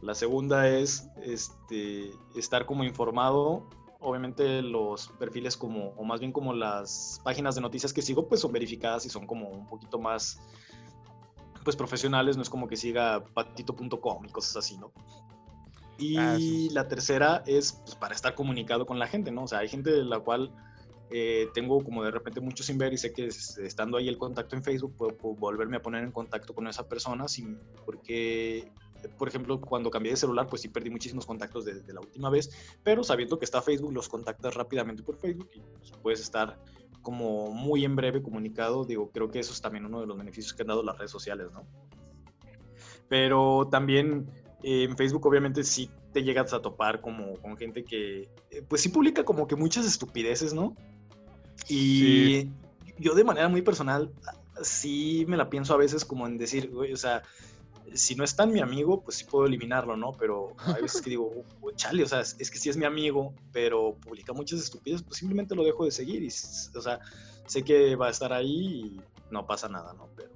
La 0.01 0.15
segunda 0.15 0.69
es 0.69 1.09
este, 1.23 2.11
estar 2.35 2.67
como 2.67 2.85
informado. 2.85 3.69
Obviamente 4.01 4.63
los 4.63 5.09
perfiles 5.19 5.57
como, 5.57 5.91
o 5.91 6.05
más 6.05 6.19
bien 6.19 6.33
como 6.33 6.53
las 6.53 7.21
páginas 7.23 7.55
de 7.55 7.61
noticias 7.61 7.93
que 7.93 8.03
sigo, 8.03 8.29
pues 8.29 8.41
son 8.41 8.53
verificadas 8.53 9.07
y 9.07 9.11
son 9.11 9.27
como 9.27 9.49
un 9.49 9.67
poquito 9.69 9.99
más 10.01 10.41
pues 11.65 11.77
profesionales, 11.77 12.37
no 12.37 12.43
es 12.43 12.51
como 12.51 12.69
que 12.69 12.77
siga 12.77 13.25
patito.com 13.25 14.25
y 14.25 14.29
cosas 14.29 14.57
así, 14.57 14.79
¿no? 14.79 14.93
Y 15.99 16.17
ah, 16.19 16.37
la 16.73 16.89
tercera 16.89 17.43
es 17.47 17.73
pues, 17.73 17.95
para 17.95 18.15
estar 18.15 18.35
comunicado 18.35 18.87
con 18.87 18.99
la 18.99 19.07
gente, 19.07 19.31
¿no? 19.31 19.45
O 19.45 19.49
sea, 19.49 19.61
hay 19.61 19.69
gente 19.69 19.91
de 19.91 20.05
la 20.05 20.19
cual 20.21 20.53
eh, 21.11 21.49
tengo 21.53 21.85
como 21.85 22.03
de 22.03 22.11
repente 22.11 22.41
mucho 22.41 22.63
sin 22.63 22.79
ver 22.79 22.93
y 22.95 22.99
sé 22.99 23.13
que 23.13 23.27
estando 23.27 23.99
ahí 23.99 24.09
el 24.09 24.17
contacto 24.17 24.57
en 24.57 24.63
Facebook 24.63 24.97
puedo, 24.97 25.15
volverme 25.37 25.77
a 25.77 25.83
poner 25.83 26.03
en 26.05 26.11
contacto 26.11 26.55
con 26.55 26.67
esa 26.67 26.89
persona 26.89 27.29
sin, 27.29 27.59
porque, 27.85 28.73
por 29.19 29.29
ejemplo, 29.29 29.61
cuando 29.61 29.91
cambié 29.91 30.13
de 30.13 30.17
celular, 30.17 30.47
pues 30.49 30.63
sí 30.63 30.69
perdí 30.69 30.89
muchísimos 30.89 31.27
contactos 31.27 31.67
desde 31.67 31.93
la 31.93 32.01
última 32.01 32.31
vez, 32.31 32.51
pero 32.83 33.05
sabiendo 33.05 33.39
que 33.39 33.45
está 33.45 33.61
Facebook, 33.61 33.93
los 33.93 34.09
contactas 34.09 34.55
rápidamente 34.55 35.03
por 35.03 35.19
Facebook 35.19 35.51
y 35.55 35.61
pues, 35.61 35.93
puedes 36.03 36.21
estar 36.21 36.59
como 37.03 37.51
muy 37.51 37.85
en 37.85 37.97
breve 37.97 38.23
comunicado, 38.23 38.85
digo, 38.85 39.11
creo 39.11 39.31
que 39.31 39.41
eso 39.41 39.53
es 39.53 39.61
también 39.61 39.85
uno 39.85 40.01
de 40.01 40.07
los 40.07 40.17
beneficios 40.17 40.55
que 40.55 40.63
han 40.63 40.69
dado 40.69 40.83
las 40.83 40.97
redes 40.97 41.11
sociales, 41.11 41.49
¿no? 41.53 41.67
Pero 43.09 43.69
también 43.71 44.31
eh, 44.63 44.85
en 44.85 44.97
Facebook 44.97 45.27
obviamente 45.27 45.65
sí 45.65 45.91
te 46.13 46.23
llegas 46.23 46.53
a 46.53 46.63
topar 46.63 47.01
como 47.01 47.35
con 47.39 47.57
gente 47.57 47.85
que, 47.85 48.29
eh, 48.51 48.63
pues 48.69 48.81
sí 48.83 48.89
publica 48.89 49.25
como 49.25 49.47
que 49.47 49.57
muchas 49.57 49.85
estupideces, 49.87 50.55
¿no? 50.55 50.77
Y 51.69 52.49
yo 52.99 53.15
de 53.15 53.25
manera 53.25 53.49
muy 53.49 53.63
personal, 53.63 54.13
sí 54.63 55.25
me 55.29 55.37
la 55.37 55.51
pienso 55.51 55.75
a 55.75 55.79
veces 55.79 56.05
como 56.05 56.27
en 56.27 56.39
decir, 56.39 56.71
güey, 56.71 56.93
o 56.93 56.97
sea, 56.97 57.23
si 57.95 58.15
no 58.15 58.25
es 58.25 58.35
tan 58.35 58.53
mi 58.53 58.61
amigo, 58.61 59.03
pues 59.03 59.17
sí 59.19 59.25
puedo 59.25 59.47
eliminarlo, 59.47 59.97
¿no? 59.97 60.13
Pero 60.13 60.55
hay 60.59 60.83
veces 60.83 61.03
que 61.03 61.11
digo, 61.11 61.45
oh, 61.61 61.71
chale, 61.73 62.03
o 62.03 62.07
sea, 62.07 62.21
es, 62.21 62.51
que 62.51 62.59
sí 62.59 62.69
es 62.69 62.77
mi 62.77 62.85
amigo, 62.85 63.35
pero 63.53 63.95
publica 63.95 64.33
muchas 64.33 64.61
estupideces, 64.61 65.03
pues 65.03 65.19
simplemente 65.19 65.55
lo 65.55 65.65
dejo 65.65 65.85
de 65.85 65.91
seguir 65.91 66.23
y, 66.23 66.29
o 66.29 66.81
sea, 66.81 67.01
sé 67.47 67.63
que 67.63 67.97
va 67.97 68.09
a 68.09 68.11
estar 68.11 68.33
ahí 68.33 68.51
y 68.51 69.01
no 69.31 69.47
pasa 69.47 69.69
nada, 69.69 69.93
¿no? 69.95 70.09
Pero 70.17 70.33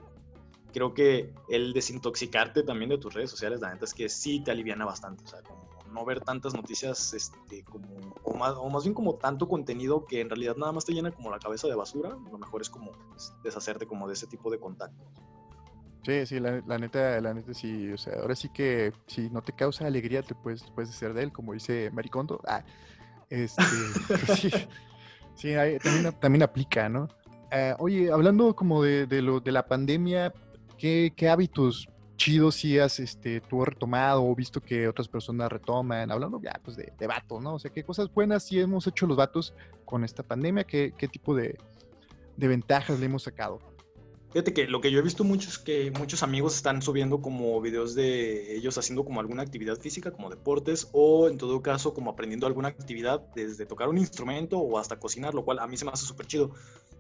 creo 0.73 0.93
que 0.93 1.33
el 1.49 1.73
desintoxicarte 1.73 2.63
también 2.63 2.91
de 2.91 2.99
tus 2.99 3.15
redes 3.15 3.31
sociales, 3.31 3.61
la 3.61 3.73
neta 3.73 3.85
es 3.85 3.95
que 3.95 4.09
sí 4.09 4.41
te 4.41 4.51
aliviana 4.51 4.85
bastante, 4.85 5.25
o 5.25 5.27
sea, 5.27 5.43
como 5.43 5.67
no 5.93 6.05
ver 6.05 6.21
tantas 6.21 6.55
noticias, 6.55 7.15
este, 7.15 7.65
como, 7.65 7.89
o 8.23 8.35
más, 8.35 8.55
o 8.57 8.69
más 8.69 8.85
bien 8.85 8.93
como 8.93 9.15
tanto 9.15 9.49
contenido 9.49 10.05
que 10.05 10.21
en 10.21 10.29
realidad 10.29 10.57
nada 10.57 10.73
más 10.73 10.85
te 10.85 10.93
llena 10.93 11.11
como 11.11 11.31
la 11.31 11.39
cabeza 11.39 11.69
de 11.69 11.75
basura, 11.75 12.11
lo 12.31 12.39
mejor 12.39 12.61
es 12.61 12.69
como 12.69 12.93
pues, 13.11 13.33
deshacerte 13.43 13.87
como 13.87 14.07
de 14.07 14.13
ese 14.13 14.27
tipo 14.27 14.51
de 14.51 14.59
contactos. 14.59 15.07
Sí, 16.07 16.25
sí, 16.25 16.39
la, 16.39 16.79
neta, 16.79 17.21
la 17.21 17.35
neta 17.35 17.53
sí, 17.53 17.91
o 17.91 17.99
sea, 17.99 18.21
ahora 18.21 18.37
sí 18.37 18.49
que 18.49 18.93
si 19.09 19.29
no 19.29 19.43
te 19.43 19.53
causa 19.53 19.89
alegría 19.89 20.23
te 20.23 20.37
puedes, 20.37 20.63
puedes 20.63 20.91
ser 20.91 21.13
de 21.15 21.25
él, 21.25 21.33
como 21.33 21.53
dice 21.53 21.91
Maricondo. 21.93 22.41
Ah, 22.47 22.63
este, 23.29 23.65
pues 24.07 24.39
sí, 24.39 24.51
sí 25.35 25.55
también, 26.21 26.45
aplica, 26.45 26.89
¿no? 26.89 27.09
Eh, 27.51 27.75
oye, 27.81 28.13
hablando 28.13 28.55
como 28.55 28.85
de, 28.85 29.09
de, 29.09 29.21
lo, 29.21 29.41
de 29.41 29.51
la 29.51 29.67
pandemia, 29.67 30.33
¿qué, 30.79 31.13
¿qué, 31.17 31.29
hábitos 31.29 31.89
chidos 32.17 32.55
sí 32.55 32.79
has 32.79 33.01
este, 33.01 33.41
tú 33.41 33.63
has 33.63 33.71
retomado 33.71 34.25
o 34.25 34.33
visto 34.37 34.61
que 34.61 34.87
otras 34.87 35.09
personas 35.09 35.51
retoman? 35.51 36.13
Hablando 36.13 36.41
ya, 36.41 36.61
pues 36.63 36.77
de, 36.77 36.93
de 36.97 37.07
vatos, 37.09 37.43
¿no? 37.43 37.55
O 37.55 37.59
sea, 37.59 37.73
¿qué 37.73 37.83
cosas 37.83 38.15
buenas 38.15 38.45
sí 38.45 38.61
hemos 38.61 38.87
hecho 38.87 39.09
los 39.09 39.17
vatos 39.17 39.55
con 39.85 40.05
esta 40.05 40.23
pandemia? 40.23 40.63
¿Qué, 40.63 40.95
qué 40.97 41.09
tipo 41.09 41.35
de, 41.35 41.59
de 42.37 42.47
ventajas 42.47 43.01
le 43.01 43.07
hemos 43.07 43.25
sacado. 43.25 43.61
Fíjate 44.37 44.53
que 44.53 44.67
lo 44.67 44.83
que 44.83 44.91
yo 44.91 44.99
he 44.99 45.03
visto 45.03 45.25
mucho 45.25 45.49
es 45.49 45.59
que 45.59 45.91
muchos 45.93 46.23
amigos 46.23 46.57
están 46.57 46.83
subiendo 46.83 47.23
como 47.23 47.59
videos 47.63 47.95
de 47.95 48.55
ellos 48.55 48.77
haciendo 48.77 49.03
como 49.03 49.21
alguna 49.21 49.41
actividad 49.41 49.79
física, 49.79 50.11
como 50.11 50.29
deportes, 50.29 50.91
o 50.93 51.29
en 51.29 51.39
todo 51.39 51.63
caso 51.63 51.95
como 51.95 52.11
aprendiendo 52.11 52.47
alguna 52.47 52.69
actividad 52.69 53.23
desde 53.35 53.65
tocar 53.65 53.89
un 53.89 53.97
instrumento 53.97 54.59
o 54.59 54.79
hasta 54.79 54.99
cocinar, 54.99 55.33
lo 55.33 55.43
cual 55.43 55.59
a 55.59 55.67
mí 55.67 55.79
se 55.79 55.87
me 55.87 55.91
hace 55.91 56.05
súper 56.05 56.27
chido. 56.27 56.51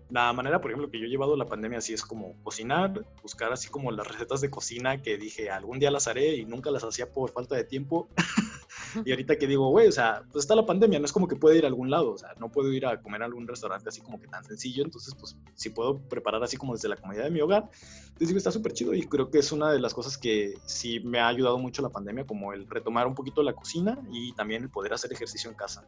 La 0.09 0.33
manera, 0.33 0.63
por 0.63 0.71
ejemplo, 0.71 0.91
que 0.91 0.99
yo 0.99 1.05
he 1.05 1.11
llevado 1.11 1.37
la 1.37 1.45
pandemia 1.45 1.77
así 1.77 1.93
es 1.93 2.01
como 2.01 2.43
cocinar, 2.43 3.05
buscar 3.21 3.53
así 3.53 3.69
como 3.69 3.93
las 3.93 4.09
recetas 4.09 4.41
de 4.41 4.49
cocina 4.49 5.03
que 5.03 5.19
dije 5.19 5.51
algún 5.51 5.79
día 5.79 5.91
las 5.91 6.09
haré 6.09 6.37
y 6.37 6.47
nunca 6.47 6.71
las 6.71 6.85
hacía 6.85 7.13
por 7.13 7.33
falta 7.33 7.55
de 7.55 7.65
tiempo. 7.65 8.09
Y 9.05 9.11
ahorita 9.11 9.37
que 9.37 9.47
digo, 9.47 9.69
güey, 9.71 9.89
o 9.89 9.93
sea, 9.93 10.23
pues 10.33 10.45
está 10.45 10.55
la 10.55 10.67
pandemia, 10.67 10.99
no 10.99 11.05
es 11.05 11.13
como 11.13 11.29
que 11.29 11.37
pueda 11.37 11.57
ir 11.57 11.65
a 11.65 11.69
algún 11.69 11.91
lado, 11.91 12.13
o 12.13 12.19
sea, 12.19 12.31
no 12.39 12.51
puedo 12.51 12.73
ir 12.73 12.87
a 12.87 13.01
comer 13.01 13.23
a 13.23 13.27
algún 13.27 13.47
restaurante 13.47 13.89
así 13.89 14.01
como 14.01 14.21
que 14.21 14.29
tan 14.29 14.45
sencillo, 14.45 14.85
entonces, 14.85 15.15
pues, 15.15 15.37
si 15.55 15.71
puedo 15.71 15.99
preparar 15.99 16.43
así 16.43 16.57
como 16.57 16.75
desde 16.75 16.89
la 16.89 16.97
comodidad 16.97 17.25
de 17.25 17.31
mi 17.31 17.41
hogar, 17.41 17.65
entonces 17.65 18.29
digo, 18.29 18.39
está 18.39 18.51
súper 18.51 18.73
chido 18.73 18.95
y 18.95 19.03
creo 19.07 19.31
que 19.31 19.39
es 19.39 19.53
una 19.53 19.71
de 19.71 19.79
las 19.79 19.95
cosas 19.95 20.17
que 20.17 20.55
sí 20.65 21.01
me 21.01 21.19
ha 21.19 21.29
ayudado 21.29 21.59
mucho 21.59 21.83
la 21.83 21.91
pandemia, 21.91 22.27
como 22.27 22.53
el 22.53 22.69
retomar 22.69 23.07
un 23.07 23.15
poquito 23.15 23.43
la 23.43 23.53
cocina 23.53 23.99
y 24.11 24.33
también 24.33 24.63
el 24.63 24.71
poder 24.71 24.93
hacer 24.93 25.13
ejercicio 25.13 25.51
en 25.51 25.57
casa. 25.57 25.85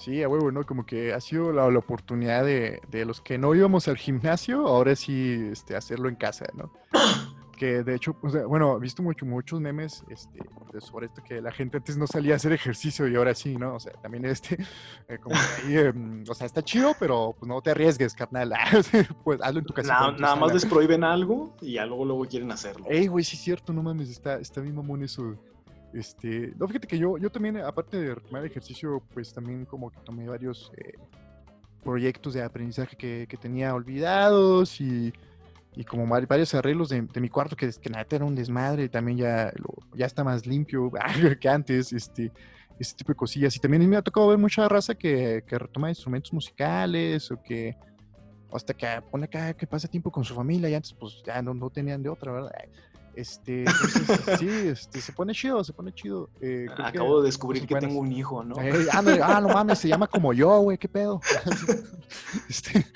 Sí, 0.00 0.22
a 0.22 0.28
huevo, 0.30 0.50
¿no? 0.50 0.64
Como 0.64 0.86
que 0.86 1.12
ha 1.12 1.20
sido 1.20 1.52
la, 1.52 1.66
oportunidad 1.66 2.42
de, 2.42 2.80
de, 2.88 3.04
los 3.04 3.20
que 3.20 3.36
no 3.36 3.54
íbamos 3.54 3.86
al 3.86 3.98
gimnasio, 3.98 4.66
ahora 4.66 4.96
sí 4.96 5.50
este, 5.52 5.76
hacerlo 5.76 6.08
en 6.08 6.16
casa, 6.16 6.46
¿no? 6.54 6.72
que 7.60 7.82
de 7.82 7.94
hecho, 7.94 8.14
pues, 8.14 8.32
bueno, 8.46 8.78
he 8.78 8.80
visto 8.80 9.02
mucho, 9.02 9.26
muchos 9.26 9.60
memes 9.60 10.02
este, 10.08 10.38
sobre 10.78 11.04
esto 11.04 11.22
que 11.22 11.42
la 11.42 11.52
gente 11.52 11.76
antes 11.76 11.98
no 11.98 12.06
salía 12.06 12.32
a 12.32 12.36
hacer 12.36 12.52
ejercicio 12.52 13.06
y 13.06 13.14
ahora 13.16 13.34
sí, 13.34 13.54
¿no? 13.54 13.74
O 13.74 13.78
sea, 13.78 13.92
también 14.00 14.24
este, 14.24 14.56
eh, 15.08 15.18
como 15.18 15.36
ahí, 15.66 15.76
em, 15.76 16.24
o 16.26 16.34
sea, 16.34 16.46
está 16.46 16.62
chido, 16.62 16.94
pero 16.98 17.36
pues 17.38 17.46
no 17.46 17.60
te 17.60 17.72
arriesgues, 17.72 18.14
carnal. 18.14 18.54
pues 19.24 19.42
hazlo 19.42 19.58
en 19.58 19.66
tu 19.66 19.74
casa. 19.74 20.10
nada 20.12 20.36
más 20.36 20.54
les 20.54 20.64
prohíben 20.64 21.04
algo 21.04 21.54
y 21.60 21.74
ya 21.74 21.84
luego, 21.84 22.06
luego 22.06 22.24
quieren 22.24 22.50
hacerlo. 22.50 22.86
Ey, 22.88 23.08
güey, 23.08 23.26
sí 23.26 23.36
es 23.36 23.42
cierto, 23.42 23.74
no 23.74 23.82
mames, 23.82 24.08
está, 24.08 24.38
está 24.38 24.62
bien 24.62 24.74
mamón 24.74 25.02
eso. 25.02 25.36
Este, 25.92 26.54
no, 26.58 26.66
fíjate 26.66 26.86
que 26.86 26.96
yo, 26.96 27.18
yo 27.18 27.28
también, 27.28 27.58
aparte 27.58 28.00
de 28.00 28.14
retomar 28.14 28.42
ejercicio, 28.46 29.02
pues 29.12 29.34
también 29.34 29.66
como 29.66 29.90
que 29.90 29.98
tomé 30.00 30.26
varios 30.26 30.72
eh, 30.78 30.94
proyectos 31.84 32.32
de 32.32 32.42
aprendizaje 32.42 32.96
que, 32.96 33.26
que 33.28 33.36
tenía 33.36 33.74
olvidados 33.74 34.80
y 34.80 35.12
y 35.76 35.84
como 35.84 36.06
varios 36.06 36.54
arreglos 36.54 36.88
de, 36.88 37.02
mi 37.20 37.28
cuarto 37.28 37.56
que, 37.56 37.70
que 37.80 37.90
nada 37.90 38.06
era 38.10 38.24
un 38.24 38.34
desmadre, 38.34 38.88
también 38.88 39.18
ya, 39.18 39.52
ya 39.94 40.06
está 40.06 40.24
más 40.24 40.46
limpio 40.46 40.90
que 41.40 41.48
antes, 41.48 41.92
este, 41.92 42.32
este 42.78 42.98
tipo 42.98 43.12
de 43.12 43.16
cosillas. 43.16 43.54
Y 43.56 43.60
también 43.60 43.88
me 43.88 43.96
ha 43.96 44.02
tocado 44.02 44.28
ver 44.28 44.38
mucha 44.38 44.68
raza 44.68 44.94
que, 44.94 45.44
que 45.46 45.58
retoma 45.58 45.88
instrumentos 45.88 46.32
musicales 46.32 47.30
o 47.30 47.40
que 47.42 47.76
hasta 48.52 48.74
que 48.74 48.86
pone 49.10 49.28
que 49.28 49.66
pasa 49.66 49.86
tiempo 49.86 50.10
con 50.10 50.24
su 50.24 50.34
familia 50.34 50.68
y 50.68 50.74
antes 50.74 50.92
pues 50.92 51.22
ya 51.24 51.40
no 51.40 51.70
tenían 51.70 52.02
de 52.02 52.08
otra, 52.08 52.32
¿verdad? 52.32 52.50
Este, 53.20 53.64
sí, 54.38 54.48
este, 54.48 55.00
se 55.00 55.12
pone 55.12 55.34
chido, 55.34 55.62
se 55.62 55.72
pone 55.74 55.92
chido. 55.92 56.30
Eh, 56.40 56.66
Acabo 56.78 57.20
de 57.20 57.26
descubrir 57.26 57.66
que 57.66 57.76
tengo 57.76 58.00
un 58.00 58.10
hijo, 58.12 58.42
¿no? 58.42 58.56
ah, 58.58 59.40
no 59.42 59.48
mames, 59.48 59.78
se 59.78 59.88
llama 59.88 60.06
como 60.06 60.32
yo, 60.32 60.60
güey, 60.60 60.78
qué 60.78 60.88
pedo. 60.88 61.20
este, 62.48 62.86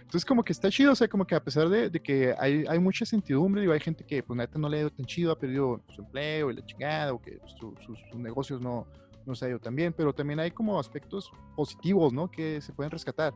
entonces, 0.00 0.24
como 0.24 0.42
que 0.42 0.52
está 0.52 0.68
chido, 0.68 0.92
o 0.92 0.96
sea, 0.96 1.06
como 1.06 1.26
que 1.26 1.34
a 1.34 1.44
pesar 1.44 1.68
de, 1.68 1.90
que 2.02 2.34
hay, 2.38 2.64
hay, 2.66 2.78
mucha 2.78 3.04
incertidumbre, 3.04 3.60
digo, 3.60 3.72
hay 3.72 3.80
gente 3.80 4.04
que, 4.04 4.22
pues, 4.22 4.36
neta, 4.36 4.58
no 4.58 4.68
le 4.68 4.78
ha 4.78 4.80
ido 4.80 4.90
tan 4.90 5.06
chido, 5.06 5.30
ha 5.30 5.38
perdido 5.38 5.80
su 5.94 6.00
empleo 6.00 6.50
y 6.50 6.56
la 6.56 6.66
chingada, 6.66 7.12
o 7.12 7.20
que 7.20 7.38
pues, 7.38 7.54
sus 7.58 7.98
negocios 8.16 8.60
no, 8.60 8.86
no 9.26 9.34
se 9.36 9.46
ha 9.46 9.48
ido 9.50 9.60
tan 9.60 9.76
bien, 9.76 9.92
pero 9.92 10.12
también 10.12 10.40
hay 10.40 10.50
como 10.50 10.80
aspectos 10.80 11.30
positivos, 11.54 12.12
¿no? 12.12 12.28
Que 12.30 12.60
se 12.60 12.72
pueden 12.72 12.90
rescatar. 12.90 13.32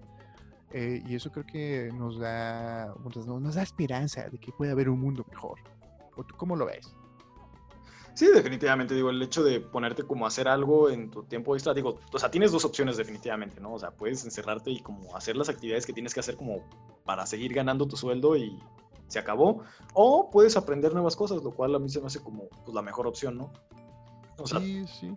Eh, 0.73 1.03
y 1.07 1.15
eso 1.15 1.31
creo 1.31 1.45
que 1.45 1.91
nos 1.93 2.19
da, 2.19 2.95
nos 3.05 3.55
da 3.55 3.63
esperanza 3.63 4.29
de 4.31 4.39
que 4.39 4.51
puede 4.53 4.73
haber 4.73 4.89
un 4.89 4.99
mundo 4.99 5.25
mejor. 5.29 5.59
¿O 6.23 6.25
tú 6.25 6.37
cómo 6.37 6.55
lo 6.57 6.67
ves? 6.67 6.95
Sí, 8.15 8.27
definitivamente, 8.33 8.95
digo, 8.95 9.11
el 9.11 9.21
hecho 9.23 9.43
de 9.43 9.61
ponerte 9.61 10.05
como 10.05 10.27
a 10.27 10.29
hacer 10.29 10.47
algo 10.47 10.91
en 10.91 11.11
tu 11.11 11.25
tiempo 11.25 11.55
extra, 11.57 11.73
digo, 11.73 11.99
o 12.13 12.19
sea, 12.19 12.31
tienes 12.31 12.53
dos 12.53 12.65
opciones 12.65 12.97
definitivamente, 12.97 13.61
¿no? 13.61 13.73
O 13.73 13.79
sea, 13.79 13.91
puedes 13.91 14.23
encerrarte 14.25 14.71
y 14.71 14.81
como 14.81 15.17
hacer 15.17 15.37
las 15.37 15.49
actividades 15.49 15.87
que 15.87 15.93
tienes 15.93 16.13
que 16.13 16.21
hacer 16.21 16.37
como 16.37 16.63
para 17.05 17.27
seguir 17.27 17.55
ganando 17.55 17.89
tu 17.89 17.97
sueldo 17.97 18.37
y 18.37 18.59
se 19.09 19.19
acabó, 19.19 19.63
o 19.95 20.31
puedes 20.31 20.57
aprender 20.57 20.93
nuevas 20.93 21.17
cosas, 21.17 21.43
lo 21.43 21.53
cual 21.53 21.75
a 21.75 21.79
mí 21.79 21.89
se 21.89 22.01
me 22.01 22.07
hace 22.07 22.23
como 22.23 22.49
pues, 22.65 22.75
la 22.75 22.83
mejor 22.83 23.07
opción, 23.07 23.39
¿no? 23.39 23.53
sí, 24.45 24.87
sí. 24.87 25.17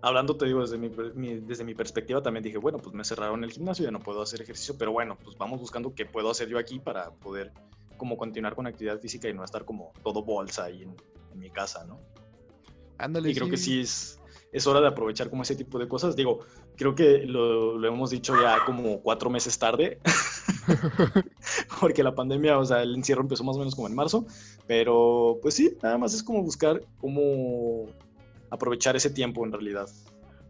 Hablando, 0.00 0.36
te 0.36 0.44
digo, 0.44 0.60
desde 0.60 0.76
mi, 0.76 0.88
desde 1.40 1.64
mi 1.64 1.74
perspectiva 1.74 2.22
también 2.22 2.42
dije, 2.44 2.58
bueno, 2.58 2.78
pues 2.78 2.94
me 2.94 3.04
cerraron 3.04 3.42
el 3.44 3.52
gimnasio, 3.52 3.84
ya 3.84 3.90
no 3.90 4.00
puedo 4.00 4.20
hacer 4.20 4.42
ejercicio, 4.42 4.76
pero 4.78 4.92
bueno, 4.92 5.16
pues 5.22 5.36
vamos 5.38 5.60
buscando 5.60 5.94
qué 5.94 6.04
puedo 6.04 6.30
hacer 6.30 6.48
yo 6.48 6.58
aquí 6.58 6.78
para 6.78 7.10
poder 7.10 7.52
como 7.96 8.16
continuar 8.16 8.54
con 8.54 8.66
actividad 8.66 9.00
física 9.00 9.28
y 9.28 9.34
no 9.34 9.44
estar 9.44 9.64
como 9.64 9.92
todo 10.02 10.24
bolsa 10.24 10.64
ahí 10.64 10.82
en, 10.82 10.96
mi 11.38 11.50
casa, 11.50 11.84
¿no? 11.84 12.00
Ándale. 12.96 13.28
Y 13.28 13.34
creo 13.34 13.50
que 13.50 13.56
sí 13.56 13.80
es, 13.80 14.20
es 14.52 14.68
hora 14.68 14.80
de 14.80 14.86
aprovechar 14.86 15.30
como 15.30 15.42
ese 15.42 15.56
tipo 15.56 15.80
de 15.80 15.88
cosas. 15.88 16.14
Digo, 16.14 16.46
creo 16.76 16.94
que 16.94 17.24
lo, 17.26 17.76
lo 17.76 17.88
hemos 17.88 18.10
dicho 18.10 18.40
ya 18.40 18.64
como 18.64 19.00
cuatro 19.00 19.30
meses 19.30 19.58
tarde, 19.58 19.98
porque 21.80 22.04
la 22.04 22.14
pandemia, 22.14 22.56
o 22.56 22.64
sea, 22.64 22.82
el 22.82 22.94
encierro 22.94 23.22
empezó 23.22 23.42
más 23.42 23.56
o 23.56 23.58
menos 23.58 23.74
como 23.74 23.88
en 23.88 23.96
marzo, 23.96 24.26
pero 24.68 25.40
pues 25.42 25.54
sí, 25.54 25.76
nada 25.82 25.98
más 25.98 26.14
es 26.14 26.22
como 26.22 26.40
buscar 26.40 26.80
cómo 26.98 27.86
aprovechar 28.50 28.94
ese 28.94 29.10
tiempo 29.10 29.44
en 29.44 29.50
realidad. 29.50 29.88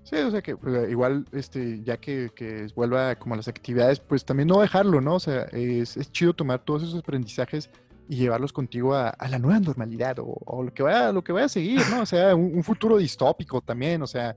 Sí, 0.05 0.17
o 0.17 0.31
sea 0.31 0.43
que 0.43 0.57
pues, 0.57 0.91
igual, 0.91 1.25
este, 1.33 1.83
ya 1.83 1.97
que, 1.97 2.31
que, 2.37 2.67
vuelva 2.77 3.17
como 3.17 3.35
a 3.35 3.37
las 3.39 3.49
actividades, 3.49 4.01
pues 4.01 4.25
también 4.25 4.49
no 4.49 4.61
dejarlo, 4.61 5.01
¿no? 5.01 5.15
O 5.15 5.21
sea, 5.21 5.45
es, 5.45 5.97
es 5.97 6.13
chido 6.13 6.35
tomar 6.35 6.63
todos 6.63 6.83
esos 6.83 7.01
aprendizajes 7.01 7.71
y 8.07 8.17
llevarlos 8.17 8.53
contigo 8.53 8.95
a, 8.95 9.09
a 9.09 9.29
la 9.29 9.39
nueva 9.39 9.61
normalidad 9.61 10.19
o, 10.19 10.37
o, 10.45 10.63
lo 10.63 10.75
que 10.75 10.83
vaya, 10.83 11.11
lo 11.11 11.25
que 11.25 11.33
vaya 11.33 11.47
a 11.47 11.49
seguir, 11.49 11.81
¿no? 11.91 12.03
O 12.03 12.07
sea, 12.07 12.35
un, 12.35 12.63
futuro 12.63 12.99
distópico 12.99 13.63
también, 13.63 14.03
o 14.03 14.07
sea, 14.07 14.37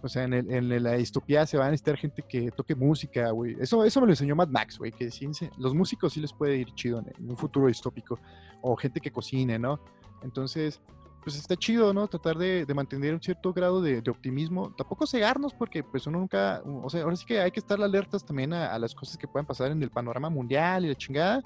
o 0.00 0.08
sea, 0.08 0.24
en, 0.24 0.32
el, 0.32 0.50
en, 0.50 0.82
la 0.82 0.92
distopía 0.92 1.44
se 1.46 1.58
va 1.58 1.66
a 1.66 1.70
necesitar 1.70 1.98
gente 1.98 2.22
que 2.26 2.50
toque 2.50 2.74
música, 2.74 3.30
güey. 3.32 3.56
Eso, 3.60 3.84
eso 3.84 4.00
me 4.00 4.06
lo 4.06 4.12
enseñó 4.14 4.34
Mad 4.34 4.48
Max, 4.48 4.78
güey, 4.78 4.92
que 4.92 5.10
sí, 5.10 5.28
los 5.58 5.74
músicos 5.74 6.14
sí 6.14 6.20
les 6.20 6.32
puede 6.32 6.56
ir 6.56 6.74
chido 6.74 7.00
en, 7.00 7.30
un 7.30 7.36
futuro 7.36 7.66
distópico 7.66 8.18
o 8.62 8.74
gente 8.76 8.98
que 8.98 9.12
cocine, 9.12 9.58
¿no? 9.58 9.78
Entonces, 10.22 10.80
pues 11.22 11.36
está 11.36 11.56
chido, 11.56 11.94
¿no? 11.94 12.08
Tratar 12.08 12.36
de, 12.36 12.66
mantener 12.74 13.14
un 13.14 13.22
cierto 13.22 13.52
grado 13.52 13.80
de, 13.80 13.98
optimismo. 14.10 14.74
Tampoco 14.74 15.06
cegarnos 15.06 15.54
porque 15.54 15.82
pues 15.82 16.06
uno 16.06 16.18
nunca, 16.18 16.62
o 16.64 16.90
sea, 16.90 17.02
ahora 17.02 17.16
sí 17.16 17.24
que 17.24 17.40
hay 17.40 17.50
que 17.50 17.60
estar 17.60 17.80
alertas 17.80 18.24
también 18.24 18.52
a, 18.52 18.78
las 18.78 18.94
cosas 18.94 19.16
que 19.16 19.28
puedan 19.28 19.46
pasar 19.46 19.70
en 19.70 19.82
el 19.82 19.90
panorama 19.90 20.30
mundial 20.30 20.84
y 20.84 20.88
la 20.88 20.94
chingada, 20.94 21.42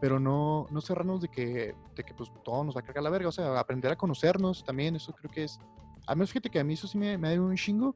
pero 0.00 0.20
no, 0.20 0.66
no 0.70 0.80
cerrarnos 0.80 1.22
de 1.22 1.28
que, 1.28 1.74
de 1.96 2.04
que 2.04 2.14
pues 2.14 2.30
todo 2.44 2.64
nos 2.64 2.76
va 2.76 2.80
a 2.80 2.84
cargar 2.84 3.02
la 3.02 3.10
verga, 3.10 3.28
o 3.28 3.32
sea, 3.32 3.58
aprender 3.58 3.92
a 3.92 3.96
conocernos 3.96 4.62
también, 4.64 4.96
eso 4.96 5.12
creo 5.12 5.30
que 5.30 5.44
es, 5.44 5.58
a 6.06 6.14
menos 6.14 6.30
fíjate 6.30 6.50
que 6.50 6.60
a 6.60 6.64
mí 6.64 6.74
eso 6.74 6.86
sí 6.86 6.98
me, 6.98 7.16
me 7.16 7.30
dado 7.30 7.46
un 7.46 7.56
chingo, 7.56 7.94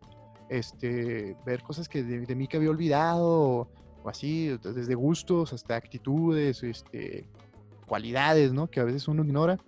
este, 0.49 1.37
ver 1.45 1.62
cosas 1.62 1.89
que 1.89 2.03
de, 2.03 2.35
mí 2.35 2.49
que 2.49 2.57
había 2.57 2.70
olvidado, 2.70 3.26
o, 3.29 3.68
o 4.03 4.09
así, 4.09 4.57
desde 4.62 4.95
gustos 4.95 5.53
hasta 5.53 5.76
actitudes, 5.76 6.62
este, 6.62 7.29
cualidades, 7.87 8.53
¿no? 8.53 8.68
Que 8.70 8.81
a 8.81 8.85
veces 8.85 9.09
uno 9.09 9.24
ignora. 9.24 9.59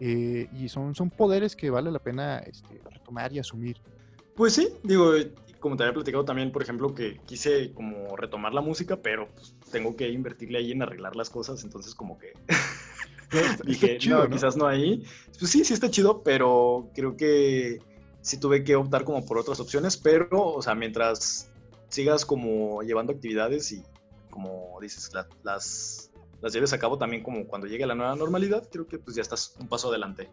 Eh, 0.00 0.48
y 0.54 0.68
son, 0.68 0.94
son 0.94 1.10
poderes 1.10 1.54
que 1.54 1.70
vale 1.70 1.90
la 1.90 1.98
pena 1.98 2.38
este, 2.38 2.80
retomar 2.90 3.32
y 3.32 3.38
asumir. 3.38 3.76
Pues 4.34 4.54
sí, 4.54 4.68
digo, 4.82 5.12
como 5.60 5.76
te 5.76 5.82
había 5.82 5.94
platicado 5.94 6.24
también, 6.24 6.50
por 6.50 6.62
ejemplo, 6.62 6.94
que 6.94 7.20
quise 7.26 7.72
como 7.72 8.16
retomar 8.16 8.54
la 8.54 8.62
música, 8.62 8.96
pero 8.96 9.28
pues, 9.28 9.54
tengo 9.70 9.94
que 9.96 10.08
invertirle 10.08 10.58
ahí 10.58 10.72
en 10.72 10.82
arreglar 10.82 11.14
las 11.16 11.28
cosas, 11.28 11.62
entonces 11.62 11.94
como 11.94 12.18
que 12.18 12.32
dije, 13.64 13.98
no, 14.08 14.28
quizás 14.28 14.56
no 14.56 14.66
ahí. 14.66 15.04
Pues 15.38 15.50
sí, 15.50 15.64
sí 15.64 15.74
está 15.74 15.90
chido, 15.90 16.22
pero 16.22 16.90
creo 16.94 17.16
que 17.16 17.78
sí 18.22 18.38
tuve 18.38 18.64
que 18.64 18.76
optar 18.76 19.04
como 19.04 19.24
por 19.24 19.38
otras 19.38 19.60
opciones, 19.60 19.96
pero, 19.96 20.28
o 20.32 20.62
sea, 20.62 20.74
mientras 20.74 21.50
sigas 21.88 22.24
como 22.24 22.82
llevando 22.82 23.12
actividades 23.12 23.72
y 23.72 23.82
como 24.30 24.78
dices, 24.80 25.10
las 25.42 26.09
las 26.40 26.52
lleves 26.52 26.72
a 26.72 26.78
cabo 26.78 26.98
también 26.98 27.22
como 27.22 27.46
cuando 27.46 27.66
llegue 27.66 27.86
la 27.86 27.94
nueva 27.94 28.14
normalidad, 28.16 28.68
creo 28.70 28.86
que 28.86 28.98
pues 28.98 29.16
ya 29.16 29.22
estás 29.22 29.56
un 29.58 29.68
paso 29.68 29.88
adelante. 29.88 30.30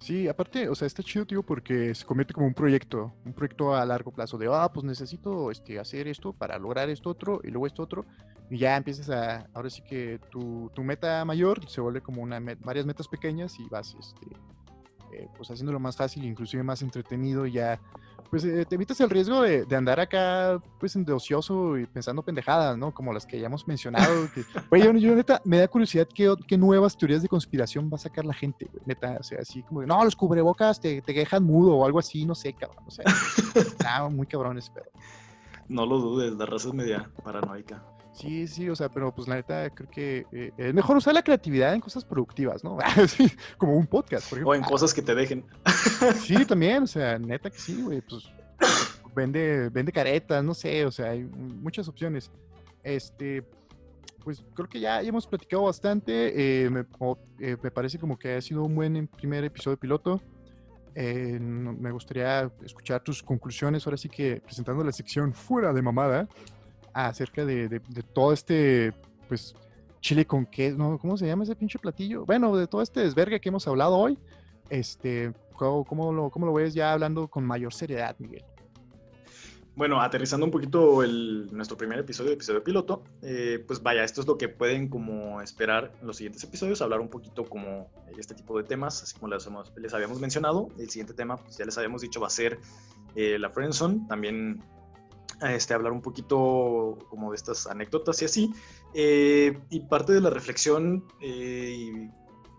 Sí, 0.00 0.28
aparte, 0.28 0.68
o 0.68 0.74
sea, 0.74 0.86
está 0.86 1.02
chido, 1.02 1.26
tío, 1.26 1.42
porque 1.42 1.92
se 1.94 2.04
convierte 2.04 2.32
como 2.32 2.46
un 2.46 2.54
proyecto, 2.54 3.12
un 3.24 3.32
proyecto 3.32 3.74
a 3.74 3.84
largo 3.84 4.12
plazo 4.12 4.38
de, 4.38 4.48
ah, 4.50 4.70
pues 4.72 4.84
necesito 4.84 5.50
este, 5.50 5.78
hacer 5.80 6.06
esto 6.06 6.32
para 6.32 6.56
lograr 6.58 6.88
esto 6.88 7.10
otro 7.10 7.40
y 7.42 7.48
luego 7.48 7.66
esto 7.66 7.82
otro, 7.82 8.06
y 8.48 8.58
ya 8.58 8.76
empiezas 8.76 9.10
a, 9.10 9.48
ahora 9.54 9.70
sí 9.70 9.82
que 9.82 10.20
tu, 10.30 10.70
tu 10.72 10.84
meta 10.84 11.24
mayor 11.24 11.68
se 11.68 11.80
vuelve 11.80 12.00
como 12.00 12.22
una 12.22 12.40
varias 12.60 12.86
metas 12.86 13.08
pequeñas 13.08 13.58
y 13.58 13.68
vas, 13.68 13.96
este, 13.98 14.26
eh, 15.14 15.28
pues 15.36 15.50
haciéndolo 15.50 15.80
más 15.80 15.96
fácil, 15.96 16.24
inclusive 16.24 16.62
más 16.62 16.80
entretenido, 16.82 17.44
y 17.44 17.52
ya 17.52 17.80
pues 18.30 18.44
eh, 18.44 18.64
te 18.66 18.74
evitas 18.74 19.00
el 19.00 19.10
riesgo 19.10 19.42
de, 19.42 19.64
de, 19.64 19.76
andar 19.76 20.00
acá, 20.00 20.60
pues, 20.78 20.94
de 20.94 21.12
ocioso 21.12 21.78
y 21.78 21.86
pensando 21.86 22.22
pendejadas, 22.22 22.76
¿no? 22.76 22.92
Como 22.92 23.12
las 23.12 23.24
que 23.24 23.38
ya 23.40 23.46
hemos 23.46 23.66
mencionado. 23.66 24.28
Que, 24.34 24.44
güey, 24.70 24.82
yo, 24.82 24.92
yo, 24.92 25.14
neta, 25.14 25.40
me 25.44 25.58
da 25.58 25.68
curiosidad 25.68 26.06
qué, 26.14 26.34
qué, 26.46 26.58
nuevas 26.58 26.96
teorías 26.96 27.22
de 27.22 27.28
conspiración 27.28 27.88
va 27.92 27.96
a 27.96 28.00
sacar 28.00 28.24
la 28.24 28.34
gente, 28.34 28.68
güey, 28.70 28.82
neta. 28.86 29.16
O 29.20 29.22
sea, 29.22 29.38
así 29.40 29.62
como, 29.62 29.82
no, 29.82 30.04
los 30.04 30.14
cubrebocas 30.14 30.80
te, 30.80 31.00
te 31.02 31.12
dejan 31.12 31.44
mudo 31.44 31.76
o 31.76 31.86
algo 31.86 31.98
así, 31.98 32.24
no 32.24 32.34
sé, 32.34 32.52
cabrón. 32.52 32.84
O 32.86 32.90
sea, 32.90 33.04
está 33.54 34.08
muy 34.08 34.26
cabrones, 34.26 34.70
pero. 34.72 34.90
No 35.68 35.86
lo 35.86 35.98
dudes, 35.98 36.32
la 36.34 36.46
raza 36.46 36.68
es 36.68 36.74
media 36.74 37.10
paranoica. 37.22 37.82
Sí, 38.18 38.46
sí, 38.48 38.68
o 38.68 38.74
sea, 38.74 38.88
pero 38.88 39.14
pues 39.14 39.28
la 39.28 39.36
neta 39.36 39.70
creo 39.70 39.88
que 39.90 40.26
eh, 40.32 40.52
es 40.56 40.74
mejor 40.74 40.96
usar 40.96 41.14
la 41.14 41.22
creatividad 41.22 41.74
en 41.74 41.80
cosas 41.80 42.04
productivas, 42.04 42.64
¿no? 42.64 42.76
como 43.58 43.76
un 43.76 43.86
podcast, 43.86 44.28
por 44.28 44.38
ejemplo. 44.38 44.50
O 44.50 44.54
en 44.54 44.62
cosas 44.62 44.92
que 44.92 45.02
te 45.02 45.14
dejen. 45.14 45.44
sí, 46.22 46.44
también, 46.44 46.82
o 46.82 46.86
sea, 46.86 47.18
neta 47.18 47.50
que 47.50 47.58
sí, 47.58 47.80
güey, 47.82 48.00
pues 48.00 48.24
vende, 49.14 49.68
vende 49.68 49.92
caretas, 49.92 50.42
no 50.42 50.54
sé, 50.54 50.84
o 50.84 50.90
sea, 50.90 51.10
hay 51.10 51.24
muchas 51.24 51.88
opciones. 51.88 52.30
Este, 52.82 53.44
pues 54.24 54.44
creo 54.54 54.68
que 54.68 54.80
ya, 54.80 55.00
hemos 55.00 55.26
platicado 55.26 55.64
bastante. 55.64 56.64
Eh, 56.64 56.70
me, 56.70 56.80
eh, 57.40 57.56
me, 57.62 57.70
parece 57.70 57.98
como 57.98 58.18
que 58.18 58.34
ha 58.34 58.40
sido 58.40 58.64
un 58.64 58.74
buen 58.74 59.06
primer 59.06 59.44
episodio 59.44 59.76
piloto. 59.78 60.20
Eh, 60.94 61.38
me 61.40 61.90
gustaría 61.92 62.50
escuchar 62.64 63.02
tus 63.02 63.22
conclusiones, 63.22 63.86
ahora 63.86 63.96
sí 63.96 64.08
que 64.08 64.40
presentando 64.44 64.82
la 64.82 64.92
sección 64.92 65.32
fuera 65.32 65.72
de 65.72 65.80
mamada, 65.80 66.28
acerca 67.06 67.44
de, 67.44 67.80
todo 68.12 68.32
este, 68.32 68.92
pues, 69.28 69.54
chile 70.00 70.26
con 70.26 70.46
qué, 70.46 70.72
¿no? 70.72 70.98
¿Cómo 70.98 71.16
se 71.16 71.26
llama 71.26 71.44
ese 71.44 71.54
pinche 71.54 71.78
platillo? 71.78 72.24
Bueno, 72.24 72.56
de 72.56 72.66
todo 72.66 72.82
este 72.82 73.00
desvergue 73.00 73.40
que 73.40 73.48
hemos 73.48 73.66
hablado 73.68 73.96
hoy, 73.96 74.18
este, 74.70 75.32
¿cómo, 75.54 75.84
cómo, 75.84 76.12
lo, 76.12 76.30
cómo 76.30 76.46
lo 76.46 76.52
ves 76.52 76.74
ya 76.74 76.92
hablando 76.92 77.28
con 77.28 77.44
mayor 77.44 77.72
seriedad, 77.72 78.16
Miguel? 78.18 78.44
Bueno, 79.76 80.00
aterrizando 80.00 80.44
un 80.44 80.50
poquito 80.50 81.04
el, 81.04 81.46
nuestro 81.52 81.76
primer 81.76 82.00
episodio, 82.00 82.32
episodio 82.32 82.64
piloto, 82.64 83.04
eh, 83.22 83.62
pues 83.64 83.80
vaya, 83.80 84.02
esto 84.02 84.20
es 84.20 84.26
lo 84.26 84.36
que 84.36 84.48
pueden 84.48 84.88
como 84.88 85.40
esperar 85.40 85.92
en 86.00 86.06
los 86.08 86.16
siguientes 86.16 86.42
episodios, 86.42 86.82
hablar 86.82 86.98
un 86.98 87.08
poquito 87.08 87.44
como 87.44 87.88
este 88.18 88.34
tipo 88.34 88.58
de 88.58 88.64
temas, 88.64 89.04
así 89.04 89.14
como 89.14 89.32
les, 89.32 89.48
les 89.76 89.94
habíamos 89.94 90.18
mencionado. 90.18 90.68
El 90.78 90.90
siguiente 90.90 91.14
tema, 91.14 91.36
pues 91.36 91.58
ya 91.58 91.64
les 91.64 91.78
habíamos 91.78 92.02
dicho, 92.02 92.20
va 92.20 92.26
a 92.26 92.30
ser 92.30 92.58
eh, 93.14 93.38
la 93.38 93.50
friendzone, 93.50 94.04
también 94.08 94.64
este, 95.40 95.74
hablar 95.74 95.92
un 95.92 96.02
poquito 96.02 96.98
como 97.08 97.30
de 97.30 97.36
estas 97.36 97.66
anécdotas 97.66 98.20
y 98.22 98.24
así. 98.24 98.54
Eh, 98.94 99.58
y 99.70 99.80
parte 99.80 100.12
de 100.12 100.20
la 100.20 100.30
reflexión, 100.30 101.04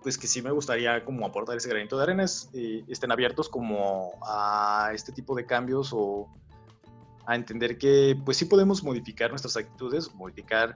pues 0.01 0.17
que 0.17 0.27
sí 0.27 0.41
me 0.41 0.51
gustaría 0.51 1.03
como 1.03 1.25
aportar 1.25 1.57
ese 1.57 1.69
granito 1.69 1.97
de 1.97 2.03
arena 2.03 2.23
es, 2.23 2.49
estén 2.88 3.11
abiertos 3.11 3.49
como 3.49 4.13
a 4.25 4.91
este 4.93 5.11
tipo 5.11 5.36
de 5.36 5.45
cambios 5.45 5.91
o 5.93 6.27
a 7.30 7.36
entender 7.36 7.77
que 7.77 8.17
pues 8.25 8.38
sí 8.38 8.45
podemos 8.45 8.84
modificar 8.84 9.30
nuestras 9.30 9.55
actitudes, 9.55 10.13
modificar 10.15 10.75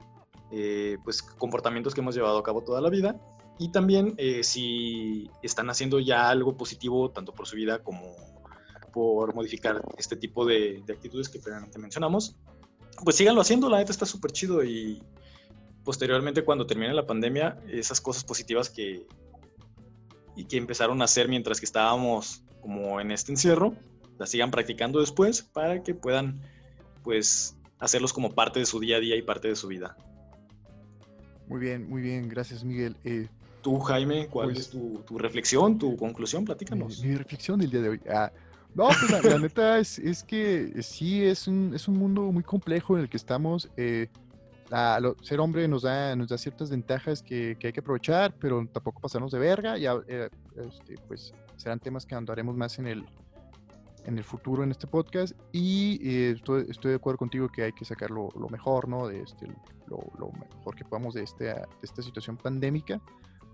eh, 0.51 0.99
pues 1.03 1.23
comportamientos 1.23 1.95
que 1.95 2.01
hemos 2.01 2.13
llevado 2.13 2.37
a 2.37 2.43
cabo 2.43 2.61
toda 2.61 2.79
la 2.79 2.91
vida 2.91 3.19
y 3.57 3.71
también 3.71 4.13
eh, 4.17 4.43
si 4.43 5.31
están 5.41 5.71
haciendo 5.71 5.99
ya 5.99 6.29
algo 6.29 6.55
positivo 6.55 7.09
tanto 7.09 7.33
por 7.33 7.47
su 7.47 7.55
vida 7.55 7.79
como 7.79 8.03
por 8.93 9.33
modificar 9.33 9.81
este 9.97 10.15
tipo 10.15 10.45
de, 10.45 10.83
actitudes 10.87 11.27
que 11.27 11.39
previamente 11.39 11.79
mencionamos, 11.79 12.37
pues 13.03 13.17
síganlo 13.17 13.41
haciendo, 13.41 13.69
la 13.69 13.79
neta 13.79 13.91
está 13.91 14.05
súper 14.05 14.31
chido 14.31 14.63
y 14.63 15.01
posteriormente 15.83 16.43
cuando 16.43 16.65
termine 16.65 16.93
la 16.93 17.05
pandemia, 17.05 17.59
esas 17.67 17.99
cosas 17.99 18.23
positivas 18.23 18.69
que, 18.69 19.07
y 20.35 20.45
que 20.45 20.57
empezaron 20.57 21.01
a 21.01 21.05
hacer 21.05 21.27
mientras 21.27 21.59
que 21.59 21.65
estábamos 21.65 22.43
como 22.61 23.01
en 23.01 23.11
este 23.11 23.31
encierro, 23.31 23.73
la 24.19 24.27
sigan 24.27 24.51
practicando 24.51 24.99
después 24.99 25.41
para 25.41 25.83
que 25.83 25.93
puedan, 25.93 26.41
pues, 27.03 27.57
hacerlos 27.79 28.13
como 28.13 28.29
parte 28.31 28.59
de 28.59 28.65
su 28.65 28.79
día 28.79 28.97
a 28.97 28.99
día 28.99 29.17
y 29.17 29.23
parte 29.23 29.49
de 29.49 29.55
su 29.55 29.67
vida. 29.67 29.97
Muy 31.47 31.59
bien, 31.59 31.89
muy 31.89 32.01
bien, 32.01 32.29
gracias 32.29 32.63
Miguel. 32.63 32.95
Eh, 33.03 33.27
Tú, 33.63 33.79
Jaime, 33.79 34.27
¿cuál 34.27 34.49
pues 34.49 34.59
es 34.59 34.69
tu, 34.69 35.17
reflexión, 35.17 35.79
tu 35.79 35.95
conclusión? 35.95 36.43
Platícanos. 36.43 37.01
Mi, 37.01 37.15
reflexión 37.15 37.57
del 37.59 37.71
día 37.71 37.81
de 37.81 37.89
hoy. 37.89 38.01
Ah, 38.09 38.29
no, 38.75 38.87
pues 38.87 39.23
la, 39.23 39.37
neta 39.39 39.77
es, 39.79 40.23
que 40.27 40.81
sí, 40.81 41.23
es 41.23 41.47
un, 41.47 41.73
es 41.75 41.87
un 41.87 41.97
mundo 41.97 42.31
muy 42.31 42.43
complejo 42.43 42.95
en 42.95 43.03
el 43.03 43.09
que 43.09 43.17
estamos. 43.17 43.69
Eh, 43.77 44.07
ser 45.21 45.39
hombre 45.39 45.67
nos 45.67 45.83
da, 45.83 46.15
nos 46.15 46.29
da 46.29 46.37
ciertas 46.37 46.71
ventajas 46.71 47.21
que, 47.21 47.57
hay 47.61 47.71
que 47.71 47.79
aprovechar, 47.79 48.33
pero 48.39 48.65
tampoco 48.71 48.99
pasarnos 48.99 49.31
de 49.31 49.39
verga. 49.39 49.77
Ya, 49.77 49.95
eh, 50.07 50.29
este, 50.55 50.95
pues 51.07 51.33
serán 51.57 51.79
temas 51.79 52.05
que 52.05 52.15
andaremos 52.15 52.55
más 52.55 52.79
en 52.79 52.87
el, 52.87 53.05
en 54.05 54.17
el 54.17 54.23
futuro 54.23 54.63
en 54.63 54.71
este 54.71 54.87
podcast 54.87 55.33
y 55.51 55.99
eh, 56.03 56.31
estoy, 56.31 56.65
estoy, 56.69 56.91
de 56.91 56.95
acuerdo 56.95 57.19
contigo 57.19 57.47
que 57.49 57.63
hay 57.63 57.73
que 57.73 57.85
sacar 57.85 58.09
lo, 58.09 58.31
mejor, 58.49 58.87
¿no? 58.87 59.07
De 59.07 59.21
este, 59.21 59.47
lo, 59.87 60.03
lo, 60.17 60.31
mejor 60.31 60.75
que 60.75 60.83
podamos 60.83 61.13
de, 61.13 61.23
este, 61.23 61.45
de 61.45 61.65
esta 61.83 62.01
situación 62.01 62.37
pandémica 62.37 62.99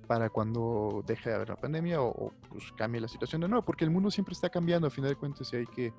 para 0.09 0.31
cuando 0.31 1.03
deje 1.05 1.29
de 1.29 1.35
haber 1.35 1.49
la 1.49 1.55
pandemia 1.55 2.01
o, 2.01 2.33
pues 2.49 2.71
cambie 2.75 2.99
la 2.99 3.07
situación 3.07 3.41
de 3.41 3.47
nuevo, 3.47 3.63
porque 3.63 3.85
el 3.85 3.91
mundo 3.91 4.09
siempre 4.09 4.33
está 4.33 4.49
cambiando, 4.49 4.87
a 4.87 4.89
final 4.89 5.11
de 5.11 5.15
cuentas, 5.15 5.53
y 5.53 5.57
hay 5.57 5.67
que, 5.67 5.93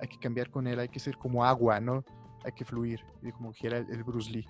hay 0.00 0.08
que 0.08 0.16
cambiar 0.16 0.50
con 0.50 0.66
él, 0.66 0.78
hay 0.78 0.88
que 0.88 0.98
ser 0.98 1.18
como 1.18 1.44
agua, 1.44 1.78
¿no? 1.78 2.02
Hay 2.42 2.52
que 2.52 2.64
fluir, 2.64 3.04
y 3.22 3.30
como 3.32 3.52
dijera 3.52 3.76
el 3.76 4.02
Bruce 4.02 4.30
Lee. 4.30 4.46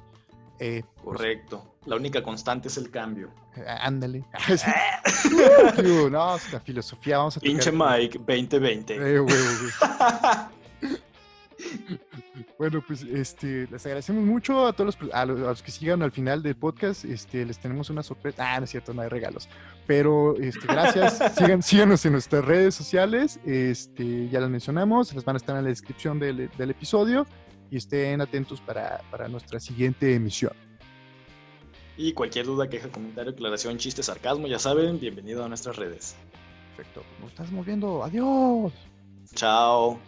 Eh, 0.61 0.85
pues 0.95 1.17
Correcto. 1.17 1.75
la 1.87 1.97
única 1.97 2.23
constante 2.23 2.69
es 2.69 2.77
el 2.77 2.89
cambio. 2.89 3.31
Eh, 3.57 3.65
ándale. 3.67 4.25
no, 5.83 6.39
la 6.53 6.61
filosofía, 6.61 7.19
vamos 7.19 7.37
a 7.37 7.41
Pinche 7.41 7.73
Mike 7.73 8.17
2020. 8.17 8.95
Eh, 8.95 9.27
bueno, 12.59 12.83
pues 12.87 13.03
este, 13.03 13.67
les 13.71 13.85
agradecemos 13.87 14.25
mucho 14.25 14.67
a 14.67 14.73
todos 14.73 14.97
los, 15.01 15.15
a 15.15 15.25
los, 15.25 15.63
que 15.63 15.71
sigan 15.71 16.03
al 16.03 16.13
final 16.13 16.43
del 16.43 16.57
podcast. 16.57 17.05
Este, 17.05 17.45
les 17.45 17.59
tenemos 17.59 17.91
una 17.91 18.03
sorpresa. 18.03 18.55
Ah, 18.55 18.59
no 18.59 18.65
es 18.65 18.71
cierto, 18.71 18.93
no 18.95 19.03
hay 19.03 19.09
regalos. 19.09 19.49
Pero 19.87 20.37
este, 20.37 20.67
gracias. 20.67 21.19
Sigan, 21.37 21.63
síganos 21.63 22.05
en 22.07 22.13
nuestras 22.13 22.45
redes 22.45 22.75
sociales. 22.75 23.41
Este, 23.45 24.29
ya 24.29 24.41
las 24.41 24.51
mencionamos. 24.51 25.15
Las 25.15 25.25
van 25.25 25.37
a 25.37 25.39
estar 25.39 25.57
en 25.57 25.65
la 25.65 25.71
descripción 25.71 26.19
del, 26.19 26.51
del 26.57 26.71
episodio 26.71 27.27
y 27.71 27.77
estén 27.77 28.21
atentos 28.21 28.61
para, 28.61 29.01
para 29.11 29.29
nuestra 29.29 29.61
siguiente 29.61 30.15
emisión. 30.15 30.53
Y 31.97 32.13
cualquier 32.15 32.47
duda, 32.47 32.69
queja, 32.69 32.89
comentario, 32.89 33.33
aclaración, 33.33 33.77
chiste, 33.79 34.03
sarcasmo, 34.03 34.47
ya 34.47 34.59
saben, 34.59 34.99
bienvenido 34.99 35.45
a 35.45 35.49
nuestras 35.49 35.77
redes. 35.77 36.17
Perfecto, 36.77 37.03
nos 37.21 37.31
estamos 37.31 37.67
viendo. 37.67 38.03
Adiós. 38.03 38.73
Chao. 39.35 40.01